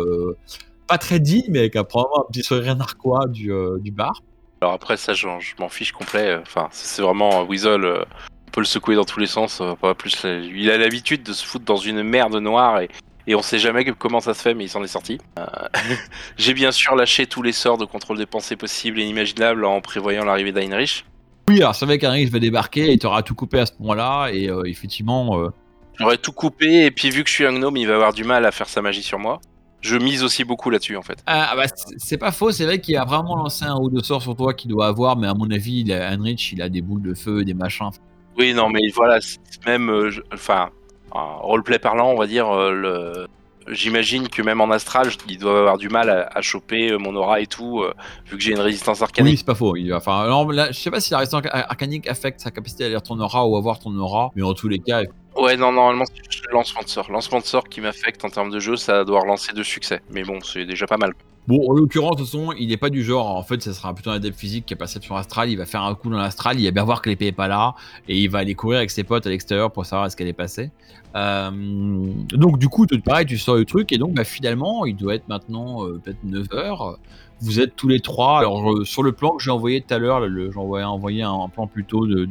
pas 0.88 0.98
très 0.98 1.20
dit, 1.20 1.46
mais 1.50 1.60
avec 1.60 1.76
un, 1.76 1.82
un 1.82 2.26
petit 2.32 2.44
sourire 2.44 2.76
narquois 2.76 3.26
du, 3.28 3.52
du 3.80 3.92
bar. 3.92 4.22
Alors 4.62 4.74
après, 4.74 4.98
ça, 4.98 5.14
j'en- 5.14 5.40
je 5.40 5.54
m'en 5.60 5.70
fiche 5.70 5.92
complet. 5.92 6.38
Enfin, 6.42 6.68
c'est 6.72 7.02
vraiment 7.02 7.42
euh, 7.42 7.44
Weasel. 7.46 7.84
euh, 7.86 8.04
on 8.48 8.52
peut 8.52 8.62
le 8.62 8.66
secouer 8.66 8.96
dans 8.96 9.06
tous 9.06 9.20
les 9.20 9.28
sens. 9.28 9.62
euh, 9.62 9.74
pas 9.76 9.94
plus. 9.96 10.26
euh, 10.26 10.48
Il 10.54 10.70
a 10.70 10.78
l'habitude 10.78 11.24
de 11.24 11.34
se 11.34 11.46
foutre 11.46 11.66
dans 11.66 11.78
une 11.78 12.04
merde 12.04 12.36
noire 12.36 12.82
et, 12.82 12.90
et 13.28 13.36
on 13.36 13.42
sait 13.42 13.60
jamais 13.60 13.86
comment 13.86 14.20
ça 14.20 14.34
se 14.34 14.42
fait, 14.42 14.54
mais 14.54 14.66
il 14.66 14.70
s'en 14.70 14.84
est 14.84 14.88
sorti. 14.88 15.18
Euh, 15.38 15.46
J'ai 16.38 16.54
bien 16.54 16.72
sûr 16.72 16.96
lâché 16.96 17.26
tous 17.26 17.42
les 17.42 17.52
sorts 17.54 17.78
de 17.78 17.86
contrôle 17.86 18.18
des 18.18 18.26
pensées 18.26 18.56
possibles 18.56 19.00
et 19.00 19.04
inimaginables 19.04 19.64
en 19.66 19.80
prévoyant 19.82 20.26
l'arrivée 20.26 20.52
d'Heinrich. 20.52 21.06
Oui, 21.48 21.62
alors 21.62 21.74
c'est 21.76 21.86
vrai 21.86 21.98
qu'Henry 21.98 22.26
va 22.26 22.40
débarquer 22.40 22.92
et 22.92 22.98
tu 22.98 23.08
auras 23.08 23.22
tout 23.24 23.36
coupé 23.36 23.60
à 23.60 23.66
ce 23.66 23.72
moment-là. 23.80 24.30
Et 24.34 24.50
euh, 24.50 24.64
effectivement, 24.66 25.40
euh, 25.40 25.50
J'aurais 25.98 26.18
tout 26.18 26.32
coupé 26.32 26.86
et 26.86 26.92
puis 26.92 27.10
vu 27.10 27.24
que 27.24 27.30
je 27.30 27.36
suis 27.36 27.46
un 27.46 27.52
gnome, 27.54 27.76
il 27.78 27.88
va 27.88 27.96
avoir 27.96 28.14
du 28.14 28.24
mal 28.24 28.46
à 28.46 28.52
faire 28.52 28.68
sa 28.70 28.82
magie 28.82 29.04
sur 29.04 29.20
moi. 29.20 29.40
Je 29.82 29.98
mise 29.98 30.24
aussi 30.24 30.44
beaucoup 30.44 30.70
là-dessus 30.70 30.98
en 30.98 31.02
fait. 31.02 31.20
Ah, 31.26 31.54
bah, 31.56 31.64
c'est- 31.98 32.18
pas 32.18 32.32
faux, 32.32 32.52
c'est 32.52 32.66
vrai 32.66 32.82
qu'il 32.82 32.98
a 32.98 33.06
vraiment 33.06 33.36
lancé 33.38 33.64
un 33.66 33.78
ou 33.78 33.90
deux 33.90 34.04
sorts 34.04 34.22
sur 34.22 34.36
toi 34.36 34.54
qu'il 34.54 34.70
doit 34.70 34.88
avoir, 34.88 35.16
mais 35.16 35.28
à 35.28 35.34
mon 35.34 35.50
avis, 35.52 35.82
il 35.82 35.94
a, 35.94 36.10
Heinrich, 36.12 36.52
il 36.52 36.62
a 36.62 36.68
des 36.70 36.82
boules 36.82 37.02
de 37.02 37.14
feu, 37.14 37.46
des 37.46 37.54
machins. 37.54 37.90
Oui, 38.38 38.54
non, 38.54 38.70
mais 38.70 38.82
voilà, 38.94 39.20
même, 39.66 39.90
euh, 39.90 40.12
je- 40.12 40.22
enfin, 40.34 40.70
en 41.12 41.40
roleplay 41.40 41.80
parlant, 41.80 42.10
on 42.12 42.18
va 42.18 42.28
dire, 42.28 42.50
euh, 42.50 42.72
le... 42.72 43.28
j'imagine 43.74 44.28
que 44.30 44.42
même 44.42 44.62
en 44.62 44.70
astral, 44.72 45.10
ils 45.28 45.38
doivent 45.38 45.58
avoir 45.58 45.78
du 45.78 45.90
mal 45.90 46.10
à, 46.10 46.30
à 46.34 46.42
choper 46.42 46.92
euh, 46.92 46.98
mon 46.98 47.16
aura 47.16 47.40
et 47.40 47.46
tout, 47.48 47.82
euh, 47.82 47.94
vu 48.28 48.38
que 48.38 48.44
j'ai 48.44 48.52
une 48.52 48.60
résistance 48.60 49.00
Oui, 49.00 49.04
arcanique. 49.04 49.38
c'est 49.38 49.46
pas 49.46 49.56
faux. 49.56 49.76
Il, 49.76 49.94
enfin, 49.94 50.26
là, 50.52 50.72
je 50.72 50.80
sais 50.80 50.92
pas 50.92 51.00
si 51.00 51.12
la 51.12 51.20
résistance 51.20 51.44
arcanique 51.52 52.08
affecte 52.08 52.40
sa 52.42 52.52
capacité 52.52 52.86
à 52.86 52.90
lire 52.90 53.02
ton 53.04 53.20
aura 53.20 53.48
ou 53.48 53.56
à 53.58 53.62
voir 53.62 53.80
ton 53.80 53.96
aura, 53.98 54.32
mais 54.36 54.42
en 54.42 54.54
tous 54.54 54.68
les 54.68 54.80
cas, 54.80 55.04
Ouais, 55.40 55.56
non, 55.56 55.72
normalement, 55.72 56.06
c'est 56.06 56.24
juste 56.30 56.46
le 56.48 56.54
lancement 56.54 56.82
de 56.82 56.90
sort. 56.90 57.10
Lancement 57.10 57.40
de 57.40 57.46
sort 57.46 57.64
qui 57.70 57.80
m'affecte 57.80 58.24
en 58.26 58.30
termes 58.30 58.50
de 58.50 58.60
jeu, 58.60 58.76
ça 58.76 59.06
doit 59.06 59.22
relancer 59.22 59.54
deux 59.54 59.64
succès. 59.64 60.02
Mais 60.10 60.24
bon, 60.24 60.42
c'est 60.42 60.66
déjà 60.66 60.86
pas 60.86 60.98
mal. 60.98 61.14
Bon, 61.48 61.66
en 61.68 61.74
l'occurrence, 61.74 62.18
de 62.18 62.22
toute 62.22 62.28
façon, 62.28 62.52
il 62.60 62.68
n'est 62.68 62.78
pas 62.78 62.90
du 62.90 63.04
genre. 63.04 63.36
En 63.36 63.42
fait, 63.42 63.62
ça 63.64 63.74
sera 63.74 63.94
plutôt 63.94 64.12
un 64.12 64.16
adepte 64.16 64.38
physique 64.38 64.66
qui 64.66 64.74
a 64.74 64.78
perception 64.78 65.16
astrale. 65.16 65.50
Il 65.50 65.58
va 65.58 65.66
faire 65.66 65.82
un 65.82 65.96
coup 65.96 66.10
dans 66.10 66.18
l'astral. 66.18 66.60
Il 66.60 66.66
va 66.66 66.72
bien 66.72 66.84
voir 66.84 67.02
que 67.02 67.10
l'épée 67.10 67.28
est 67.28 67.32
pas 67.32 67.48
là. 67.48 67.74
Et 68.08 68.20
il 68.20 68.30
va 68.30 68.40
aller 68.40 68.54
courir 68.54 68.80
avec 68.80 68.92
ses 68.92 69.04
potes 69.04 69.26
à 69.26 69.30
l'extérieur 69.30 69.72
pour 69.72 69.86
savoir 69.86 70.06
est-ce 70.06 70.16
qu'elle 70.18 70.28
est 70.28 70.34
passée. 70.34 70.70
Euh, 71.16 71.50
donc, 71.50 72.60
du 72.60 72.68
coup, 72.68 72.86
tout 72.86 73.00
pareil, 73.02 73.26
tu 73.26 73.38
sors 73.38 73.56
le 73.56 73.66
truc. 73.66 73.92
Et 73.94 73.98
donc, 73.98 74.14
bah, 74.14 74.26
finalement, 74.26 74.86
il 74.86 74.96
doit 74.96 75.16
être 75.16 75.28
maintenant 75.28 75.88
euh, 75.88 76.00
peut-être 76.04 76.24
9 76.24 76.54
heures. 76.54 77.00
Vous 77.42 77.62
êtes 77.62 77.76
tous 77.78 77.88
les 77.88 78.02
trois. 78.02 78.40
Alors, 78.40 78.70
euh, 78.70 78.84
sur 78.84 79.02
le 79.02 79.14
plan 79.14 79.32
que 79.32 79.42
j'ai 79.42 79.52
envoyé 79.52 79.80
tout 79.82 79.94
à 79.94 79.98
l'heure, 79.98 80.22
j'ai 80.28 80.58
envoyé, 80.58 80.84
envoyé 80.84 81.24
un, 81.24 81.48
plan 81.48 81.68
plutôt 81.68 82.06
de. 82.06 82.28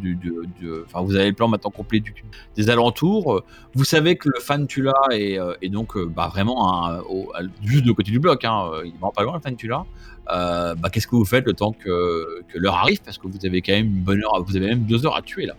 Enfin, 0.84 1.00
vous 1.00 1.16
avez 1.16 1.28
le 1.28 1.34
plan 1.34 1.48
maintenant 1.48 1.70
complet 1.70 2.02
des 2.56 2.68
alentours. 2.68 3.42
Vous 3.74 3.84
savez 3.84 4.16
que 4.16 4.28
le 4.28 4.38
fan 4.38 4.66
Tula 4.66 4.92
est, 5.10 5.38
euh, 5.38 5.54
est 5.62 5.70
donc 5.70 5.96
euh, 5.96 6.04
bah, 6.04 6.28
vraiment 6.30 6.86
un- 6.86 7.02
juste 7.64 7.84
de 7.84 7.92
côté 7.92 8.10
du 8.10 8.20
bloc. 8.20 8.44
Hein, 8.44 8.70
il 8.84 8.88
est 8.88 8.92
vraiment 8.92 9.12
pas 9.12 9.22
loin 9.22 9.34
le 9.34 9.40
fan 9.40 9.56
Tula. 9.56 9.86
Euh, 10.30 10.74
bah, 10.74 10.90
Qu'est-ce 10.90 11.06
que 11.06 11.16
vous 11.16 11.24
faites 11.24 11.46
le 11.46 11.54
temps 11.54 11.72
que, 11.72 12.42
que 12.48 12.58
l'heure 12.58 12.74
arrive? 12.74 13.00
Parce 13.02 13.16
que 13.16 13.26
vous 13.26 13.46
avez 13.46 13.62
quand 13.62 13.72
même 13.72 13.86
une 13.86 14.02
bonne 14.02 14.22
heure, 14.22 14.42
vous 14.44 14.56
avez 14.56 14.66
même 14.66 14.80
deux 14.80 15.06
heures 15.06 15.16
à 15.16 15.22
tuer 15.22 15.46
là. 15.46 15.54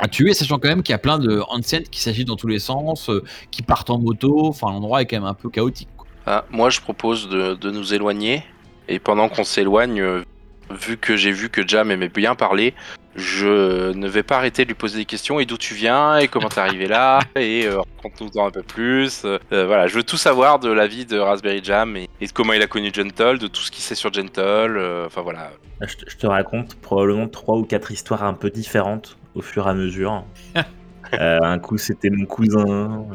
À 0.00 0.08
tuer, 0.08 0.34
sachant 0.34 0.58
quand 0.58 0.68
même 0.68 0.82
qu'il 0.82 0.92
y 0.92 0.94
a 0.94 0.98
plein 0.98 1.18
de 1.18 1.40
anciennes 1.48 1.84
qui 1.84 2.00
s'agissent 2.00 2.24
dans 2.24 2.36
tous 2.36 2.46
les 2.46 2.60
sens, 2.60 3.10
qui 3.50 3.62
partent 3.62 3.90
en 3.90 3.98
moto. 3.98 4.46
Enfin, 4.46 4.72
l'endroit 4.72 5.02
est 5.02 5.06
quand 5.06 5.16
même 5.16 5.24
un 5.24 5.34
peu 5.34 5.50
chaotique. 5.50 5.88
Ah, 6.26 6.44
moi, 6.50 6.68
je 6.70 6.80
propose 6.80 7.28
de 7.28 7.70
nous 7.70 7.94
éloigner. 7.94 8.42
Et 8.88 8.98
pendant 8.98 9.28
qu'on 9.28 9.44
s'éloigne, 9.44 10.00
euh, 10.00 10.22
vu 10.70 10.96
que 10.96 11.16
j'ai 11.16 11.32
vu 11.32 11.48
que 11.50 11.66
Jam 11.66 11.90
aimait 11.90 12.08
bien 12.08 12.34
parler, 12.34 12.74
je 13.16 13.92
ne 13.92 14.08
vais 14.08 14.22
pas 14.22 14.36
arrêter 14.36 14.62
de 14.64 14.68
lui 14.68 14.74
poser 14.74 14.98
des 14.98 15.04
questions. 15.04 15.40
Et 15.40 15.46
d'où 15.46 15.56
tu 15.58 15.74
viens 15.74 16.18
Et 16.18 16.28
comment 16.28 16.48
t'es 16.48 16.60
arrivé 16.60 16.86
là 16.86 17.18
Et 17.36 17.66
euh, 17.66 17.80
raconte-nous 18.02 18.40
un 18.40 18.50
peu 18.50 18.62
plus. 18.62 19.22
Euh, 19.24 19.38
voilà, 19.50 19.86
je 19.88 19.94
veux 19.94 20.02
tout 20.02 20.16
savoir 20.16 20.58
de 20.58 20.70
la 20.70 20.86
vie 20.86 21.04
de 21.04 21.18
Raspberry 21.18 21.60
Jam 21.62 21.96
et, 21.96 22.08
et 22.20 22.26
de 22.26 22.32
comment 22.32 22.52
il 22.52 22.62
a 22.62 22.66
connu 22.66 22.90
Gentle, 22.94 23.38
de 23.38 23.46
tout 23.48 23.60
ce 23.62 23.70
qu'il 23.70 23.82
sait 23.82 23.94
sur 23.94 24.12
Gentle. 24.12 24.40
euh, 24.76 25.06
Enfin 25.06 25.22
voilà. 25.22 25.50
Je 25.80 25.96
te, 25.96 26.10
je 26.10 26.16
te 26.16 26.26
raconte 26.26 26.74
probablement 26.76 27.28
trois 27.28 27.56
ou 27.56 27.64
quatre 27.64 27.90
histoires 27.92 28.24
un 28.24 28.34
peu 28.34 28.50
différentes 28.50 29.16
au 29.34 29.42
fur 29.42 29.66
et 29.66 29.70
à 29.70 29.74
mesure. 29.74 30.24
Un 31.12 31.58
coup, 31.58 31.78
c'était 31.78 32.10
mon 32.10 32.26
cousin. 32.26 33.06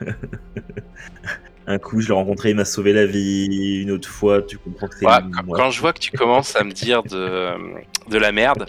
un 1.66 1.78
coup, 1.78 2.00
je 2.00 2.08
l'ai 2.08 2.14
rencontré, 2.14 2.50
il 2.50 2.56
m'a 2.56 2.64
sauvé 2.64 2.92
la 2.92 3.06
vie. 3.06 3.80
Une 3.82 3.90
autre 3.90 4.08
fois, 4.08 4.42
tu 4.42 4.58
comprends 4.58 4.88
que 4.88 4.96
c'est 4.98 5.06
quand, 5.20 5.42
quand 5.56 5.70
je 5.70 5.80
vois 5.80 5.92
que 5.92 6.00
tu 6.00 6.10
commences 6.12 6.56
à 6.56 6.64
me 6.64 6.72
dire 6.72 7.02
de, 7.04 7.50
de 8.08 8.18
la 8.18 8.32
merde, 8.32 8.66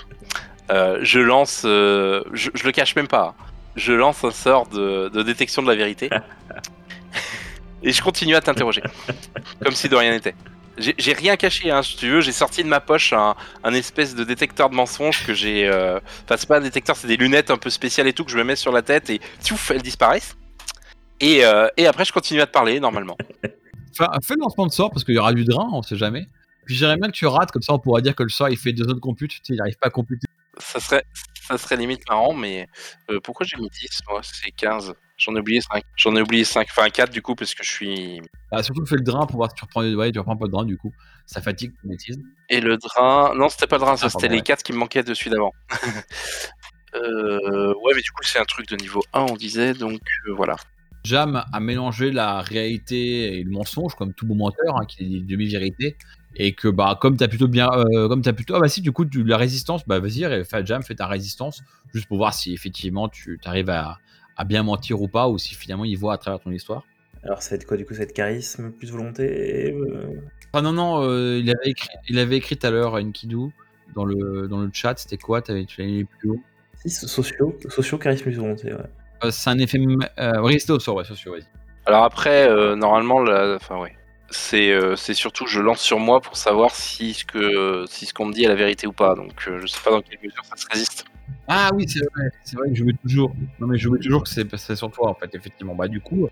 euh, 0.72 1.00
je 1.02 1.20
lance, 1.20 1.64
euh, 1.66 2.24
je, 2.34 2.50
je 2.54 2.64
le 2.66 2.72
cache 2.72 2.96
même 2.96 3.08
pas, 3.08 3.36
je 3.76 3.94
lance 3.94 4.24
un 4.24 4.32
sort 4.32 4.68
de, 4.68 5.10
de 5.10 5.24
détection 5.24 5.62
de 5.64 5.68
la 5.68 5.76
vérité 5.76 6.10
et 7.84 7.92
je 7.92 8.02
continue 8.02 8.36
à 8.36 8.42
t'interroger, 8.42 8.84
comme 9.64 9.74
si 9.74 9.90
de 9.90 9.96
rien 9.96 10.12
n'était. 10.12 10.36
J'ai 10.78 11.14
rien 11.14 11.36
caché, 11.38 11.70
hein, 11.70 11.84
si 11.84 11.98
tu 11.98 12.10
veux, 12.10 12.22
j'ai 12.22 12.32
sorti 12.32 12.64
de 12.64 12.68
ma 12.68 12.80
poche 12.80 13.14
un, 13.14 13.36
un 13.64 13.74
espèce 13.76 14.16
de 14.16 14.24
détecteur 14.24 14.72
de 14.72 14.76
mensonges 14.76 15.24
que 15.24 15.32
j'ai. 15.32 15.68
euh, 15.68 16.00
Enfin, 16.24 16.36
c'est 16.36 16.48
pas 16.50 16.58
un 16.58 16.62
détecteur, 16.62 16.96
c'est 16.96 17.08
des 17.08 17.16
lunettes 17.18 17.52
un 17.52 17.58
peu 17.58 17.70
spéciales 17.70 18.08
et 18.08 18.14
tout 18.14 18.26
que 18.26 18.32
je 18.32 18.38
me 18.40 18.44
mets 18.44 18.56
sur 18.56 18.72
la 18.72 18.82
tête 18.82 19.12
et 19.12 19.22
tiouf, 19.40 19.70
elles 19.70 19.84
disparaissent. 19.84 20.36
Et, 21.20 21.46
euh, 21.46 21.68
et 21.78 21.88
après, 21.88 22.06
je 22.06 22.12
continue 22.12 22.42
à 22.42 22.48
te 22.48 22.52
parler 22.52 22.80
normalement. 22.80 23.18
Enfin, 24.00 24.12
fais 24.24 24.34
le 24.34 24.40
lancement 24.40 24.66
de 24.66 24.72
sort 24.72 24.90
parce 24.90 25.04
qu'il 25.04 25.14
y 25.14 25.20
aura 25.20 25.34
du 25.34 25.44
drain, 25.44 25.70
on 25.72 25.84
sait 25.84 25.96
jamais. 25.96 26.26
Puis 26.66 26.74
j'aimerais 26.74 26.98
bien 26.98 27.10
que 27.10 27.16
tu 27.16 27.28
rates, 27.28 27.52
comme 27.52 27.62
ça 27.62 27.74
on 27.74 27.80
pourra 27.80 28.02
dire 28.02 28.16
que 28.16 28.24
le 28.24 28.30
sort 28.30 28.50
il 28.50 28.58
fait 28.58 28.74
deux 28.74 28.86
autres 28.86 29.00
computes, 29.00 29.30
tu 29.30 29.38
sais, 29.44 29.54
il 29.54 29.58
n'arrive 29.58 29.78
pas 29.78 29.90
à 29.90 29.92
computer. 29.92 30.26
Ça 30.58 30.80
serait, 30.80 31.04
ça 31.48 31.58
serait 31.58 31.76
limite 31.78 32.08
marrant, 32.10 32.34
mais 32.34 32.68
euh, 33.12 33.20
pourquoi 33.20 33.46
j'ai 33.46 33.58
mis 33.58 33.70
10 33.70 34.02
Moi, 34.10 34.22
c'est 34.24 34.52
15. 34.52 34.94
J'en 35.18 35.36
ai 35.36 35.40
oublié 35.40 35.62
5. 35.62 35.84
J'en 35.96 36.16
ai 36.16 36.22
oublié 36.22 36.44
5. 36.44 36.68
Enfin, 36.70 36.90
4 36.90 37.12
du 37.12 37.22
coup, 37.22 37.36
parce 37.36 37.54
que 37.54 37.64
je 37.64 37.70
suis. 37.70 38.22
Ah, 38.52 38.64
surtout 38.64 38.86
fais 38.86 38.96
le 38.96 39.04
drain 39.04 39.26
pour 39.26 39.38
voir 39.38 39.50
si 39.50 39.56
tu 39.56 39.64
reprends, 39.64 39.84
ouais, 39.84 40.12
tu 40.12 40.20
reprends 40.20 40.38
pas 40.38 40.46
le 40.46 40.52
drain 40.52 40.66
du 40.66 40.78
coup. 40.78 40.92
Ça 41.26 41.42
fatigue 41.42 41.72
tes 41.82 41.88
bêtises. 41.88 42.20
Et 42.50 42.62
le 42.62 42.78
drain. 42.78 43.34
Non, 43.36 43.50
c'était 43.50 43.68
pas 43.68 43.78
le 43.78 43.82
drain, 43.82 43.98
ça 43.98 44.08
Ah, 44.08 44.10
c'était 44.10 44.28
les 44.28 44.38
ouais. 44.38 44.44
4 44.44 44.64
qui 44.64 44.74
me 44.74 44.78
manquaient 44.78 45.04
dessus 45.04 45.30
d'avant. 45.30 45.52
euh, 46.96 47.74
ouais, 47.84 47.94
mais 47.96 48.02
du 48.02 48.12
coup, 48.12 48.24
c'est 48.24 48.40
un 48.40 48.46
truc 48.46 48.68
de 48.68 48.76
niveau 48.76 49.04
1, 49.14 49.22
on 49.22 49.36
disait, 49.36 49.74
donc 49.74 50.02
euh, 50.28 50.34
voilà. 50.34 50.56
Jam 51.04 51.44
a 51.52 51.60
mélangé 51.60 52.12
la 52.12 52.42
réalité 52.42 53.40
et 53.40 53.44
le 53.44 53.52
mensonge, 53.52 53.96
comme 53.96 54.14
tout 54.14 54.26
bon 54.26 54.36
menteur, 54.36 54.78
hein, 54.78 54.86
qui 54.88 55.04
est 55.04 55.10
des 55.10 55.22
demi-vérités. 55.22 55.98
Et 56.36 56.54
que 56.56 56.68
bah 56.68 56.98
comme 57.00 57.16
t'as 57.18 57.28
plutôt 57.28 57.48
bien, 57.48 57.70
euh, 57.72 58.08
comme 58.08 58.22
t'as 58.22 58.34
plutôt, 58.34 58.56
ah 58.56 58.60
bah 58.60 58.68
si 58.70 58.82
du 58.82 58.92
coup 58.92 59.06
tu- 59.06 59.24
la 59.24 59.38
résistance, 59.38 59.86
bah 59.88 60.00
vas-y, 60.00 60.26
Jam, 60.66 60.82
fais 60.82 60.96
ta 60.96 61.06
résistance, 61.08 61.62
juste 61.94 62.08
pour 62.08 62.18
voir 62.18 62.34
si 62.34 62.54
effectivement 62.54 63.08
tu 63.10 63.40
arrives 63.46 63.70
à, 63.70 64.00
à 64.38 64.44
bien 64.46 64.64
mentir 64.64 65.00
ou 65.02 65.08
pas, 65.08 65.28
ou 65.30 65.38
si 65.38 65.54
finalement 65.54 65.86
il 65.86 65.96
voit 65.96 66.14
à 66.14 66.18
travers 66.18 66.40
ton 66.40 66.52
histoire. 66.52 66.86
Alors, 67.24 67.42
ça 67.44 67.52
va 67.52 67.56
être 67.58 67.66
quoi 67.66 67.78
du 67.78 67.86
coup 67.86 67.94
Ça 67.94 68.00
va 68.00 68.04
être 68.06 68.14
charisme 68.14 68.72
plus 68.72 68.92
volonté 68.92 69.72
euh, 69.74 70.08
Ah 70.54 70.62
non 70.62 70.74
non, 70.74 71.04
euh, 71.04 71.38
il 71.38 71.50
avait 71.52 71.70
écrit, 71.70 71.90
il 72.10 72.18
avait 72.18 72.38
écrit 72.38 72.58
tout 72.58 72.66
à 72.66 72.72
l'heure 72.72 72.94
Enkidu 72.96 73.52
dans 73.96 74.06
le 74.06 74.48
dans 74.48 74.60
le 74.60 74.70
chat, 74.74 74.98
c'était 74.98 75.18
quoi 75.18 75.42
T'avais- 75.42 75.66
Tu 75.66 75.82
l'avais 75.82 75.94
mis 75.94 76.04
plus 76.06 76.30
haut? 76.30 76.42
Si, 76.84 76.90
socio, 76.90 77.58
socio, 77.70 77.98
charisme 78.00 78.24
plus 78.24 78.38
volonté, 78.38 78.74
ouais. 78.74 78.90
Euh, 79.24 79.32
c'est 79.32 79.50
un 79.50 79.60
effet, 79.60 79.80
euh, 80.20 80.50
c'était 80.60 80.72
au 80.72 80.80
sort, 80.80 80.96
ouais, 80.96 81.04
socio, 81.04 81.32
vas-y. 81.34 81.46
Alors 81.86 82.04
après, 82.04 82.50
euh, 82.50 82.76
normalement, 82.76 83.22
la... 83.22 83.56
enfin, 83.56 83.80
ouais. 83.80 83.96
C'est 84.30 84.72
euh, 84.72 84.96
c'est 84.96 85.14
surtout, 85.14 85.46
je 85.46 85.60
lance 85.60 85.80
sur 85.82 86.00
moi 86.00 86.20
pour 86.20 86.38
savoir 86.38 86.74
si 86.74 87.14
ce 87.14 87.24
que 87.24 87.86
si 87.88 88.08
ce 88.08 88.14
qu'on 88.16 88.26
me 88.26 88.34
dit 88.34 88.44
est 88.46 88.48
la 88.48 88.56
vérité 88.56 88.88
ou 88.88 88.92
pas. 88.94 89.14
Donc, 89.14 89.34
euh, 89.48 89.60
je 89.62 89.68
sais 89.68 89.80
pas 89.84 89.92
dans 89.92 90.02
quelle 90.02 90.18
mesure 90.24 90.44
ça 90.44 90.56
se 90.56 90.66
résiste. 90.72 91.06
Ah 91.48 91.70
oui, 91.76 91.86
c'est 91.88 92.00
vrai, 92.00 92.30
c'est 92.44 92.58
vrai 92.58 92.70
que 92.70 92.76
je 92.76 92.84
veux 92.84 92.94
toujours. 93.04 93.32
Non 93.60 93.68
mais 93.68 93.78
je 93.78 93.90
veux 93.90 94.00
toujours 94.00 94.24
que 94.24 94.30
c'est 94.30 94.56
c'est 94.58 94.76
sur 94.76 94.90
toi 94.90 95.10
en 95.10 95.14
fait, 95.14 95.36
effectivement. 95.36 95.76
Bah 95.76 95.88
du 95.88 96.02
coup, 96.02 96.28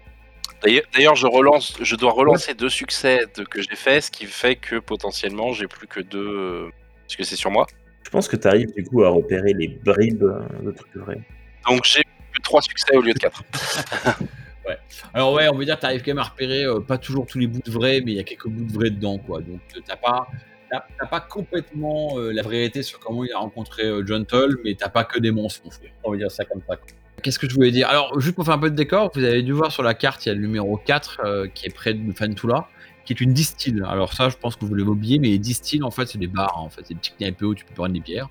D'ailleurs, 0.94 1.16
je 1.16 1.26
relance, 1.26 1.76
je 1.82 1.96
dois 1.96 2.12
relancer 2.12 2.54
deux 2.54 2.70
succès 2.70 3.26
de- 3.36 3.44
que 3.44 3.62
j'ai 3.62 3.76
fait, 3.76 4.00
ce 4.00 4.12
qui 4.12 4.26
fait 4.28 4.56
que 4.56 4.78
potentiellement 4.78 5.54
j'ai 5.54 5.68
plus 5.68 5.88
que 5.88 6.00
deux, 6.00 6.70
parce 7.04 7.16
que 7.16 7.24
c'est 7.24 7.36
sur 7.36 7.50
moi. 7.50 7.66
Je 8.04 8.10
pense 8.12 8.28
que 8.28 8.36
tu 8.36 8.48
arrives 8.48 8.72
du 8.76 8.84
coup 8.84 9.04
à 9.04 9.10
repérer 9.10 9.54
les 9.54 9.68
bribes 9.70 10.24
de 10.64 10.72
trucs 10.72 10.96
vrais. 10.96 11.20
Donc 11.68 11.84
j'ai 11.86 12.04
que 12.32 12.42
trois 12.42 12.62
succès 12.62 12.96
au 12.96 13.02
lieu 13.02 13.14
de 13.14 13.20
quatre. 13.20 13.44
Alors 15.14 15.34
ouais, 15.34 15.50
on 15.50 15.58
va 15.58 15.66
dire 15.66 15.76
que 15.76 15.82
tu 15.82 15.86
arrives 15.86 16.02
quand 16.02 16.12
même 16.12 16.20
à 16.20 16.24
repérer 16.24 16.64
euh, 16.64 16.80
pas 16.80 16.98
toujours 16.98 17.26
tous 17.26 17.38
les 17.38 17.48
bouts 17.48 17.60
de 17.66 17.72
vrai, 17.72 18.02
mais 18.06 18.14
il 18.14 18.16
y 18.16 18.20
a 18.20 18.24
quelques 18.24 18.48
bouts 18.48 18.64
de 18.64 18.72
vrai 18.72 18.90
dedans, 18.90 19.18
quoi. 19.18 19.42
Donc 19.42 19.60
euh, 19.76 19.80
t'as 19.86 19.98
pas, 19.98 20.28
t'as, 20.72 21.06
pas 21.06 21.20
complètement 21.20 22.18
euh, 22.18 22.32
la 22.32 22.44
vérité 22.44 22.84
sur 22.84 23.00
comment 23.00 23.24
il 23.24 23.32
a 23.34 23.40
rencontré 23.40 23.84
euh, 23.84 24.06
Gentle, 24.06 24.58
mais 24.64 24.76
t'as 24.76 24.90
pas 24.90 25.04
que 25.04 25.20
des 25.20 25.32
mensonges. 25.32 25.80
On 26.04 26.12
va 26.12 26.18
dire 26.18 26.32
ça 26.32 26.46
comme 26.46 26.62
ça. 26.68 26.78
Qu'est-ce 27.22 27.40
que 27.40 27.50
je 27.50 27.54
voulais 27.54 27.72
dire? 27.72 27.88
Alors 27.90 28.20
juste 28.20 28.36
pour 28.36 28.46
faire 28.46 28.56
un 28.56 28.60
peu 28.60 28.72
de 28.72 28.76
décor, 28.76 29.12
vous 29.14 29.24
avez 29.24 29.44
dû 29.44 29.52
voir 29.52 29.72
sur 29.72 29.84
la 29.84 29.94
carte, 29.94 30.26
il 30.26 30.30
y 30.30 30.32
a 30.32 30.36
le 30.36 30.42
numéro 30.42 30.78
4 30.78 31.22
euh, 31.24 31.48
qui 31.54 31.68
est 31.68 31.74
près 31.74 31.94
de 31.94 32.14
Fantula, 32.14 32.68
qui 33.06 33.14
est 33.14 33.22
une 33.22 33.34
distille. 33.34 33.82
Alors 33.88 34.14
ça, 34.14 34.30
je 34.30 34.38
pense 34.38 34.56
que 34.56 34.66
vous 34.66 34.74
l'avez 34.74 34.90
oublié, 34.90 35.20
mais 35.20 35.30
les 35.30 35.40
distilles 35.40 35.84
en 35.84 35.92
fait, 35.92 36.08
c'est 36.08 36.18
des 36.18 36.28
bars, 36.28 36.58
en 36.58 36.70
fait, 36.70 36.82
c'est 36.84 36.94
des 36.94 37.00
petits 37.00 37.14
knipes 37.20 37.42
où 37.42 37.54
tu 37.54 37.66
peux 37.66 37.74
prendre 37.74 37.94
des 37.94 38.00
bières. 38.00 38.30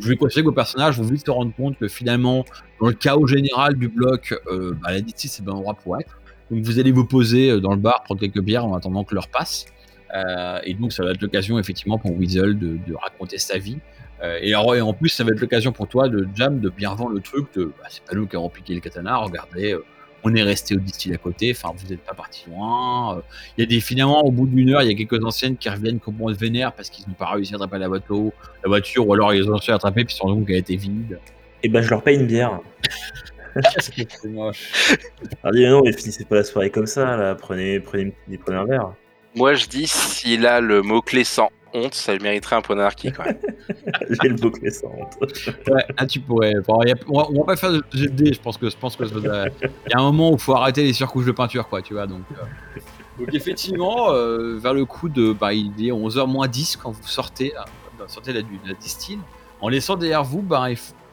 Je 0.00 0.08
vais 0.08 0.16
considérer 0.16 0.42
que 0.42 0.48
vos 0.48 0.54
personnages 0.54 0.98
vont 0.98 1.04
vite 1.04 1.24
se 1.24 1.30
rendre 1.30 1.52
compte 1.54 1.78
que 1.78 1.88
finalement, 1.88 2.44
dans 2.80 2.88
le 2.88 2.94
chaos 2.94 3.26
général 3.26 3.74
du 3.74 3.88
bloc, 3.88 4.34
euh, 4.46 4.74
bah, 4.82 4.92
la 4.92 5.00
D6 5.00 5.28
c'est 5.28 5.44
bien 5.44 5.54
endroit 5.54 5.74
pour 5.74 5.98
être. 5.98 6.18
Donc 6.50 6.64
vous 6.64 6.78
allez 6.78 6.92
vous 6.92 7.04
poser 7.04 7.50
euh, 7.50 7.60
dans 7.60 7.72
le 7.72 7.80
bar, 7.80 8.02
prendre 8.04 8.20
quelques 8.20 8.40
bières 8.40 8.64
en 8.64 8.74
attendant 8.74 9.04
que 9.04 9.14
l'heure 9.14 9.28
passe. 9.28 9.66
Euh, 10.14 10.60
et 10.64 10.74
donc 10.74 10.92
ça 10.92 11.04
va 11.04 11.10
être 11.10 11.20
l'occasion 11.20 11.58
effectivement 11.58 11.98
pour 11.98 12.16
Weasel 12.16 12.58
de, 12.58 12.94
raconter 12.94 13.38
sa 13.38 13.58
vie. 13.58 13.78
Euh, 14.22 14.38
et, 14.42 14.54
en 14.54 14.92
plus, 14.94 15.10
ça 15.10 15.22
va 15.22 15.30
être 15.30 15.40
l'occasion 15.40 15.70
pour 15.70 15.86
toi 15.86 16.08
de 16.08 16.26
Jam 16.34 16.58
de 16.58 16.70
bien 16.70 16.94
vendre 16.94 17.12
le 17.12 17.20
truc. 17.20 17.46
De, 17.54 17.66
bah, 17.66 17.86
c'est 17.88 18.02
pas 18.02 18.14
nous 18.14 18.26
qui 18.26 18.36
avons 18.36 18.48
piqué 18.48 18.74
le 18.74 18.80
katana. 18.80 19.18
Regardez, 19.18 19.76
on 20.24 20.34
est 20.34 20.42
resté 20.42 20.74
au 20.74 20.78
distill 20.78 21.14
à 21.14 21.18
côté. 21.18 21.54
Enfin, 21.56 21.74
vous 21.76 21.88
n'êtes 21.88 22.04
pas 22.04 22.14
parti 22.14 22.44
loin. 22.48 23.16
Euh, 23.16 23.20
Il 23.56 23.62
y 23.62 23.64
a 23.64 23.66
des 23.66 23.80
finalement 23.80 24.24
au 24.24 24.30
bout 24.30 24.46
d'une 24.46 24.70
heure, 24.70 24.82
il 24.82 24.90
y 24.90 24.94
a 24.94 24.96
quelques 24.96 25.24
anciennes 25.24 25.56
qui 25.56 25.68
reviennent 25.68 26.00
comme 26.00 26.20
on 26.20 26.28
se 26.32 26.38
vénère 26.38 26.72
parce 26.72 26.90
qu'ils 26.90 27.06
n'ont 27.08 27.14
pas 27.14 27.30
réussi 27.30 27.52
à 27.54 27.56
attraper 27.56 27.78
la 27.78 27.88
voiture, 27.88 28.32
la 28.62 28.68
voiture, 28.68 29.06
ou 29.06 29.14
alors 29.14 29.32
ils 29.34 29.48
ont 29.48 29.52
réussi 29.52 29.70
à 29.70 29.76
attraper 29.76 30.04
puis 30.04 30.12
ils 30.12 30.16
se 30.16 30.18
sont 30.18 30.26
rendus 30.26 30.40
compte 30.40 30.48
qu'elle 30.48 30.56
était 30.56 30.76
vide. 30.76 31.18
Et 31.62 31.68
ben 31.68 31.82
je 31.82 31.90
leur 31.90 32.02
paye 32.02 32.16
une 32.16 32.26
bière. 32.26 32.60
C'est 33.78 34.24
moche. 34.24 34.96
Alors 35.42 35.54
dis 35.54 35.66
non, 35.66 35.82
mais 35.84 35.92
finissez 35.92 36.24
pas 36.24 36.36
la 36.36 36.44
soirée 36.44 36.70
comme 36.70 36.86
ça, 36.86 37.16
là. 37.16 37.34
Prenez, 37.34 37.80
prenez, 37.80 38.12
prenez 38.40 38.58
un 38.58 38.64
verre. 38.64 38.92
Moi, 39.34 39.54
je 39.54 39.66
dis, 39.66 39.86
s'il 39.86 40.46
a 40.46 40.60
le 40.60 40.82
mot-clé 40.82 41.22
sans 41.22 41.50
honte, 41.74 41.94
ça 41.94 42.16
mériterait 42.18 42.56
un 42.56 42.60
point 42.62 42.76
d'anarchie 42.76 43.12
quand 43.12 43.24
même. 43.24 43.38
J'ai 44.22 44.28
le 44.28 44.34
bouclé 44.36 44.70
sans 44.70 44.88
honte. 44.88 45.16
Ouais, 45.68 45.84
là 45.98 46.06
tu 46.06 46.20
pourrais. 46.20 46.54
Bon, 46.66 46.82
y 46.82 46.92
a- 46.92 46.96
on, 47.08 47.18
va, 47.18 47.26
on 47.30 47.40
va 47.40 47.44
pas 47.44 47.56
faire 47.56 47.72
de 47.72 47.82
GD, 47.92 48.34
je 48.34 48.40
pense 48.40 48.56
que 48.56 48.68
je 48.70 48.76
pense 48.76 48.96
que 48.96 49.04
il 49.04 49.22
y 49.90 49.94
a 49.94 49.98
un 49.98 50.02
moment 50.02 50.30
où 50.30 50.34
il 50.34 50.40
faut 50.40 50.54
arrêter 50.54 50.82
les 50.82 50.92
surcouches 50.92 51.26
de 51.26 51.32
peinture, 51.32 51.68
quoi, 51.68 51.82
tu 51.82 51.94
vois. 51.94 52.06
Donc, 52.06 52.22
euh. 52.32 52.80
donc 53.18 53.34
effectivement, 53.34 54.12
euh, 54.12 54.58
vers 54.58 54.74
le 54.74 54.84
coup 54.84 55.08
de, 55.08 55.32
bah, 55.32 55.52
il 55.52 55.72
est 55.86 55.90
11h 55.92 56.26
moins 56.26 56.48
10 56.48 56.76
quand 56.76 56.90
vous 56.90 57.06
sortez, 57.06 57.54
euh, 57.56 58.04
sortez 58.06 58.32
la, 58.32 58.40
la 58.66 58.74
distille, 58.74 59.18
en 59.60 59.68
laissant 59.68 59.96
derrière 59.96 60.24
vous, 60.24 60.42
bah, 60.42 60.66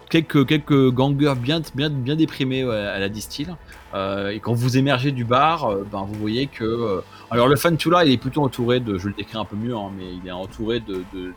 quelques 0.09 0.45
quelques 0.47 0.91
gangers 0.91 1.33
bien 1.35 1.61
bien 1.73 1.89
bien 1.89 2.15
déprimés 2.15 2.63
à 2.63 2.99
la 2.99 3.09
distille. 3.09 3.47
Euh, 3.95 4.29
et 4.29 4.39
quand 4.39 4.53
vous 4.53 4.77
émergez 4.77 5.11
du 5.11 5.23
bar, 5.23 5.65
euh, 5.65 5.87
ben, 5.89 6.05
vous 6.05 6.19
voyez 6.19 6.47
que 6.47 6.65
euh, 6.65 7.01
alors 7.31 7.47
le 7.47 7.55
Fantula, 7.55 8.03
il 8.03 8.11
est 8.11 8.17
plutôt 8.17 8.43
entouré 8.43 8.81
de, 8.81 8.97
je 8.97 9.07
le 9.07 9.13
décris 9.13 9.37
un 9.37 9.45
peu 9.45 9.55
mieux, 9.55 9.73
hein, 9.73 9.89
mais 9.97 10.03
il 10.21 10.27
est 10.27 10.33
entouré 10.33 10.81
de, 10.81 11.03
de, 11.13 11.33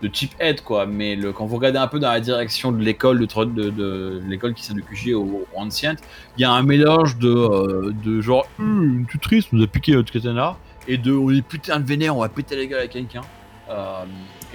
de 0.00 0.10
cheaphead 0.10 0.62
quoi. 0.62 0.86
Mais 0.86 1.18
quand 1.34 1.44
vous 1.44 1.56
regardez 1.56 1.78
un 1.78 1.86
peu 1.86 1.98
dans 1.98 2.10
la 2.10 2.20
direction 2.20 2.72
de 2.72 2.82
l'école 2.82 3.18
de, 3.18 4.22
l'école 4.26 4.54
qui 4.54 4.64
sert 4.64 4.74
de 4.74 4.80
QG 4.80 5.12
au, 5.14 5.20
au 5.22 5.46
Ancient, 5.56 5.96
il 6.38 6.40
y 6.40 6.44
a 6.44 6.52
un 6.52 6.62
mélange 6.62 7.18
de, 7.18 7.92
de 8.02 8.20
genre 8.22 8.46
Hum, 8.58 9.04
tu 9.10 9.18
triste, 9.18 9.50
on 9.52 9.56
nous 9.56 9.64
a 9.64 9.66
piqué 9.66 9.92
notre 9.92 10.10
katana 10.10 10.56
et 10.88 10.96
de 10.96 11.12
on 11.12 11.30
est 11.30 11.42
putain 11.42 11.80
de 11.80 11.86
vénère, 11.86 12.16
on 12.16 12.20
va 12.20 12.30
péter 12.30 12.56
la 12.56 12.64
gueule 12.64 12.80
à 12.80 12.88
quelqu'un. 12.88 13.22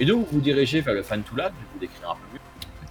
Et 0.00 0.04
donc 0.04 0.26
vous 0.26 0.38
vous 0.38 0.40
dirigez 0.40 0.80
vers 0.80 0.94
le 0.94 1.02
Fantula, 1.02 1.44
je 1.44 1.50
vais 1.50 1.66
vous 1.74 1.78
décrire 1.78 2.10
un 2.10 2.14
peu 2.14 2.34
mieux. 2.34 2.39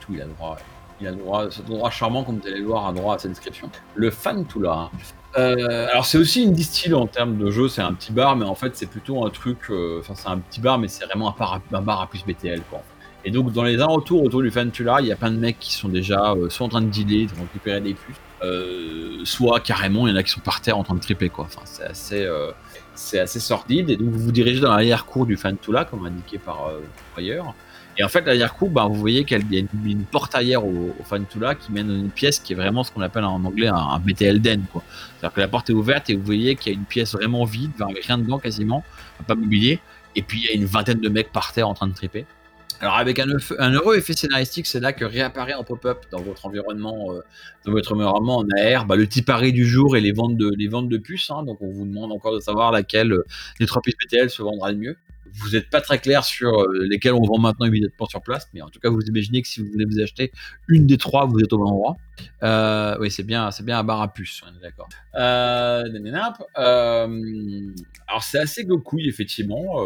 Il 0.09 0.21
a 0.21 0.25
le 0.25 0.31
droit. 0.33 0.57
Il 1.01 1.07
a 1.07 1.11
le 1.11 1.17
droit, 1.17 1.49
cet 1.49 1.69
endroit 1.69 1.89
charmant, 1.89 2.23
comme 2.23 2.39
vous 2.39 2.47
allez 2.47 2.59
le 2.59 2.65
voir, 2.65 2.87
a 2.87 2.93
droit 2.93 3.15
à 3.15 3.19
sa 3.19 3.29
description. 3.29 3.69
Le 3.95 4.09
Fantula. 4.09 4.89
Euh, 5.37 5.87
alors 5.91 6.05
c'est 6.05 6.17
aussi 6.17 6.43
une 6.43 6.53
distille 6.53 6.93
en 6.93 7.05
termes 7.05 7.37
de 7.37 7.51
jeu, 7.51 7.67
c'est 7.69 7.81
un 7.81 7.93
petit 7.93 8.11
bar, 8.11 8.35
mais 8.35 8.45
en 8.45 8.55
fait 8.55 8.75
c'est 8.75 8.87
plutôt 8.87 9.25
un 9.25 9.29
truc, 9.29 9.57
euh, 9.69 9.99
enfin 9.99 10.15
c'est 10.15 10.27
un 10.27 10.39
petit 10.39 10.59
bar, 10.59 10.79
mais 10.79 10.87
c'est 10.87 11.05
vraiment 11.05 11.29
un 11.29 11.35
bar, 11.81 11.99
à, 11.99 12.03
un 12.03 12.07
plus 12.07 12.25
BTL 12.25 12.61
quoi. 12.69 12.81
Et 13.23 13.31
donc 13.31 13.51
dans 13.51 13.63
les 13.63 13.75
alentours 13.75 14.23
autour 14.23 14.41
du 14.41 14.49
Fantula, 14.49 15.01
il 15.01 15.07
y 15.07 15.11
a 15.11 15.15
plein 15.15 15.29
de 15.29 15.37
mecs 15.37 15.59
qui 15.59 15.73
sont 15.73 15.89
déjà 15.89 16.31
euh, 16.31 16.49
soit 16.49 16.65
en 16.65 16.69
train 16.69 16.81
de 16.81 16.89
dealer, 16.89 17.27
de 17.27 17.39
récupérer 17.39 17.81
des 17.81 17.93
puces, 17.93 19.29
soit 19.29 19.59
carrément 19.59 20.07
il 20.07 20.11
y 20.11 20.13
en 20.13 20.17
a 20.17 20.23
qui 20.23 20.31
sont 20.31 20.39
par 20.39 20.61
terre 20.61 20.77
en 20.77 20.83
train 20.83 20.95
de 20.95 21.01
triper 21.01 21.29
quoi. 21.29 21.45
Enfin 21.45 21.61
c'est 21.65 21.83
assez, 21.83 22.27
c'est 22.95 23.19
assez 23.19 23.39
sordide. 23.39 23.91
Et 23.91 23.97
donc 23.97 24.09
vous 24.09 24.19
vous 24.19 24.31
dirigez 24.31 24.61
dans 24.61 24.71
l'arrière-cour 24.71 25.27
du 25.27 25.37
Fantula, 25.37 25.85
comme 25.85 26.05
indiqué 26.07 26.39
par 26.39 26.71
ailleurs. 27.15 27.53
Et 27.99 28.03
en 28.03 28.07
fait, 28.07 28.21
l'arrière-cour, 28.25 28.69
ben, 28.69 28.87
vous 28.87 28.95
voyez 28.95 29.25
qu'il 29.25 29.43
y 29.51 29.57
a 29.57 29.59
une, 29.59 30.05
porte 30.05 30.33
arrière 30.33 30.65
au, 30.65 30.95
au 30.97 31.03
Fantula 31.03 31.53
qui 31.53 31.73
mène 31.73 31.89
dans 31.89 31.95
une 31.95 32.09
pièce 32.09 32.39
qui 32.39 32.53
est 32.53 32.55
vraiment 32.55 32.85
ce 32.85 32.93
qu'on 32.93 33.01
appelle 33.01 33.25
en 33.25 33.43
anglais 33.43 33.67
un, 33.67 33.99
BTL 33.99 34.39
den. 34.39 34.63
C'est-à-dire 34.71 35.33
que 35.33 35.39
la 35.41 35.49
porte 35.49 35.69
est 35.69 35.73
ouverte 35.73 36.09
et 36.09 36.15
vous 36.15 36.23
voyez 36.23 36.55
qu'il 36.55 36.71
y 36.71 36.75
a 36.75 36.79
une 36.79 36.85
pièce 36.85 37.11
vraiment 37.11 37.43
vide, 37.43 37.71
avec 37.81 38.05
rien 38.05 38.17
dedans 38.17 38.39
quasiment, 38.39 38.85
pas 39.27 39.35
mobilier. 39.35 39.81
Et 40.15 40.21
puis 40.21 40.39
il 40.39 40.45
y 40.45 40.49
a 40.49 40.53
une 40.53 40.65
vingtaine 40.65 41.01
de 41.01 41.09
mecs 41.09 41.33
par 41.33 41.51
terre 41.51 41.67
en 41.67 41.73
train 41.73 41.87
de 41.87 41.93
triper. 41.93 42.25
Alors 42.79 42.95
avec 42.95 43.19
un, 43.19 43.27
heureux 43.73 43.97
effet 43.97 44.13
scénaristique, 44.13 44.65
c'est 44.65 44.79
là 44.79 44.93
que 44.93 45.03
réapparaît 45.03 45.53
en 45.53 45.65
pop-up 45.65 46.05
dans 46.09 46.21
votre 46.21 46.45
environnement, 46.45 47.11
euh, 47.11 47.19
dans 47.65 47.73
votre 47.73 47.93
environnement 47.93 48.37
en 48.37 48.45
AR, 48.57 48.85
bah, 48.85 48.95
le 48.95 49.07
tipari 49.07 49.51
du 49.51 49.67
jour 49.67 49.97
et 49.97 50.01
les 50.01 50.13
ventes 50.13 50.37
de, 50.37 50.53
les 50.57 50.99
puces. 50.99 51.29
hein. 51.31 51.43
donc 51.43 51.57
on 51.61 51.69
vous 51.69 51.85
demande 51.85 52.13
encore 52.13 52.33
de 52.33 52.39
savoir 52.39 52.71
laquelle 52.71 53.11
euh, 53.11 53.25
des 53.59 53.65
trois 53.65 53.81
puces 53.81 53.95
BTL 54.01 54.29
se 54.29 54.41
vendra 54.41 54.71
le 54.71 54.77
mieux. 54.77 54.95
Vous 55.35 55.51
n'êtes 55.51 55.69
pas 55.69 55.81
très 55.81 55.99
clair 55.99 56.23
sur 56.23 56.61
euh, 56.61 56.85
lesquelles 56.89 57.13
on 57.13 57.25
vend 57.25 57.39
maintenant 57.39 57.65
immédiatement 57.65 58.07
sur 58.07 58.21
place, 58.21 58.47
mais 58.53 58.61
en 58.61 58.69
tout 58.69 58.79
cas 58.79 58.89
vous 58.89 59.01
imaginez 59.01 59.41
que 59.41 59.47
si 59.47 59.61
vous 59.61 59.67
voulez 59.71 59.85
vous 59.85 59.99
acheter 59.99 60.31
une 60.67 60.87
des 60.87 60.97
trois, 60.97 61.25
vous 61.25 61.39
êtes 61.39 61.53
au 61.53 61.57
bon 61.57 61.65
endroit. 61.67 61.97
Euh, 62.43 62.97
oui, 62.99 63.11
c'est 63.11 63.23
bien, 63.23 63.51
c'est 63.51 63.63
bien 63.63 63.79
un 63.79 63.83
bar 63.83 64.01
à 64.01 64.13
puces, 64.13 64.41
on 64.45 64.57
est 64.57 64.61
d'accord. 64.61 64.87
Euh, 65.15 65.83
euh, 66.57 67.67
alors 68.07 68.23
c'est 68.23 68.39
assez 68.39 68.63
Goku 68.63 68.99
effectivement. 68.99 69.83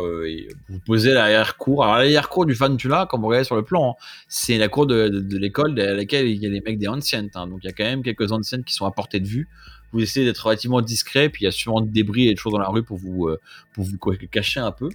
vous 0.69 0.79
posez 0.85 1.13
l'arrière-cour. 1.13 1.83
Alors 1.83 1.97
l'arrière-cour 1.97 2.45
du 2.45 2.55
Fantula, 2.55 3.07
comme 3.09 3.21
vous 3.21 3.27
regardez 3.27 3.45
sur 3.45 3.55
le 3.55 3.63
plan, 3.63 3.91
hein, 3.91 4.03
c'est 4.27 4.57
la 4.57 4.67
cour 4.67 4.85
de, 4.85 5.25
l'école 5.37 5.79
à 5.79 5.93
laquelle 5.93 6.27
il 6.27 6.41
y 6.41 6.45
a 6.45 6.49
les 6.49 6.61
mecs 6.61 6.77
des 6.77 6.87
Ancients. 6.87 7.27
hein. 7.35 7.47
donc 7.47 7.59
il 7.63 7.67
y 7.67 7.69
a 7.69 7.73
quand 7.73 7.83
même 7.83 8.03
quelques 8.03 8.31
Ancients 8.31 8.61
qui 8.61 8.73
sont 8.73 8.85
à 8.85 8.91
portée 8.91 9.19
de 9.19 9.27
vue. 9.27 9.47
Vous 9.91 10.01
essayez 10.01 10.25
d'être 10.25 10.39
relativement 10.39 10.81
discret, 10.81 11.29
puis 11.29 11.43
il 11.43 11.45
y 11.45 11.47
a 11.47 11.51
sûrement 11.51 11.81
des 11.81 11.91
débris 11.91 12.27
et 12.27 12.31
des 12.31 12.35
choses 12.35 12.53
dans 12.53 12.59
la 12.59 12.69
rue 12.69 12.81
pour 12.81 12.97
vous, 12.97 13.29
pour 13.73 13.83
vous 13.83 13.97
cacher 14.31 14.59
un 14.59 14.71
peu. 14.71 14.89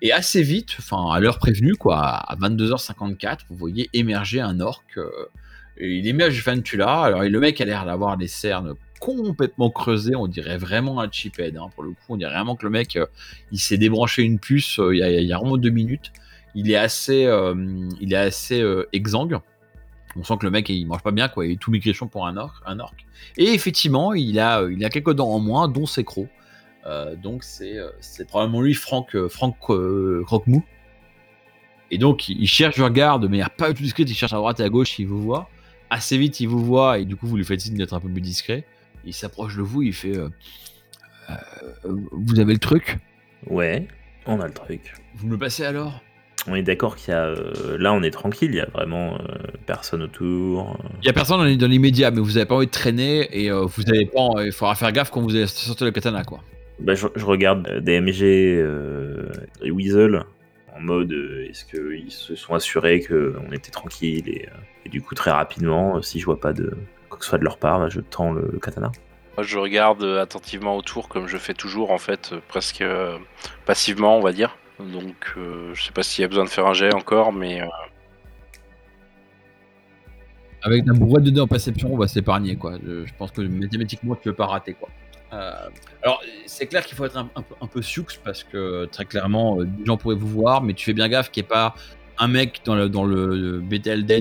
Et 0.00 0.12
assez 0.12 0.42
vite, 0.42 0.76
enfin 0.78 1.10
à 1.10 1.18
l'heure 1.18 1.38
prévenue, 1.38 1.74
quoi, 1.74 1.98
à 1.98 2.36
22h54, 2.36 3.40
vous 3.50 3.56
voyez 3.56 3.90
émerger 3.92 4.40
un 4.40 4.60
orc. 4.60 4.84
euh, 4.96 5.10
et 5.76 5.96
il 5.96 6.06
émerge 6.06 6.34
du 6.34 6.40
Fantula. 6.40 7.02
Alors 7.02 7.22
le 7.22 7.40
mec 7.40 7.60
a 7.60 7.64
l'air 7.64 7.84
d'avoir 7.84 8.16
des 8.16 8.28
cernes 8.28 8.74
complètement 9.00 9.70
creusées. 9.70 10.16
On 10.16 10.26
dirait 10.26 10.56
vraiment 10.56 11.00
un 11.00 11.10
chiphead. 11.10 11.56
Hein, 11.56 11.68
pour 11.74 11.84
le 11.84 11.90
coup, 11.90 11.96
on 12.10 12.16
dirait 12.16 12.32
vraiment 12.32 12.56
que 12.56 12.64
le 12.66 12.70
mec, 12.70 12.96
euh, 12.96 13.06
il 13.52 13.58
s'est 13.58 13.78
débranché 13.78 14.22
une 14.22 14.38
puce 14.38 14.78
euh, 14.78 14.94
il 14.94 14.98
y, 14.98 15.32
a, 15.32 15.38
vraiment 15.38 15.56
deux 15.56 15.70
minutes. 15.70 16.12
Il 16.54 16.70
est 16.70 16.76
assez, 16.76 17.28
il 18.00 18.12
est 18.12 18.16
assez 18.16 18.64
exsangue. 18.92 19.38
On 20.16 20.24
sent 20.24 20.38
que 20.40 20.46
le 20.46 20.50
mec, 20.50 20.68
il 20.68 20.86
mange 20.86 21.02
pas 21.02 21.12
bien, 21.12 21.28
quoi. 21.28 21.46
Il 21.46 21.52
est 21.52 21.60
tout 21.60 21.70
maigrichon 21.70 22.08
pour 22.08 22.26
un 22.26 22.36
orc. 22.36 22.62
Un. 22.66 22.78
Et 23.36 23.52
effectivement, 23.52 24.14
il 24.14 24.40
a, 24.40 24.66
il 24.68 24.84
a 24.84 24.88
quelques 24.88 25.12
dents 25.12 25.30
en 25.30 25.38
moins, 25.38 25.68
dont 25.68 25.86
ses 25.86 26.02
crocs. 26.02 26.28
Euh, 26.86 27.16
donc 27.16 27.44
c'est, 27.44 27.76
euh, 27.78 27.90
c'est 28.00 28.26
probablement 28.26 28.62
lui, 28.62 28.74
Franck, 28.74 29.14
euh, 29.14 29.28
Franck 29.28 29.58
Croque-Mou. 29.58 30.62
Et 31.90 31.98
donc 31.98 32.28
il 32.28 32.40
il 32.40 32.46
cherche 32.46 32.74
du 32.76 32.82
regard 32.82 33.18
de 33.18 33.28
manière 33.28 33.50
pas 33.50 33.68
du 33.68 33.74
tout 33.74 33.82
discrète, 33.82 34.08
il 34.10 34.14
cherche 34.14 34.32
à 34.32 34.36
droite 34.36 34.60
et 34.60 34.62
à 34.62 34.68
gauche, 34.68 34.98
il 34.98 35.06
vous 35.06 35.20
voit. 35.20 35.48
Assez 35.90 36.18
vite, 36.18 36.38
il 36.40 36.46
vous 36.46 36.62
voit 36.64 36.98
et 36.98 37.04
du 37.04 37.16
coup 37.16 37.26
vous 37.26 37.36
lui 37.36 37.44
faites 37.44 37.60
signe 37.60 37.76
d'être 37.76 37.94
un 37.94 38.00
peu 38.00 38.08
plus 38.08 38.20
discret. 38.20 38.64
Il 39.04 39.14
s'approche 39.14 39.56
de 39.56 39.62
vous, 39.62 39.82
il 39.82 39.92
fait 39.94 40.16
euh, 40.16 40.28
Euh, 41.30 41.36
Vous 42.12 42.40
avez 42.40 42.52
le 42.52 42.58
truc? 42.58 42.98
Ouais, 43.46 43.86
on 44.26 44.40
a 44.40 44.46
le 44.46 44.52
truc. 44.52 44.94
Vous 45.14 45.26
me 45.26 45.32
le 45.32 45.38
passez 45.38 45.64
alors? 45.64 46.02
On 46.46 46.54
est 46.54 46.62
d'accord 46.62 46.96
qu'il 46.96 47.12
y 47.12 47.14
a. 47.14 47.24
euh, 47.26 47.76
là, 47.78 47.92
on 47.92 48.02
est 48.02 48.10
tranquille, 48.10 48.50
il 48.52 48.56
y 48.56 48.60
a 48.60 48.68
vraiment 48.72 49.18
personne 49.66 50.02
autour. 50.02 50.78
Il 51.02 51.06
y 51.06 51.10
a 51.10 51.12
personne 51.12 51.56
dans 51.56 51.68
médias, 51.68 52.10
mais 52.10 52.20
vous 52.20 52.36
avez 52.36 52.46
pas 52.46 52.54
envie 52.54 52.66
de 52.66 52.70
traîner 52.70 53.28
et 53.32 53.50
vous 53.50 53.88
avez 53.88 54.06
pas. 54.06 54.28
Il 54.44 54.52
faudra 54.52 54.74
faire 54.74 54.92
gaffe 54.92 55.10
quand 55.10 55.20
vous 55.20 55.34
allez 55.34 55.46
sortir 55.46 55.86
le 55.86 55.92
katana, 55.92 56.24
quoi. 56.24 56.40
Bah, 56.80 56.94
je, 56.94 57.06
je 57.16 57.24
regarde 57.24 57.80
DMG 57.80 58.22
euh, 58.22 59.30
et 59.62 59.70
Weasel 59.70 60.24
en 60.76 60.80
mode 60.80 61.12
euh, 61.12 61.48
est-ce 61.48 61.64
qu'ils 61.64 62.12
se 62.12 62.36
sont 62.36 62.54
assurés 62.54 63.02
qu'on 63.02 63.50
était 63.52 63.70
tranquille 63.72 64.28
et, 64.28 64.46
euh, 64.46 64.56
et 64.86 64.88
du 64.88 65.02
coup 65.02 65.14
très 65.16 65.32
rapidement 65.32 65.96
euh, 65.96 66.02
si 66.02 66.20
je 66.20 66.24
vois 66.24 66.38
pas 66.38 66.52
de 66.52 66.76
quoi 67.08 67.18
que 67.18 67.24
ce 67.24 67.30
soit 67.30 67.38
de 67.38 67.44
leur 67.44 67.58
part 67.58 67.80
bah, 67.80 67.88
je 67.88 68.00
tends 68.00 68.32
le, 68.32 68.48
le 68.52 68.58
katana. 68.60 68.92
Moi, 69.36 69.44
je 69.44 69.56
regarde 69.56 70.02
attentivement 70.02 70.76
autour, 70.76 71.08
comme 71.08 71.28
je 71.28 71.36
fais 71.38 71.54
toujours, 71.54 71.92
en 71.92 71.98
fait, 71.98 72.34
presque 72.48 72.80
euh, 72.80 73.16
passivement, 73.66 74.16
on 74.18 74.20
va 74.20 74.32
dire. 74.32 74.58
Donc, 74.80 75.32
euh, 75.36 75.72
je 75.74 75.84
sais 75.84 75.92
pas 75.92 76.02
s'il 76.02 76.22
y 76.22 76.24
a 76.24 76.28
besoin 76.28 76.42
de 76.42 76.48
faire 76.48 76.66
un 76.66 76.72
jet 76.74 76.92
encore, 76.92 77.32
mais 77.32 77.60
euh, 77.62 77.66
Avec 80.62 80.84
ta 80.84 80.92
bourrette 80.92 81.22
de 81.22 81.30
dés 81.30 81.40
en 81.40 81.46
perception, 81.46 81.94
on 81.94 81.96
va 81.96 82.08
s'épargner, 82.08 82.56
quoi. 82.56 82.78
Je, 82.84 83.06
je 83.06 83.14
pense 83.16 83.30
que 83.30 83.42
mathématiquement, 83.42 84.16
tu 84.16 84.22
peux 84.24 84.34
pas 84.34 84.46
rater, 84.46 84.74
quoi. 84.74 84.88
Euh, 85.32 85.52
alors, 86.02 86.22
c'est 86.46 86.66
clair 86.66 86.84
qu'il 86.84 86.96
faut 86.96 87.04
être 87.04 87.16
un, 87.16 87.66
peu, 87.66 87.82
sioux 87.82 88.06
parce 88.24 88.44
que 88.44 88.86
très 88.86 89.04
clairement, 89.04 89.60
euh, 89.60 89.64
des 89.64 89.84
gens 89.84 89.96
pourraient 89.96 90.14
vous 90.14 90.28
voir, 90.28 90.62
mais 90.62 90.74
tu 90.74 90.84
fais 90.84 90.94
bien 90.94 91.08
gaffe 91.08 91.30
qu'il 91.30 91.42
n'y 91.42 91.46
ait 91.46 91.50
pas 91.50 91.74
un 92.18 92.28
mec 92.28 92.60
dans 92.64 92.74
le, 92.74 92.88
dans 92.88 93.04
le 93.04 93.62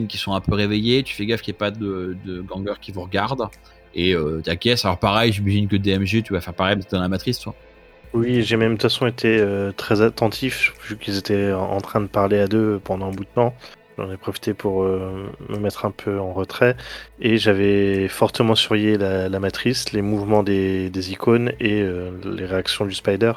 qui 0.08 0.18
sont 0.18 0.34
un 0.34 0.42
peu 0.42 0.54
réveillés. 0.54 1.04
Tu 1.04 1.16
fais 1.16 1.26
gaffe 1.26 1.42
qu'il 1.42 1.54
n'y 1.54 1.56
ait 1.56 1.60
pas 1.60 1.72
de, 1.72 2.18
de 2.26 2.42
gangers 2.42 2.80
qui 2.82 2.92
vous 2.92 3.02
regardent. 3.02 3.50
Et 3.96 4.14
euh, 4.14 4.42
ta 4.42 4.56
caisse, 4.56 4.86
alors 4.86 5.00
pareil, 5.00 5.32
j'imagine 5.32 5.68
que 5.68 5.76
DMG, 5.76 6.24
tu 6.24 6.34
vas 6.34 6.42
faire 6.42 6.54
pareil 6.54 6.78
dans 6.92 7.02
la 7.02 7.08
matrice, 7.08 7.40
toi. 7.40 7.56
Oui, 8.14 8.44
j'ai 8.44 8.56
même 8.56 8.74
de 8.74 8.74
toute 8.76 8.84
façon 8.84 9.08
été 9.08 9.40
euh, 9.40 9.72
très 9.72 10.02
attentif, 10.02 10.74
vu 10.88 10.98
qu'ils 10.98 11.18
étaient 11.18 11.52
en 11.52 11.72
en 11.72 11.82
train 11.82 12.00
de 12.02 12.08
parler 12.08 12.40
à 12.40 12.48
deux 12.48 12.80
pendant 12.84 13.08
un 13.08 13.12
bout 13.12 13.26
de 13.26 13.30
temps. 13.34 13.56
J'en 13.98 14.12
ai 14.12 14.18
profité 14.18 14.54
pour 14.54 14.84
euh, 14.84 15.28
me 15.50 15.58
mettre 15.58 15.86
un 15.86 15.92
peu 15.92 16.20
en 16.20 16.32
retrait. 16.32 16.78
Et 17.20 17.38
j'avais 17.38 18.08
fortement 18.08 18.54
surveillé 18.54 18.96
la, 18.98 19.40
matrice, 19.40 19.92
les 19.92 20.04
mouvements 20.04 20.44
des, 20.44 21.12
icônes 21.12 21.52
et 21.60 21.82
euh, 21.82 22.12
les 22.24 22.46
réactions 22.46 22.86
du 22.86 22.94
spider. 22.94 23.34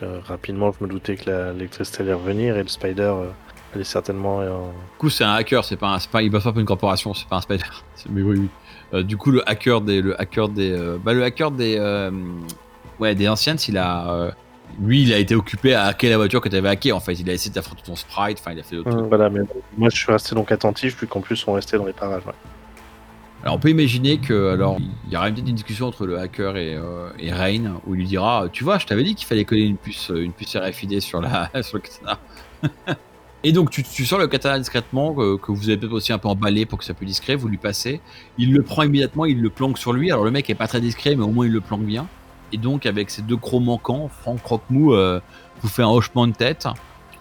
Donc, 0.00 0.02
euh, 0.02 0.20
rapidement, 0.24 0.72
je 0.72 0.82
me 0.82 0.88
doutais 0.90 1.16
que 1.16 1.52
l'électricité 1.52 2.02
allait 2.02 2.14
revenir 2.14 2.56
et 2.56 2.62
le 2.62 2.68
spider 2.68 3.14
est 3.78 3.84
certainement. 3.84 4.40
Du 4.40 4.48
coup, 4.98 5.10
c'est 5.10 5.24
un 5.24 5.34
hacker, 5.34 5.66
c'est 5.66 5.76
pas, 5.76 5.88
un, 5.88 5.98
pas, 6.10 6.22
il 6.22 6.30
bosse 6.30 6.44
pas 6.44 6.52
pour 6.52 6.60
une 6.60 6.66
corporation, 6.66 7.12
c'est 7.12 7.28
pas 7.28 7.36
un 7.36 7.42
spider. 7.42 7.64
Mais 8.08 8.22
oui, 8.22 8.48
oui. 8.92 9.04
Du 9.04 9.18
coup, 9.18 9.30
le 9.30 9.46
hacker 9.48 9.82
des, 9.82 10.00
le 10.00 10.18
hacker 10.18 10.48
des, 10.48 10.96
bah, 11.04 11.12
le 11.12 11.22
hacker 11.22 11.50
des, 11.50 11.78
ouais, 12.98 13.14
des 13.14 13.28
anciennes, 13.28 13.58
il 13.68 13.76
a, 13.76 14.32
lui, 14.80 15.02
il 15.02 15.12
a 15.12 15.18
été 15.18 15.34
occupé 15.34 15.74
à 15.74 15.84
hacker 15.84 16.10
la 16.10 16.16
voiture 16.16 16.40
que 16.40 16.48
tu 16.48 16.56
avais 16.56 16.68
hackée. 16.68 16.92
En 16.92 17.00
fait, 17.00 17.14
il 17.14 17.28
a 17.30 17.32
essayé 17.32 17.52
d'affronter 17.52 17.82
ton 17.82 17.96
sprite. 17.96 18.38
Enfin, 18.40 18.52
il 18.52 18.60
a 18.60 18.62
fait 18.62 18.76
d'autres 18.76 18.90
trucs. 18.90 19.06
Voilà, 19.06 19.30
mais 19.30 19.40
moi 19.76 19.88
je 19.90 19.96
suis 19.96 20.12
resté 20.12 20.34
donc 20.34 20.52
attentif, 20.52 21.00
vu 21.00 21.06
qu'en 21.06 21.20
plus 21.20 21.46
on 21.46 21.52
restait 21.54 21.78
dans 21.78 21.86
les 21.86 21.92
parages. 21.92 22.24
ouais. 22.26 22.32
Alors, 23.42 23.54
on 23.54 23.58
peut 23.58 23.70
imaginer 23.70 24.18
que, 24.18 24.52
alors, 24.52 24.76
il 25.06 25.12
y 25.12 25.16
aura 25.16 25.30
peut-être 25.30 25.48
une 25.48 25.54
discussion 25.54 25.86
entre 25.86 26.04
le 26.06 26.18
hacker 26.18 26.58
et, 26.58 26.74
euh, 26.74 27.08
et 27.18 27.32
Rain 27.32 27.80
où 27.86 27.94
il 27.94 28.00
lui 28.00 28.06
dira, 28.06 28.48
tu 28.52 28.64
vois, 28.64 28.78
je 28.78 28.84
t'avais 28.84 29.02
dit 29.02 29.14
qu'il 29.14 29.26
fallait 29.26 29.46
coller 29.46 29.62
une 29.62 29.78
puce, 29.78 30.10
euh, 30.10 30.22
une 30.22 30.32
puce 30.32 30.56
RFID 30.56 31.00
sur 31.00 31.22
la, 31.22 31.50
sur 31.62 31.78
le 31.78 31.82
katana. 31.82 32.18
Et 33.42 33.52
donc 33.52 33.70
tu, 33.70 33.82
tu 33.82 34.04
sors 34.04 34.18
le 34.18 34.26
katana 34.26 34.58
discrètement, 34.58 35.14
que, 35.14 35.36
que 35.38 35.50
vous 35.50 35.70
avez 35.70 35.78
peut-être 35.78 35.94
aussi 35.94 36.12
un 36.12 36.18
peu 36.18 36.28
emballé 36.28 36.66
pour 36.66 36.78
que 36.78 36.84
ça 36.84 36.88
soit 36.88 36.96
plus 36.96 37.06
discret, 37.06 37.36
vous 37.36 37.48
lui 37.48 37.56
passez. 37.56 38.02
Il 38.36 38.52
le 38.52 38.62
prend 38.62 38.82
immédiatement, 38.82 39.24
il 39.24 39.40
le 39.40 39.48
planque 39.48 39.78
sur 39.78 39.94
lui. 39.94 40.12
Alors 40.12 40.24
le 40.24 40.30
mec 40.30 40.50
est 40.50 40.54
pas 40.54 40.68
très 40.68 40.82
discret, 40.82 41.14
mais 41.16 41.24
au 41.24 41.30
moins 41.30 41.46
il 41.46 41.52
le 41.52 41.62
planque 41.62 41.84
bien. 41.84 42.06
Et 42.52 42.58
donc 42.58 42.86
avec 42.86 43.10
ces 43.10 43.22
deux 43.22 43.36
crocs 43.36 43.62
manquants, 43.62 44.08
Franck 44.08 44.42
Croque-Mou 44.42 44.94
euh, 44.94 45.20
vous 45.62 45.68
fait 45.68 45.82
un 45.82 45.88
hochement 45.88 46.26
de 46.26 46.32
tête. 46.32 46.66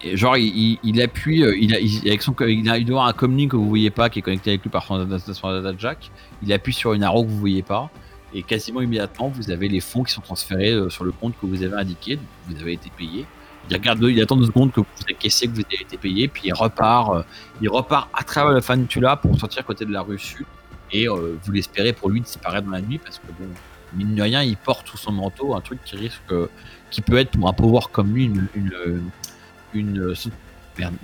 Et 0.01 0.15
genre 0.15 0.38
il, 0.38 1.01
appuie, 1.01 1.43
euh, 1.43 1.55
il, 1.59 1.75
a, 1.75 1.80
il- 1.80 2.07
avec 2.07 2.21
son, 2.21 2.34
il, 2.47 2.69
a, 2.69 2.77
il 2.77 2.86
doit 2.86 2.99
avoir 2.99 3.07
un 3.09 3.13
comlink 3.13 3.51
que 3.51 3.57
vous 3.57 3.67
voyez 3.67 3.89
pas, 3.89 4.09
qui 4.09 4.19
est 4.19 4.21
connecté 4.21 4.51
avec 4.51 4.63
lui 4.63 4.69
par 4.69 4.86
son 4.86 4.97
data, 5.03 5.73
jack. 5.77 6.09
Il 6.41 6.53
appuie 6.53 6.73
sur 6.73 6.93
une 6.93 7.03
arrow 7.03 7.23
que 7.25 7.30
vous 7.30 7.38
voyez 7.39 7.63
pas. 7.63 7.89
Et 8.34 8.43
quasiment 8.43 8.82
immédiatement, 8.82 9.27
vous 9.30 9.51
avez 9.51 9.67
les 9.67 9.80
fonds 9.82 10.03
qui 10.03 10.13
sont 10.13 10.21
transférés 10.21 10.71
euh, 10.71 10.89
sur 10.89 11.03
le 11.03 11.11
compte 11.11 11.34
que 11.41 11.45
vous 11.45 11.63
avez 11.63 11.73
indiqué. 11.75 12.15
Donc, 12.15 12.25
vous 12.47 12.61
avez 12.61 12.73
été 12.73 12.89
payé. 12.95 13.25
Il 13.69 13.75
regarde, 13.75 14.01
il 14.03 14.21
attend 14.21 14.38
deux 14.38 14.45
secondes 14.45 14.71
que 14.71 14.80
vous 14.80 14.86
caissiez 15.19 15.47
que 15.47 15.53
vous 15.53 15.61
avez 15.61 15.82
été 15.82 15.97
payé, 15.97 16.27
puis 16.27 16.43
il 16.45 16.53
repart, 16.53 17.13
euh, 17.13 17.21
il 17.61 17.69
repart 17.69 18.07
à 18.13 18.23
travers 18.23 18.51
la 18.51 18.61
Fanutula 18.61 19.15
pour 19.17 19.38
sortir 19.39 19.65
côté 19.65 19.86
de 19.86 19.91
la 19.91 20.01
rue 20.01 20.17
sud. 20.17 20.45
Et 20.91 21.07
vous 21.07 21.51
l'espérez 21.51 21.93
pour 21.93 22.09
lui 22.09 22.19
disparaître 22.19 22.65
dans 22.65 22.71
la 22.71 22.82
nuit 22.82 22.97
parce 22.97 23.19
que 23.19 23.27
bon, 23.39 23.47
mine 23.93 24.15
de 24.15 24.21
rien, 24.21 24.43
il 24.43 24.57
porte 24.57 24.87
sous 24.87 24.97
son 24.97 25.11
manteau 25.11 25.55
un 25.55 25.61
truc 25.61 25.79
qui 25.83 25.95
risque, 25.95 26.33
qui 26.91 27.01
peut 27.01 27.17
être 27.17 27.31
pour 27.31 27.47
un 27.47 27.53
pouvoir 27.53 27.91
comme 27.91 28.13
lui 28.13 28.25
une, 28.25 28.47
une, 29.73 30.15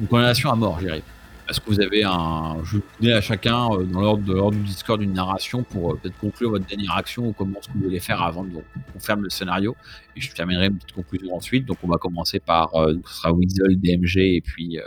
condamnation 0.09 0.51
à 0.51 0.55
mort, 0.55 0.79
je 0.79 0.85
dirais. 0.85 1.03
Parce 1.45 1.59
que 1.59 1.69
vous 1.69 1.79
avez 1.79 2.03
un, 2.03 2.57
je 2.63 2.79
vais 2.99 3.13
à 3.13 3.21
chacun 3.21 3.69
euh, 3.71 3.83
dans 3.83 4.01
l'ordre 4.01 4.51
du 4.51 4.63
Discord 4.63 4.99
une 4.99 5.13
narration 5.13 5.61
pour 5.61 5.91
euh, 5.91 5.99
peut-être 6.01 6.17
conclure 6.17 6.49
votre 6.49 6.65
dernière 6.65 6.95
action 6.95 7.27
ou 7.27 7.33
comment 7.33 7.61
ce 7.61 7.67
que 7.67 7.73
vous 7.73 7.83
voulez 7.83 7.99
faire 7.99 8.21
avant 8.23 8.43
de 8.43 8.49
qu'on 8.51 8.99
ferme 8.99 9.21
le 9.21 9.29
scénario. 9.29 9.75
Et 10.15 10.21
je 10.21 10.33
terminerai 10.33 10.67
une 10.67 10.77
petite 10.77 10.93
conclusion 10.93 11.35
ensuite. 11.35 11.65
Donc 11.65 11.77
on 11.83 11.87
va 11.87 11.97
commencer 11.97 12.39
par, 12.39 12.73
euh, 12.73 12.95
ce 13.05 13.13
sera 13.13 13.31
Weasel, 13.31 13.79
DMG 13.79 14.17
et 14.17 14.41
puis 14.41 14.79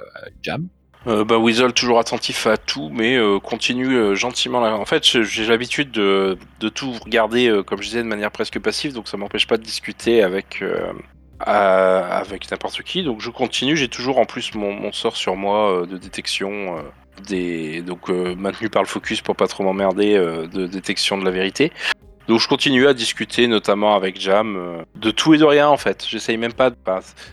Jam. 0.43 0.67
Euh, 1.07 1.25
bah, 1.25 1.39
Weasel 1.39 1.73
toujours 1.73 1.99
attentif 1.99 2.47
à 2.47 2.57
tout, 2.57 2.91
mais 2.93 3.17
euh, 3.17 3.39
continue 3.39 3.95
euh, 3.95 4.15
gentiment. 4.15 4.61
Là. 4.61 4.77
En 4.77 4.85
fait, 4.85 5.05
j'ai 5.05 5.47
l'habitude 5.47 5.91
de, 5.91 6.37
tout 6.75 6.93
regarder, 7.05 7.63
comme 7.67 7.81
je 7.81 7.89
disais, 7.89 8.03
de 8.03 8.09
manière 8.09 8.31
presque 8.31 8.59
passive, 8.59 8.93
donc 8.93 9.09
ça 9.09 9.17
m'empêche 9.17 9.47
pas 9.47 9.57
de 9.57 9.63
discuter 9.63 10.23
avec 10.23 10.63
avec 11.41 12.51
n'importe 12.51 12.83
qui. 12.83 13.05
Donc 13.05 13.21
je 13.21 13.31
continue. 13.31 13.77
J'ai 13.77 13.89
toujours 13.89 14.19
en 14.19 14.25
plus 14.25 14.55
mon, 14.55 14.73
mon 14.73 14.93
sort 14.93 15.17
sur 15.17 15.37
moi 15.37 15.87
de 15.89 15.97
détection, 15.97 16.83
des 17.29 17.81
donc 17.83 18.09
maintenu 18.09 18.69
par 18.69 18.83
le 18.83 18.89
focus 18.89 19.21
pour 19.21 19.37
pas 19.37 19.47
trop 19.47 19.63
m'emmerder 19.63 20.15
de 20.17 20.67
détection 20.67 21.17
de 21.17 21.25
la 21.25 21.31
vérité. 21.31 21.73
Donc 22.29 22.41
je 22.41 22.47
continue 22.49 22.87
à 22.87 22.93
discuter, 22.95 23.49
notamment 23.49 23.95
avec 23.95 24.21
Jam, 24.21 24.55
euh, 24.57 24.83
de 24.97 25.11
tout 25.11 25.33
et 25.35 25.39
de 25.39 25.45
rien 25.45 25.67
en 25.69 25.79
fait. 25.79 26.05
J'essaye 26.09 26.37
même 26.37 26.53
pas 26.53 26.69
de. 26.71 26.77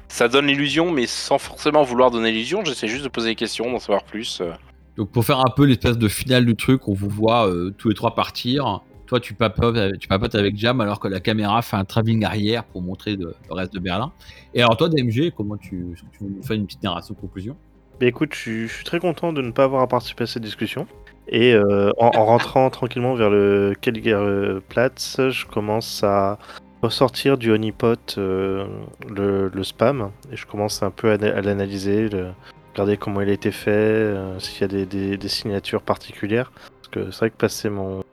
ça 0.08 0.28
donne 0.30 0.48
l'illusion, 0.48 0.90
mais 0.90 1.06
sans 1.06 1.38
forcément 1.38 1.84
vouloir 1.84 2.12
donner 2.12 2.32
l'illusion. 2.32 2.64
J'essaie 2.64 2.88
juste 2.88 3.04
de 3.04 3.10
poser 3.10 3.30
des 3.30 3.36
questions, 3.36 3.70
d'en 3.72 3.80
savoir 3.80 4.04
plus. 4.06 4.40
euh. 4.42 4.52
Donc 4.98 5.12
pour 5.12 5.26
faire 5.26 5.40
un 5.40 5.52
peu 5.54 5.66
l'espèce 5.66 5.98
de 5.98 6.08
finale 6.08 6.46
du 6.46 6.56
truc, 6.56 6.88
on 6.88 6.94
vous 6.94 7.10
voit 7.10 7.48
euh, 7.50 7.72
tous 7.78 7.90
les 7.90 7.96
trois 7.96 8.16
partir. 8.16 8.80
Toi, 9.08 9.20
tu 9.20 9.34
papotes, 9.36 9.76
avec- 9.78 10.00
tu 10.00 10.08
papotes 10.08 10.34
avec 10.34 10.58
Jam 10.58 10.80
alors 10.82 11.00
que 11.02 11.08
la 11.10 11.20
caméra 11.20 11.62
fait 11.62 11.76
un 11.76 11.84
travelling 11.86 12.24
arrière 12.24 12.64
pour 12.64 12.82
montrer 12.82 13.18
le, 13.18 13.36
le 13.50 13.54
reste 13.54 13.74
de 13.74 13.80
Berlin. 13.80 14.12
Et 14.54 14.62
alors 14.62 14.78
toi, 14.78 14.88
DMG, 14.90 15.32
comment 15.36 15.58
tu, 15.58 15.86
est-ce 15.94 16.02
que 16.04 16.08
tu 16.18 16.24
veux 16.24 16.30
nous 16.38 16.42
faire 16.42 16.56
une 16.56 16.66
petite 16.66 16.82
narration 16.82 17.14
de 17.14 17.20
conclusion? 17.20 17.56
Mais 18.02 18.08
écoute, 18.08 18.34
je 18.34 18.40
suis, 18.40 18.68
je 18.68 18.74
suis 18.74 18.84
très 18.86 19.00
content 19.00 19.32
de 19.34 19.42
ne 19.42 19.52
pas 19.52 19.66
avoir 19.66 19.82
à 19.84 19.88
participer 19.88 20.24
à 20.24 20.28
cette 20.28 20.42
discussion. 20.44 20.88
Et 21.28 21.54
euh, 21.54 21.92
en, 21.98 22.12
en 22.16 22.26
rentrant 22.26 22.70
tranquillement 22.70 23.16
vers 23.16 23.30
le 23.30 23.74
Kelger 23.82 24.60
Platz, 24.70 25.18
je 25.30 25.46
commence 25.46 26.04
à 26.04 26.38
ressortir 26.82 27.38
du 27.38 27.52
honeypot 27.52 28.18
euh, 28.18 28.68
le, 29.10 29.64
spam 29.64 30.12
et 30.32 30.36
je 30.36 30.46
commence 30.46 30.84
un 30.84 30.92
peu 30.92 31.12
à, 31.12 31.14
à 31.14 31.42
l'analyser, 31.42 32.10
regarder 32.76 32.98
comment 32.98 33.22
il 33.22 33.30
a 33.30 33.34
été 33.34 33.52
fait, 33.52 33.72
euh, 33.72 34.38
s'il 34.40 34.62
y 34.62 34.82
a 34.82 34.86
des, 34.86 35.28
signatures 35.30 35.82
particulières. 35.82 36.52
Parce 36.52 36.88
que 36.90 37.12
c'est 37.12 37.20
vrai 37.20 37.30
que 37.30 37.38
passer 37.38 37.70
mon, 37.70 38.04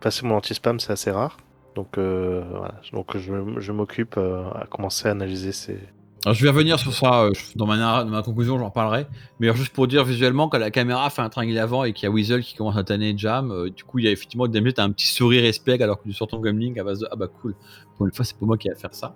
passer 0.00 0.26
mon 0.26 0.36
anti-spam, 0.36 0.78
c'est 0.78 0.92
assez 0.92 1.10
rare. 1.10 1.36
Donc 1.74 1.98
euh, 1.98 2.42
voilà, 2.50 2.74
donc 2.92 3.16
je, 3.16 3.32
je 3.58 3.72
m'occupe 3.72 4.16
euh, 4.16 4.48
à 4.50 4.66
commencer 4.66 5.08
à 5.08 5.12
analyser 5.12 5.52
ces, 5.52 5.78
Je 6.26 6.42
vais 6.42 6.48
revenir 6.48 6.78
sur 6.78 6.92
ça 6.92 7.22
euh, 7.22 7.30
dans 7.54 7.66
ma, 7.66 8.22
conclusion, 8.22 8.58
j'en 8.58 8.70
parlerai. 8.70 9.06
Mais 9.38 9.54
juste 9.54 9.72
pour 9.72 9.86
dire 9.86 10.04
visuellement, 10.04 10.48
quand 10.48 10.58
la 10.58 10.70
caméra 10.70 11.08
fait 11.10 11.22
un 11.22 11.28
triangle 11.28 11.58
avant 11.58 11.84
et 11.84 11.92
qu'il 11.92 12.08
y 12.08 12.10
a 12.10 12.12
Weasel 12.12 12.42
qui 12.42 12.56
commence 12.56 12.76
à 12.76 12.84
tanner 12.84 13.14
Jam, 13.16 13.52
euh, 13.52 13.70
du 13.70 13.84
coup 13.84 13.98
il 14.00 14.04
y 14.04 14.08
a 14.08 14.10
effectivement 14.10 14.48
DMG, 14.48 14.74
t'as 14.74 14.84
un 14.84 14.90
petit 14.90 15.06
sourire 15.06 15.42
respect 15.42 15.80
alors 15.80 15.98
que 15.98 16.08
tu 16.08 16.12
sors 16.12 16.26
ton 16.26 16.40
gumlink 16.40 16.76
à 16.78 16.84
base 16.84 17.00
de 17.00 17.08
ah 17.10 17.16
bah 17.16 17.28
cool, 17.28 17.54
pour 17.96 18.06
une 18.06 18.12
fois 18.12 18.24
c'est 18.24 18.36
pas 18.36 18.46
moi 18.46 18.58
qui 18.58 18.68
vais 18.68 18.74
faire 18.74 18.94
ça. 18.94 19.14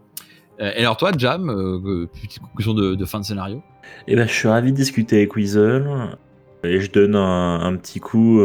Euh, 0.61 0.71
et 0.77 0.81
alors 0.81 0.97
toi, 0.97 1.11
Jam, 1.17 1.49
petite 2.13 2.41
conclusion 2.41 2.73
de, 2.73 3.05
fin 3.05 3.19
de 3.19 3.25
scénario? 3.25 3.63
Eh 4.07 4.15
ben, 4.15 4.29
je 4.29 4.33
suis 4.33 4.49
ravi 4.49 4.71
de 4.71 4.77
discuter 4.77 5.17
avec 5.17 5.35
Weasel. 5.35 6.17
Et 6.65 6.81
je 6.81 6.93
donne 6.93 7.17
un, 7.17 7.77
petit 7.77 7.99
coup 7.99 8.41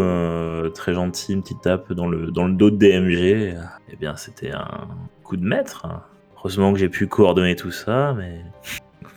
très 0.74 0.96
gentil, 0.96 1.34
une 1.34 1.44
petite 1.44 1.62
tape 1.62 1.94
dans 1.94 2.08
le, 2.08 2.32
dans 2.32 2.48
le 2.48 2.54
dos 2.56 2.72
de 2.72 2.78
DMG. 2.78 3.56
Eh 3.92 3.96
bien, 3.98 4.16
c'était 4.16 4.52
un 4.52 4.88
coup 5.24 5.38
de 5.38 5.46
maître. 5.46 5.86
Heureusement 6.48 6.72
que 6.72 6.80
j'ai 6.80 6.88
pu 6.88 7.08
coordonner 7.08 7.58
tout 7.58 7.72
ça, 7.72 8.16
mais 8.18 8.40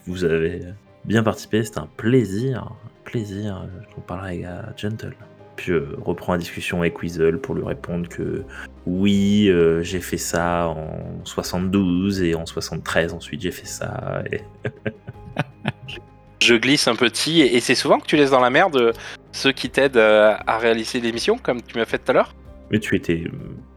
vous 0.08 0.24
avez 0.24 0.62
bien 1.04 1.22
participé. 1.22 1.62
C'était 1.62 1.78
un 1.78 1.88
plaisir. 1.96 2.64
Un 2.64 3.04
plaisir. 3.04 3.68
Je 3.88 3.94
vous 3.94 4.00
parlerai 4.00 4.44
à 4.46 4.74
Gentle. 4.76 5.14
Puis 5.54 5.66
je 5.66 5.94
reprends 6.00 6.32
la 6.32 6.38
discussion 6.38 6.80
avec 6.80 7.00
Weasel 7.00 7.38
pour 7.38 7.54
lui 7.54 7.62
répondre 7.62 8.08
que 8.08 8.42
oui, 8.84 9.46
euh, 9.48 9.80
j'ai 9.80 10.00
fait 10.00 10.16
ça 10.16 10.66
en 10.66 11.20
72 11.22 12.20
et 12.20 12.34
en 12.34 12.46
73 12.46 13.12
ensuite 13.12 13.42
j'ai 13.42 13.52
fait 13.52 13.68
ça. 13.68 14.24
Et... 14.32 14.40
Je 16.42 16.54
glisse 16.56 16.88
un 16.88 16.96
petit, 16.96 17.42
et 17.42 17.60
c'est 17.60 17.76
souvent 17.76 18.00
que 18.00 18.06
tu 18.06 18.16
laisses 18.16 18.30
dans 18.30 18.40
la 18.40 18.50
merde 18.50 18.74
euh, 18.74 18.92
ceux 19.30 19.52
qui 19.52 19.70
t'aident 19.70 19.98
euh, 19.98 20.34
à 20.48 20.58
réaliser 20.58 20.98
l'émission, 20.98 21.38
comme 21.38 21.62
tu 21.62 21.78
m'as 21.78 21.84
fait 21.84 21.98
tout 21.98 22.10
à 22.10 22.14
l'heure. 22.14 22.34
Mais 22.72 22.80
tu 22.80 22.96
étais 22.96 23.30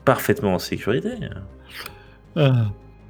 parfaitement 0.06 0.56
en 0.56 0.60
sécurité. 0.60 1.10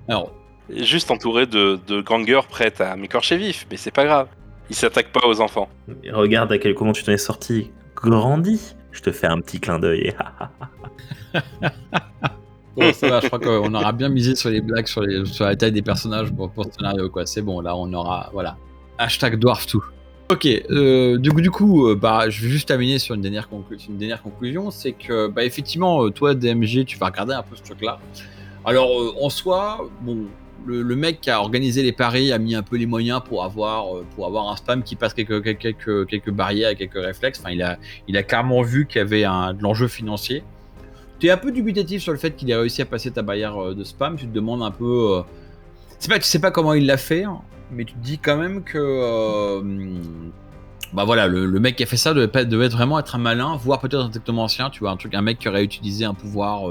Alors, 0.08 0.32
Juste 0.70 1.12
entouré 1.12 1.46
de, 1.46 1.78
de 1.88 2.02
gangers 2.02 2.40
prêts 2.50 2.74
à 2.82 2.96
m'écorcher 2.96 3.36
vif, 3.36 3.68
mais 3.70 3.76
c'est 3.76 3.92
pas 3.92 4.06
grave. 4.06 4.28
Ils 4.70 4.76
s'attaquent 4.76 5.12
pas 5.12 5.28
aux 5.28 5.42
enfants. 5.42 5.68
Regarde 6.12 6.54
à 6.54 6.58
quel 6.58 6.74
comment 6.74 6.94
tu 6.94 7.04
t'en 7.04 7.12
es 7.12 7.18
sorti. 7.18 7.70
Grandi. 7.96 8.74
Je 8.92 9.02
te 9.02 9.12
fais 9.12 9.28
un 9.28 9.42
petit 9.42 9.60
clin 9.60 9.78
d'œil. 9.80 10.14
Bon, 12.76 12.92
ça 12.92 13.08
va, 13.08 13.20
je 13.20 13.28
crois 13.28 13.38
qu'on 13.40 13.72
aura 13.76 13.92
bien 13.92 14.10
misé 14.10 14.36
sur 14.36 14.50
les 14.50 14.60
blagues, 14.60 14.88
sur, 14.88 15.02
les, 15.02 15.26
sur 15.26 15.46
la 15.46 15.56
taille 15.56 15.72
des 15.72 15.84
personnages 15.84 16.32
pour, 16.34 16.50
pour 16.50 16.66
ce 16.66 16.72
scénario, 16.72 17.08
quoi. 17.08 17.26
C'est 17.28 17.44
bon, 17.44 17.62
là, 17.62 17.76
on 17.76 17.94
aura, 17.94 18.32
voilà. 18.34 18.58
Hashtag 18.98 19.38
dwarf 19.38 19.68
tout. 19.68 19.84
Ok, 20.32 20.48
euh, 20.48 21.20
du 21.20 21.32
coup, 21.32 21.42
du 21.42 21.52
coup 21.52 21.88
euh, 21.88 21.96
bah, 21.96 22.30
je 22.30 22.42
vais 22.42 22.50
juste 22.50 22.68
terminer 22.68 22.98
sur 22.98 23.14
une 23.14 23.22
dernière, 23.22 23.48
conclu- 23.48 23.78
sur 23.78 23.92
une 23.92 23.98
dernière 23.98 24.24
conclusion, 24.24 24.72
c'est 24.72 24.94
que, 24.94 25.28
bah, 25.28 25.44
effectivement, 25.46 26.04
euh, 26.06 26.10
toi, 26.10 26.34
DMG, 26.34 26.84
tu 26.86 26.98
vas 26.98 27.08
regarder 27.08 27.34
un 27.34 27.44
peu 27.44 27.56
ce 27.56 27.62
truc-là. 27.62 28.00
Alors, 28.66 29.00
euh, 29.00 29.14
en 29.22 29.30
soi, 29.30 29.90
le, 30.66 30.96
mec 30.96 31.20
qui 31.20 31.30
a 31.30 31.42
organisé 31.42 31.84
les 31.84 31.92
paris 31.92 32.32
a 32.32 32.38
mis 32.38 32.56
un 32.56 32.64
peu 32.64 32.78
les 32.78 32.86
moyens 32.86 33.22
pour 33.26 33.44
avoir, 33.44 33.98
euh, 33.98 34.04
un 34.18 34.56
spam 34.56 34.84
qui 34.84 34.96
passe 34.96 35.14
quelques, 35.14 35.44
quelques, 35.44 36.08
quelques, 36.08 36.32
barrières 36.32 36.70
et 36.70 36.76
quelques 36.76 37.04
réflexes. 37.04 37.44
Il 37.52 37.62
a, 37.62 37.78
il 38.08 38.26
clairement 38.26 38.62
vu 38.62 38.88
qu'il 38.88 38.98
y 38.98 39.02
avait 39.02 39.26
un, 39.26 39.54
de 39.54 39.62
l'enjeu 39.62 39.88
financier. 39.88 40.44
Tu 41.20 41.28
es 41.28 41.32
un 41.32 41.38
peu 41.38 41.52
dubitatif 41.52 42.02
sur 42.02 42.14
le 42.14 42.18
fait 42.18 42.32
qu'il 42.32 42.50
ait 42.52 42.56
réussi 42.56 42.82
à 42.82 42.86
passer 42.86 43.12
ta 43.12 43.22
barrière 43.22 43.62
euh, 43.62 43.76
de 43.76 43.84
spam. 43.84 44.16
Tu 44.16 44.28
te 44.28 44.34
demandes 44.34 44.64
un 44.64 44.72
peu. 44.72 45.22
C'est 46.00 46.10
pas, 46.10 46.20
tu 46.20 46.26
sais 46.26 46.40
pas 46.40 46.52
comment 46.52 46.74
il 46.74 46.86
l'a 46.86 46.98
fait, 46.98 47.24
hein, 47.24 47.40
mais 47.72 47.84
tu 47.84 47.94
te 47.94 48.00
dis 48.00 48.18
quand 48.18 48.38
même 48.38 48.64
que. 48.64 49.62
bah 50.94 51.04
voilà, 51.04 51.28
le, 51.28 51.60
mec 51.60 51.76
qui 51.76 51.84
a 51.84 51.86
fait 51.86 51.98
ça 51.98 52.14
devait, 52.14 52.68
vraiment 52.70 53.00
être 53.00 53.16
un 53.16 53.20
malin, 53.20 53.58
voire 53.58 53.80
peut-être 53.80 54.06
un 54.06 54.10
technomancien. 54.10 54.70
Tu 54.70 54.80
vois, 54.80 54.96
un 55.14 55.22
mec 55.22 55.40
qui 55.40 55.50
aurait 55.50 55.64
utilisé 55.64 56.06
un 56.06 56.14
pouvoir 56.14 56.70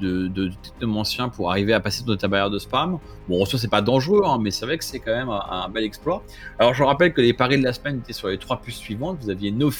de, 0.00 0.28
de 0.28 0.50
technomancien 0.62 1.28
pour 1.28 1.50
arriver 1.50 1.72
à 1.72 1.80
passer 1.80 2.04
ta 2.18 2.28
barrière 2.28 2.50
de 2.50 2.58
spam. 2.58 2.98
Bon, 3.28 3.42
en 3.42 3.44
soi, 3.44 3.58
c'est 3.58 3.70
pas 3.70 3.82
dangereux, 3.82 4.22
hein, 4.24 4.38
mais 4.40 4.50
c'est 4.50 4.66
vrai 4.66 4.78
que 4.78 4.84
c'est 4.84 4.98
quand 4.98 5.14
même 5.14 5.28
un, 5.30 5.68
bel 5.68 5.84
exploit. 5.84 6.22
Alors, 6.58 6.74
je 6.74 6.82
rappelle 6.82 7.12
que 7.12 7.20
les 7.20 7.32
paris 7.32 7.58
de 7.58 7.64
la 7.64 7.72
semaine 7.72 7.98
étaient 7.98 8.12
sur 8.12 8.28
les 8.28 8.38
trois 8.38 8.60
puces 8.60 8.76
suivantes. 8.76 9.18
Vous 9.20 9.30
aviez 9.30 9.50
No 9.50 9.70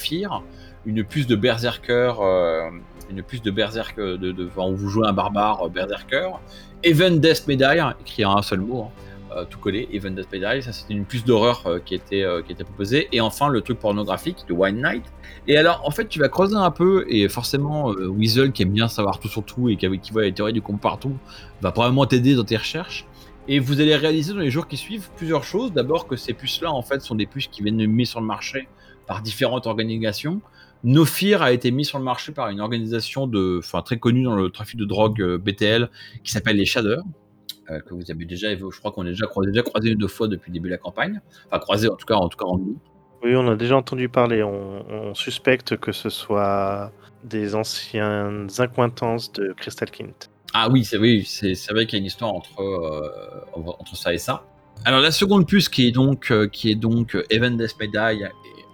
une 0.86 1.04
puce 1.04 1.26
de 1.26 1.36
berserker, 1.36 2.14
euh, 2.20 2.70
une 3.10 3.22
puce 3.22 3.42
de 3.42 3.50
berserk, 3.50 3.98
euh, 3.98 4.16
de, 4.16 4.32
de, 4.32 4.44
vous 4.44 4.88
jouez 4.88 5.06
un 5.06 5.12
barbare 5.12 5.66
euh, 5.66 5.68
berserker, 5.68 6.30
Even 6.82 7.20
Death 7.20 7.46
Medal, 7.46 7.96
écrit 8.00 8.24
en 8.24 8.36
un 8.36 8.42
seul 8.42 8.60
mot, 8.60 8.84
hein, 8.84 8.90
tout 9.50 9.58
collé, 9.58 9.88
Even 9.92 10.14
Death 10.14 10.32
May 10.32 10.38
Die, 10.38 10.62
ça 10.62 10.72
c'était 10.72 10.94
une 10.94 11.04
puce 11.04 11.24
d'horreur 11.24 11.62
euh, 11.66 11.78
qui, 11.84 11.94
était, 11.94 12.22
euh, 12.22 12.42
qui 12.42 12.52
était 12.52 12.64
proposée, 12.64 13.08
et 13.12 13.20
enfin 13.20 13.48
le 13.48 13.60
truc 13.60 13.78
pornographique 13.78 14.44
de 14.48 14.52
Wine 14.52 14.82
Night. 14.82 15.04
Et 15.46 15.56
alors 15.56 15.82
en 15.84 15.90
fait 15.90 16.08
tu 16.08 16.18
vas 16.18 16.28
creuser 16.28 16.56
un 16.56 16.70
peu, 16.70 17.04
et 17.08 17.28
forcément 17.28 17.92
euh, 17.92 18.08
Weasel 18.08 18.52
qui 18.52 18.62
aime 18.62 18.72
bien 18.72 18.88
savoir 18.88 19.18
tout 19.18 19.28
sur 19.28 19.44
tout 19.44 19.68
et 19.68 19.76
qui, 19.76 20.12
voit 20.12 20.22
les 20.22 20.32
théories 20.32 20.52
du 20.52 20.62
compte 20.62 20.80
partout, 20.80 21.16
va 21.60 21.72
probablement 21.72 22.06
t'aider 22.06 22.34
dans 22.34 22.44
tes 22.44 22.56
recherches. 22.56 23.06
Et 23.50 23.60
vous 23.60 23.80
allez 23.80 23.96
réaliser 23.96 24.34
dans 24.34 24.40
les 24.40 24.50
jours 24.50 24.68
qui 24.68 24.76
suivent 24.76 25.08
plusieurs 25.16 25.42
choses. 25.42 25.72
D'abord 25.72 26.06
que 26.06 26.16
ces 26.16 26.34
puces-là 26.34 26.70
en 26.70 26.82
fait 26.82 27.00
sont 27.00 27.14
des 27.14 27.24
puces 27.24 27.46
qui 27.48 27.62
viennent 27.62 27.78
de 27.78 27.86
mises 27.86 28.10
sur 28.10 28.20
le 28.20 28.26
marché 28.26 28.68
par 29.06 29.22
différentes 29.22 29.66
organisations. 29.66 30.42
Nofir 30.84 31.42
a 31.42 31.52
été 31.52 31.70
mis 31.70 31.84
sur 31.84 31.98
le 31.98 32.04
marché 32.04 32.32
par 32.32 32.50
une 32.50 32.60
organisation 32.60 33.26
de, 33.26 33.58
enfin, 33.58 33.82
très 33.82 33.98
connue 33.98 34.22
dans 34.22 34.36
le 34.36 34.50
trafic 34.50 34.78
de 34.78 34.84
drogue 34.84 35.20
euh, 35.20 35.38
BTL 35.38 35.90
qui 36.22 36.30
s'appelle 36.30 36.56
les 36.56 36.66
Shaders, 36.66 37.02
euh, 37.70 37.80
que 37.80 37.94
vous 37.94 38.10
avez 38.10 38.24
déjà, 38.24 38.54
je 38.54 38.78
crois 38.78 38.92
qu'on 38.92 39.02
a 39.02 39.10
déjà 39.10 39.26
croisé, 39.26 39.50
déjà 39.50 39.62
croisé 39.62 39.94
deux 39.94 40.08
fois 40.08 40.28
depuis 40.28 40.50
le 40.50 40.54
début 40.54 40.68
de 40.68 40.74
la 40.74 40.78
campagne. 40.78 41.20
Enfin, 41.46 41.58
croisé 41.58 41.88
en 41.88 41.96
tout 41.96 42.06
cas, 42.06 42.14
en 42.14 42.28
tout 42.28 42.38
cas 42.38 42.46
en 42.46 42.58
nous. 42.58 42.78
Oui, 43.22 43.34
on 43.34 43.48
a 43.48 43.56
déjà 43.56 43.76
entendu 43.76 44.08
parler. 44.08 44.42
On, 44.42 44.84
on 44.90 45.14
suspecte 45.14 45.76
que 45.76 45.92
ce 45.92 46.08
soit 46.08 46.92
des 47.24 47.54
anciennes 47.54 48.48
accointances 48.58 49.32
de 49.32 49.52
Crystal 49.56 49.90
Kint. 49.90 50.30
Ah 50.54 50.68
oui, 50.70 50.84
c'est 50.84 50.98
oui, 50.98 51.24
c'est 51.26 51.54
c'est 51.54 51.72
vrai 51.72 51.86
qu'il 51.86 51.98
y 51.98 52.00
a 52.00 52.00
une 52.00 52.06
histoire 52.06 52.32
entre 52.32 52.60
euh, 52.62 53.10
entre 53.56 53.96
ça 53.96 54.14
et 54.14 54.18
ça. 54.18 54.44
Alors 54.84 55.00
la 55.00 55.10
seconde 55.10 55.46
puce 55.46 55.68
qui 55.68 55.86
est 55.86 55.90
donc 55.90 56.30
euh, 56.30 56.48
qui 56.48 56.70
est 56.70 56.74
donc 56.74 57.14
euh, 57.14 57.24
Evan 57.30 57.56
Death 57.56 57.76
et 57.80 58.24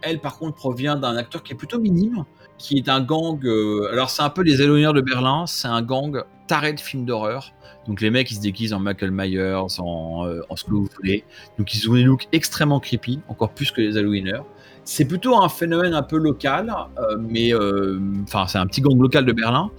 elle 0.03 0.21
par 0.21 0.39
contre 0.39 0.57
provient 0.57 0.97
d'un 0.97 1.17
acteur 1.17 1.43
qui 1.43 1.55
est 1.55 1.57
plutôt 1.57 1.81
minime, 1.81 2.25
qui 2.59 2.77
est 2.79 2.89
un 2.89 3.01
gang. 3.01 3.45
euh, 3.45 3.89
alors 3.91 4.11
c'est 4.11 4.23
un 4.23 4.31
peu 4.31 4.43
les 4.43 4.61
éloigneurs 4.63 4.93
de 4.93 5.01
Berlin, 5.01 5.47
c'est 5.47 5.69
un 5.69 5.83
gang 5.83 6.23
taré 6.47 6.73
de 6.73 6.81
films 6.81 7.05
d'horreur. 7.05 7.53
Donc 7.87 8.01
les 8.01 8.11
mecs 8.11 8.31
ils 8.31 8.37
se 8.37 8.41
déguisent 8.41 8.73
en 8.73 8.81
Michael 8.81 9.11
Myers, 9.11 9.79
en, 9.79 10.27
euh, 10.27 10.41
en 10.49 10.57
ce 10.57 10.65
que 10.65 10.71
vous 10.71 10.89
voulez. 10.97 11.25
Donc 11.59 11.75
ils 11.75 11.89
ont 11.91 11.95
des 11.95 12.03
looks 12.03 12.29
extrêmement 12.33 12.81
creepy, 12.81 13.21
encore 13.29 13.51
plus 13.51 13.71
que 13.71 13.81
les 13.81 13.97
Halloweeners. 13.97 14.43
C'est 14.85 15.07
plutôt 15.07 15.37
un 15.43 15.49
phénomène 15.49 15.95
un 15.95 16.03
peu 16.03 16.19
local, 16.19 16.75
euh, 16.99 17.17
mais 17.19 17.55
euh, 17.55 17.99
enfin 18.25 18.47
c'est 18.47 18.59
un 18.59 18.67
petit 18.67 18.81
gang 18.81 18.99
local 19.01 19.25
de 19.25 19.33
Berlin. 19.33 19.71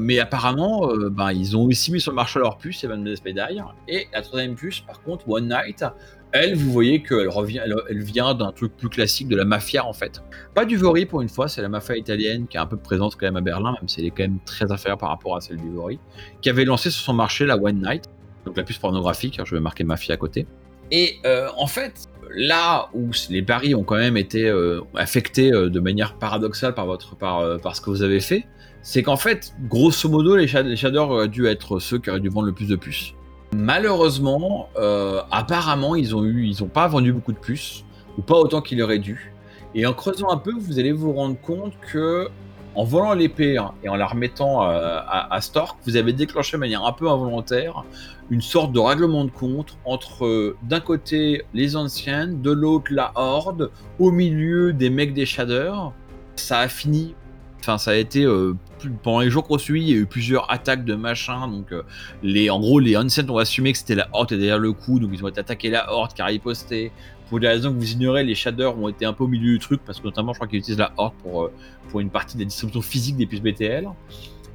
Mais 0.00 0.18
apparemment, 0.18 0.88
ben, 1.10 1.30
ils 1.30 1.54
ont 1.54 1.66
aussi 1.66 1.92
mis 1.92 2.00
sur 2.00 2.10
le 2.10 2.16
marché 2.16 2.38
leur 2.38 2.56
puce, 2.56 2.82
May 2.84 3.34
Die. 3.34 3.60
Et 3.86 4.08
la 4.14 4.22
troisième 4.22 4.54
puce, 4.54 4.80
par 4.80 5.02
contre, 5.02 5.28
One 5.28 5.46
Night, 5.46 5.84
elle, 6.32 6.54
vous 6.56 6.70
voyez 6.70 7.02
qu'elle 7.02 7.28
revient, 7.28 7.60
elle, 7.88 8.02
vient 8.02 8.34
d'un 8.34 8.52
truc 8.52 8.76
plus 8.76 8.88
classique 8.88 9.28
de 9.28 9.36
la 9.36 9.44
mafia 9.44 9.84
en 9.84 9.92
fait. 9.92 10.22
Pas 10.54 10.64
du 10.64 10.76
Vori 10.76 11.06
pour 11.06 11.22
une 11.22 11.28
fois, 11.28 11.48
c'est 11.48 11.62
la 11.62 11.68
mafia 11.68 11.96
italienne 11.96 12.46
qui 12.46 12.56
est 12.56 12.60
un 12.60 12.66
peu 12.66 12.76
présente 12.76 13.16
quand 13.16 13.26
même 13.26 13.36
à 13.36 13.40
Berlin, 13.40 13.72
même 13.80 13.88
si 13.88 14.00
elle 14.00 14.06
est 14.06 14.10
quand 14.10 14.24
même 14.24 14.38
très 14.44 14.70
inférieure 14.70 14.98
par 14.98 15.08
rapport 15.08 15.36
à 15.36 15.40
celle 15.40 15.56
du 15.56 15.70
Vori, 15.70 15.98
qui 16.42 16.50
avait 16.50 16.64
lancé 16.64 16.90
sur 16.90 17.02
son 17.02 17.14
marché 17.14 17.46
la 17.46 17.56
One 17.56 17.80
Night, 17.80 18.04
donc 18.44 18.56
la 18.56 18.62
puce 18.62 18.78
pornographique. 18.78 19.40
Je 19.42 19.54
vais 19.54 19.60
marquer 19.60 19.84
mafia 19.84 20.14
à 20.14 20.16
côté. 20.18 20.46
Et 20.90 21.16
euh, 21.24 21.48
en 21.56 21.66
fait, 21.66 22.06
là 22.34 22.88
où 22.94 23.10
les 23.30 23.42
paris 23.42 23.74
ont 23.74 23.84
quand 23.84 23.96
même 23.96 24.16
été 24.16 24.48
euh, 24.48 24.80
affectés 24.94 25.52
euh, 25.52 25.68
de 25.68 25.80
manière 25.80 26.14
paradoxale 26.14 26.74
par 26.74 26.86
votre 26.86 27.16
par, 27.16 27.58
par 27.60 27.76
ce 27.76 27.80
que 27.80 27.90
vous 27.90 28.02
avez 28.02 28.20
fait, 28.20 28.46
c'est 28.82 29.02
qu'en 29.02 29.16
fait, 29.16 29.54
grosso 29.68 30.08
modo, 30.08 30.36
les 30.36 30.46
shaders 30.46 31.10
auraient 31.10 31.28
dû 31.28 31.46
être 31.46 31.78
ceux 31.78 31.98
qui 31.98 32.10
auraient 32.10 32.20
dû 32.20 32.28
vendre 32.28 32.46
le 32.46 32.52
plus 32.52 32.68
de 32.68 32.76
puces. 32.76 33.12
Malheureusement, 33.52 34.68
euh, 34.76 35.22
apparemment, 35.30 35.94
ils 35.94 36.14
ont 36.14 36.24
eu, 36.24 36.46
ils 36.46 36.62
ont 36.62 36.68
pas 36.68 36.86
vendu 36.86 37.12
beaucoup 37.12 37.32
de 37.32 37.38
puces, 37.38 37.84
ou 38.18 38.22
pas 38.22 38.36
autant 38.36 38.60
qu'il 38.60 38.82
aurait 38.82 38.98
dû. 38.98 39.32
Et 39.74 39.86
en 39.86 39.94
creusant 39.94 40.30
un 40.30 40.36
peu, 40.36 40.52
vous 40.52 40.78
allez 40.78 40.92
vous 40.92 41.12
rendre 41.12 41.40
compte 41.40 41.72
que, 41.80 42.28
en 42.74 42.84
volant 42.84 43.14
l'épée 43.14 43.56
hein, 43.56 43.72
et 43.82 43.88
en 43.88 43.96
la 43.96 44.06
remettant 44.06 44.62
euh, 44.64 44.98
à, 45.06 45.34
à 45.34 45.40
Stork, 45.40 45.78
vous 45.86 45.96
avez 45.96 46.12
déclenché 46.12 46.56
de 46.56 46.60
manière 46.60 46.84
un 46.84 46.92
peu 46.92 47.08
involontaire 47.08 47.84
une 48.30 48.42
sorte 48.42 48.72
de 48.72 48.78
règlement 48.78 49.24
de 49.24 49.30
compte 49.30 49.78
entre, 49.84 50.26
euh, 50.26 50.56
d'un 50.62 50.80
côté, 50.80 51.44
les 51.54 51.76
anciennes, 51.76 52.42
de 52.42 52.50
l'autre, 52.50 52.92
la 52.92 53.12
Horde, 53.14 53.70
au 53.98 54.10
milieu 54.10 54.72
des 54.72 54.90
mecs 54.90 55.14
des 55.14 55.26
shaders. 55.26 55.92
Ça 56.36 56.60
a 56.60 56.68
fini 56.68 57.14
Enfin, 57.60 57.76
ça 57.76 57.90
a 57.90 57.94
été 57.96 58.24
euh, 58.24 58.54
pendant 59.02 59.20
les 59.20 59.30
jours 59.30 59.44
qu'on 59.44 59.58
suit, 59.58 59.82
il 59.82 59.88
y 59.88 59.92
a 59.92 59.96
eu 59.96 60.06
plusieurs 60.06 60.50
attaques 60.50 60.84
de 60.84 60.94
machin. 60.94 61.48
Donc, 61.48 61.72
euh, 61.72 61.82
les, 62.22 62.50
en 62.50 62.60
gros, 62.60 62.78
les 62.78 62.96
Ancients 62.96 63.28
ont 63.28 63.38
assumé 63.38 63.72
que 63.72 63.78
c'était 63.78 63.96
la 63.96 64.08
Horde 64.12 64.32
et 64.32 64.36
derrière 64.36 64.58
le 64.58 64.72
coup, 64.72 65.00
donc 65.00 65.10
ils 65.12 65.24
ont 65.24 65.28
été 65.28 65.40
attaqués 65.40 65.68
la 65.68 65.92
Horde 65.92 66.12
qui 66.14 66.22
a 66.22 66.26
riposté. 66.26 66.92
Pour 67.28 67.40
des 67.40 67.48
raisons 67.48 67.72
que 67.74 67.78
vous 67.78 67.92
ignorez, 67.92 68.24
les 68.24 68.34
Shaders 68.34 68.78
ont 68.78 68.88
été 68.88 69.04
un 69.04 69.12
peu 69.12 69.24
au 69.24 69.28
milieu 69.28 69.52
du 69.52 69.58
truc 69.58 69.82
parce 69.84 69.98
que 70.00 70.04
notamment, 70.06 70.32
je 70.32 70.38
crois 70.38 70.48
qu'ils 70.48 70.60
utilisent 70.60 70.78
la 70.78 70.92
Horde 70.96 71.12
pour, 71.22 71.44
euh, 71.44 71.52
pour 71.90 72.00
une 72.00 72.08
partie 72.10 72.36
de 72.36 72.42
la 72.42 72.46
distribution 72.46 72.80
physique 72.80 73.16
des 73.16 73.26
puces 73.26 73.42
BTL. 73.42 73.86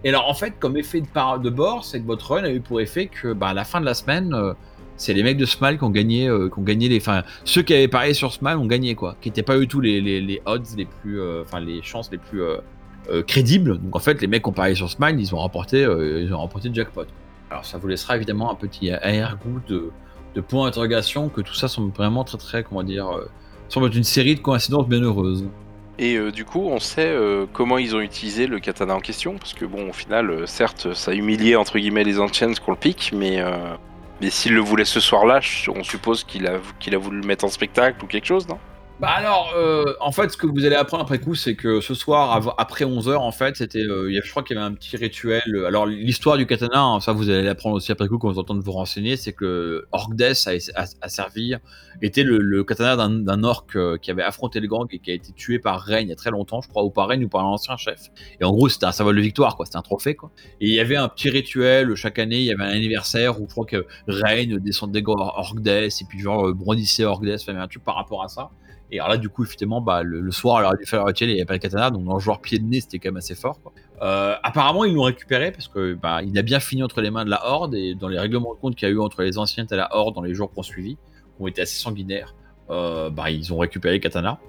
Et 0.06 0.10
alors, 0.10 0.28
en 0.28 0.34
fait, 0.34 0.54
comme 0.60 0.76
effet 0.78 1.02
de, 1.02 1.08
par- 1.08 1.40
de 1.40 1.50
bord, 1.50 1.86
c'est 1.86 2.00
que 2.02 2.06
votre 2.08 2.32
run 2.32 2.44
a 2.46 2.50
eu 2.52 2.62
pour 2.62 2.82
effet 2.82 3.08
que, 3.08 3.34
bah, 3.34 3.50
à 3.50 3.54
la 3.54 3.64
fin 3.64 3.80
de 3.80 3.86
la 3.86 3.94
semaine, 3.94 4.36
c'est 4.98 5.14
les 5.14 5.24
mecs 5.24 5.38
de 5.38 5.46
Smile 5.46 5.78
qui 5.78 5.84
ont 5.84 5.90
gagné, 5.92 6.30
qui 6.52 6.60
ont 6.60 6.64
gagné 6.64 6.90
les, 6.90 6.98
enfin, 6.98 7.24
ceux 7.46 7.62
qui 7.62 7.74
avaient 7.74 7.88
parié 7.88 8.14
sur 8.14 8.34
Smile 8.34 8.56
ont 8.58 8.66
gagné 8.66 8.96
quoi, 8.96 9.16
qui 9.22 9.30
n'étaient 9.30 9.44
pas 9.44 9.58
du 9.58 9.68
tout 9.68 9.80
les, 9.80 10.42
odds 10.46 10.62
les 10.78 10.86
plus, 10.86 11.22
enfin, 11.42 11.60
les 11.60 11.82
chances 11.84 12.12
les 12.12 12.18
plus 12.18 12.42
euh, 13.10 13.24
crédibles. 13.24 13.80
Donc 13.80 13.96
en 13.96 14.00
fait, 14.00 14.22
les 14.22 14.28
mecs 14.28 14.44
qui 14.44 14.50
ont 14.50 14.54
parié 14.54 14.76
sur 14.76 14.90
Smile, 14.90 15.16
ils 15.20 15.34
ont 15.34 15.40
remporté, 15.40 15.84
euh, 15.84 16.22
ils 16.22 16.34
ont 16.34 16.38
remporté 16.38 16.70
le 16.70 16.76
jackpot. 16.76 17.06
Alors 17.50 17.66
ça 17.66 17.78
vous 17.78 17.88
laissera 17.88 18.16
évidemment 18.16 18.52
un 18.52 18.56
petit 18.56 18.92
arrière-goût 18.92 19.60
de, 19.68 19.92
de 20.36 20.42
point 20.42 20.66
d'interrogation 20.66 21.30
que 21.30 21.42
tout 21.42 21.54
ça 21.54 21.68
semble 21.68 21.92
vraiment 21.94 22.24
très 22.24 22.38
très, 22.38 22.64
comment 22.64 22.84
dire, 22.84 23.10
euh, 23.10 23.30
semble 23.70 23.88
être 23.88 23.96
une 23.96 24.04
série 24.04 24.36
de 24.36 24.40
coïncidences 24.40 24.88
bien 24.88 25.02
heureuses. 25.02 25.46
Et 26.00 26.16
euh, 26.16 26.32
du 26.32 26.44
coup, 26.44 26.68
on 26.68 26.80
sait 26.80 27.16
comment 27.54 27.78
ils 27.78 27.96
ont 27.96 28.02
utilisé 28.02 28.48
le 28.48 28.60
katana 28.60 28.96
en 28.96 29.00
question, 29.00 29.38
parce 29.38 29.54
que 29.54 29.66
bon, 29.66 29.90
au 29.90 29.94
final, 29.94 30.48
certes, 30.48 30.94
ça 30.94 31.12
a 31.12 31.14
humilié 31.14 31.56
entre 31.56 31.78
guillemets 31.78 32.04
les 32.04 32.20
Ancients 32.20 32.54
qu'on 32.66 32.72
le 32.72 32.78
pique, 32.78 33.14
mais, 33.16 33.44
mais 34.20 34.32
s'il 34.32 34.56
le 34.56 34.62
voulait 34.62 34.86
ce 34.86 35.00
soir-là, 35.00 35.40
on 35.68 35.84
suppose 35.84 36.24
qu'il 36.24 36.48
a, 36.48 36.58
qu'il 36.80 36.96
a 36.96 36.98
voulu 36.98 37.22
le 37.22 37.28
mettre 37.28 37.46
en 37.46 37.50
spectacle 37.50 38.04
ou 38.04 38.08
quelque 38.08 38.26
chose, 38.26 38.48
non? 38.48 38.58
Bah 39.04 39.10
alors, 39.18 39.52
euh, 39.58 39.96
en 40.00 40.14
fait, 40.14 40.32
ce 40.32 40.38
que 40.38 40.48
vous 40.48 40.64
allez 40.64 40.78
apprendre 40.78 41.04
après 41.04 41.20
coup, 41.20 41.36
c'est 41.36 41.56
que 41.58 41.82
ce 41.82 41.94
soir, 41.94 42.56
après 42.58 42.86
11h, 42.86 43.18
en 43.20 43.34
fait, 43.34 43.58
c'était, 43.58 43.80
euh, 43.82 44.10
il 44.10 44.16
y 44.16 44.18
a- 44.18 44.22
je 44.24 44.30
crois 44.32 44.44
qu'il 44.44 44.56
y 44.56 44.58
avait 44.60 44.66
un 44.66 44.74
petit 44.74 44.96
rituel. 44.96 45.42
euh, 45.48 45.66
Alors, 45.68 45.86
l'histoire 45.86 46.38
du 46.38 46.46
katana, 46.46 46.82
hein, 46.82 47.02
ça 47.02 47.12
vous 47.12 47.30
allez 47.30 47.42
l'apprendre 47.44 47.76
aussi 47.76 47.92
après 47.92 48.08
coup 48.08 48.18
quand 48.18 48.32
vous 48.32 48.40
entendez 48.40 48.62
vous 48.64 48.72
renseigner, 48.72 49.18
c'est 49.18 49.34
que 49.34 49.86
Orkdes 49.92 50.22
a, 50.22 51.10
servi, 51.10 51.54
était 52.02 52.24
le, 52.24 52.64
katana 52.64 52.96
d'un- 52.96 53.10
d'un 53.10 53.44
orc 53.44 53.66
qui 54.02 54.10
avait 54.10 54.24
affronté 54.24 54.62
le 54.62 54.68
gang 54.68 54.88
et 54.90 55.00
qui 55.00 55.12
a 55.12 55.16
été 55.16 55.34
tué 55.34 55.60
par 55.60 55.82
Reign 55.82 56.08
il 56.08 56.10
y 56.10 56.14
a 56.14 56.16
très 56.16 56.32
longtemps, 56.32 56.62
je 56.62 56.70
crois, 56.70 56.86
ou 56.86 56.90
par 56.90 57.10
Reign 57.10 57.22
ou 57.26 57.28
par 57.28 57.42
un 57.42 57.50
ancien 57.50 57.76
chef. 57.76 58.04
Et 58.40 58.46
en 58.46 58.52
gros, 58.54 58.70
c'était 58.70 58.86
un 58.86 58.94
symbole 58.94 59.18
de 59.18 59.22
victoire, 59.22 59.58
quoi, 59.58 59.66
c'était 59.66 59.78
un 59.78 59.82
trophée, 59.82 60.16
quoi. 60.16 60.32
Et 60.62 60.70
il 60.70 60.74
y 60.76 60.80
avait 60.80 60.96
un 60.96 61.10
petit 61.10 61.30
rituel, 61.30 61.94
chaque 61.96 62.20
année, 62.20 62.38
il 62.40 62.46
y 62.46 62.54
avait 62.54 62.64
un 62.64 62.70
anniversaire 62.74 63.42
où 63.42 63.48
je 63.50 63.52
crois 63.52 63.66
que 63.66 63.86
Reign 64.08 64.60
descendait 64.60 65.04
Orkdes 65.06 65.68
et 65.68 66.06
puis 66.08 66.20
genre 66.20 66.54
brandissait 66.54 67.04
Orkdes, 67.04 67.36
enfin, 67.42 67.60
un 67.60 67.68
truc 67.68 67.84
par 67.84 67.96
rapport 67.96 68.24
à 68.24 68.30
ça. 68.30 68.50
Et 68.92 69.00
alors 69.00 69.10
là, 69.10 69.18
du 69.18 69.30
coup, 69.30 69.44
effectivement, 69.44 69.82
bah, 69.82 70.04
le, 70.04 70.22
le 70.22 70.32
soir, 70.32 70.62
il 70.62 70.86
le 70.92 71.02
rituel 71.02 71.30
et 71.30 71.34
il 71.34 71.36
n'y 71.36 71.42
avait 71.42 71.48
pas 71.48 71.58
katana, 71.58 71.90
donc 71.90 72.04
dans 72.06 72.14
le 72.14 72.20
joueur 72.20 72.42
pied 72.42 72.60
de 72.60 72.66
nez, 72.66 72.82
c'était 72.82 73.00
quand 73.00 73.10
même 73.10 73.18
assez 73.18 73.36
fort. 73.36 73.60
Euh, 74.02 74.36
apparemment, 74.44 74.86
ils 74.86 74.94
l'ont 74.94 75.04
récupéré 75.04 75.52
parce 75.52 75.68
que 75.68 75.94
bah, 75.94 76.22
il 76.22 76.38
a 76.38 76.42
bien 76.42 76.60
fini 76.60 76.84
entre 76.84 77.02
les 77.02 77.10
mains 77.10 77.26
de 77.26 77.30
la 77.30 77.46
Horde 77.48 77.74
et 77.74 77.96
dans 77.96 78.08
les 78.08 78.20
règlements 78.20 78.54
de 78.54 78.60
compte 78.60 78.76
qu'il 78.76 78.88
y 78.88 78.92
a 78.92 78.94
eu 78.94 79.00
entre 79.00 79.24
les 79.24 79.38
anciens 79.38 79.66
et 79.66 79.76
la 79.76 79.96
Horde 79.96 80.14
dans 80.14 80.22
les 80.22 80.34
jours 80.34 80.52
qu'on 80.52 80.62
suivi, 80.62 80.96
qui 80.96 81.42
ont 81.42 81.48
été 81.48 81.62
assez 81.62 81.80
sanguinaires, 81.80 82.36
euh, 82.70 83.10
bah, 83.10 83.32
ils 83.32 83.52
ont 83.52 83.58
récupéré 83.58 83.96
le 83.96 84.00
katana. 84.00 84.40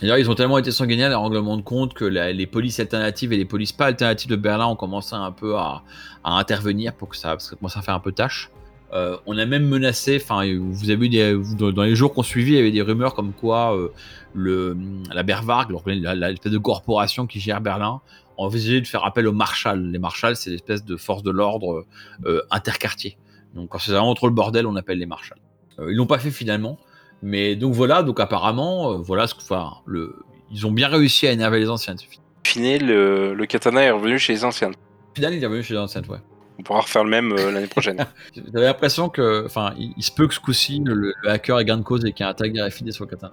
D'ailleurs, 0.00 0.18
ils 0.18 0.28
ont 0.28 0.34
tellement 0.34 0.58
été 0.58 0.70
sanguinaires, 0.70 1.08
les 1.08 1.14
règlements 1.14 1.56
de 1.56 1.62
compte, 1.62 1.94
que 1.94 2.04
les 2.04 2.46
polices 2.46 2.80
alternatives 2.80 3.32
et 3.32 3.36
les 3.36 3.44
polices 3.44 3.72
pas 3.72 3.86
alternatives 3.86 4.28
de 4.28 4.36
Berlin 4.36 4.66
ont 4.66 4.76
commencé 4.76 5.14
un 5.14 5.30
peu 5.30 5.56
à, 5.56 5.82
à 6.24 6.36
intervenir 6.38 6.94
pour 6.94 7.08
que 7.08 7.16
ça, 7.16 7.28
parce 7.28 7.44
que 7.44 7.50
ça 7.50 7.56
commence 7.56 7.76
à 7.76 7.82
faire 7.82 7.94
un 7.94 8.00
peu 8.00 8.12
tâche. 8.12 8.50
Euh, 8.92 9.16
on 9.26 9.36
a 9.38 9.46
même 9.46 9.66
menacé, 9.66 10.20
enfin, 10.22 10.44
vous 10.56 10.90
avez 10.90 11.06
eu 11.06 11.08
des, 11.08 11.36
dans 11.58 11.82
les 11.82 11.96
jours 11.96 12.12
qu'on 12.14 12.22
suivi, 12.22 12.52
il 12.52 12.56
y 12.56 12.60
avait 12.60 12.70
des 12.70 12.82
rumeurs 12.82 13.14
comme 13.14 13.32
quoi 13.32 13.76
euh, 13.76 13.88
le, 14.34 14.76
la 15.12 15.24
Berwarg, 15.24 15.74
l'espèce 15.86 16.52
de 16.52 16.58
corporation 16.58 17.26
qui 17.26 17.40
gère 17.40 17.60
Berlin, 17.60 18.00
envisageait 18.36 18.80
de 18.80 18.86
faire 18.86 19.04
appel 19.04 19.26
aux 19.26 19.32
marshals. 19.32 19.82
Les 19.90 19.98
marshals, 19.98 20.36
c'est 20.36 20.50
l'espèce 20.50 20.84
de 20.84 20.96
force 20.96 21.24
de 21.24 21.32
l'ordre 21.32 21.84
euh, 22.24 22.42
interquartier. 22.52 23.16
Donc, 23.54 23.70
quand 23.70 23.78
c'est 23.78 23.92
vraiment 23.92 24.14
trop 24.14 24.28
le 24.28 24.34
bordel, 24.34 24.66
on 24.66 24.76
appelle 24.76 24.98
les 24.98 25.06
marshals. 25.06 25.38
Ils 25.80 25.96
l'ont 25.96 26.06
pas 26.06 26.20
fait 26.20 26.30
finalement, 26.30 26.78
mais 27.20 27.56
donc 27.56 27.74
voilà. 27.74 28.04
Donc 28.04 28.20
apparemment, 28.20 28.98
voilà 28.98 29.26
ce 29.26 29.34
que, 29.34 29.40
enfin, 29.40 29.72
le, 29.86 30.14
ils 30.52 30.66
ont 30.66 30.72
bien 30.72 30.86
réussi 30.86 31.26
à 31.26 31.32
énerver 31.32 31.58
les 31.58 31.68
anciens. 31.68 31.96
Final, 32.44 32.86
le, 32.86 33.34
le 33.34 33.46
katana 33.46 33.82
est 33.82 33.90
revenu 33.90 34.20
chez 34.20 34.34
les 34.34 34.44
anciens. 34.44 34.70
Final, 35.14 35.34
il 35.34 35.42
est 35.42 35.46
revenu 35.46 35.64
chez 35.64 35.74
les 35.74 35.80
anciens, 35.80 36.02
ouais. 36.02 36.18
On 36.58 36.62
pourra 36.62 36.80
refaire 36.80 37.04
le 37.04 37.10
même 37.10 37.32
euh, 37.32 37.50
l'année 37.50 37.66
prochaine. 37.66 37.98
J'avais 38.52 38.66
l'impression 38.66 39.08
que, 39.08 39.44
enfin, 39.46 39.72
il, 39.78 39.92
il 39.96 40.02
se 40.02 40.12
peut 40.12 40.28
que 40.28 40.34
ce 40.34 40.40
coup-ci, 40.40 40.80
le, 40.84 41.14
le 41.22 41.30
hacker 41.30 41.58
ait 41.58 41.64
gain 41.64 41.78
de 41.78 41.82
cause 41.82 42.04
et 42.04 42.12
qu'il 42.12 42.24
y 42.24 42.28
ait 42.28 42.30
un 42.30 42.34
tag 42.34 42.56
RFID 42.58 42.92
sur 42.92 43.04
le 43.04 43.10
katana. 43.10 43.32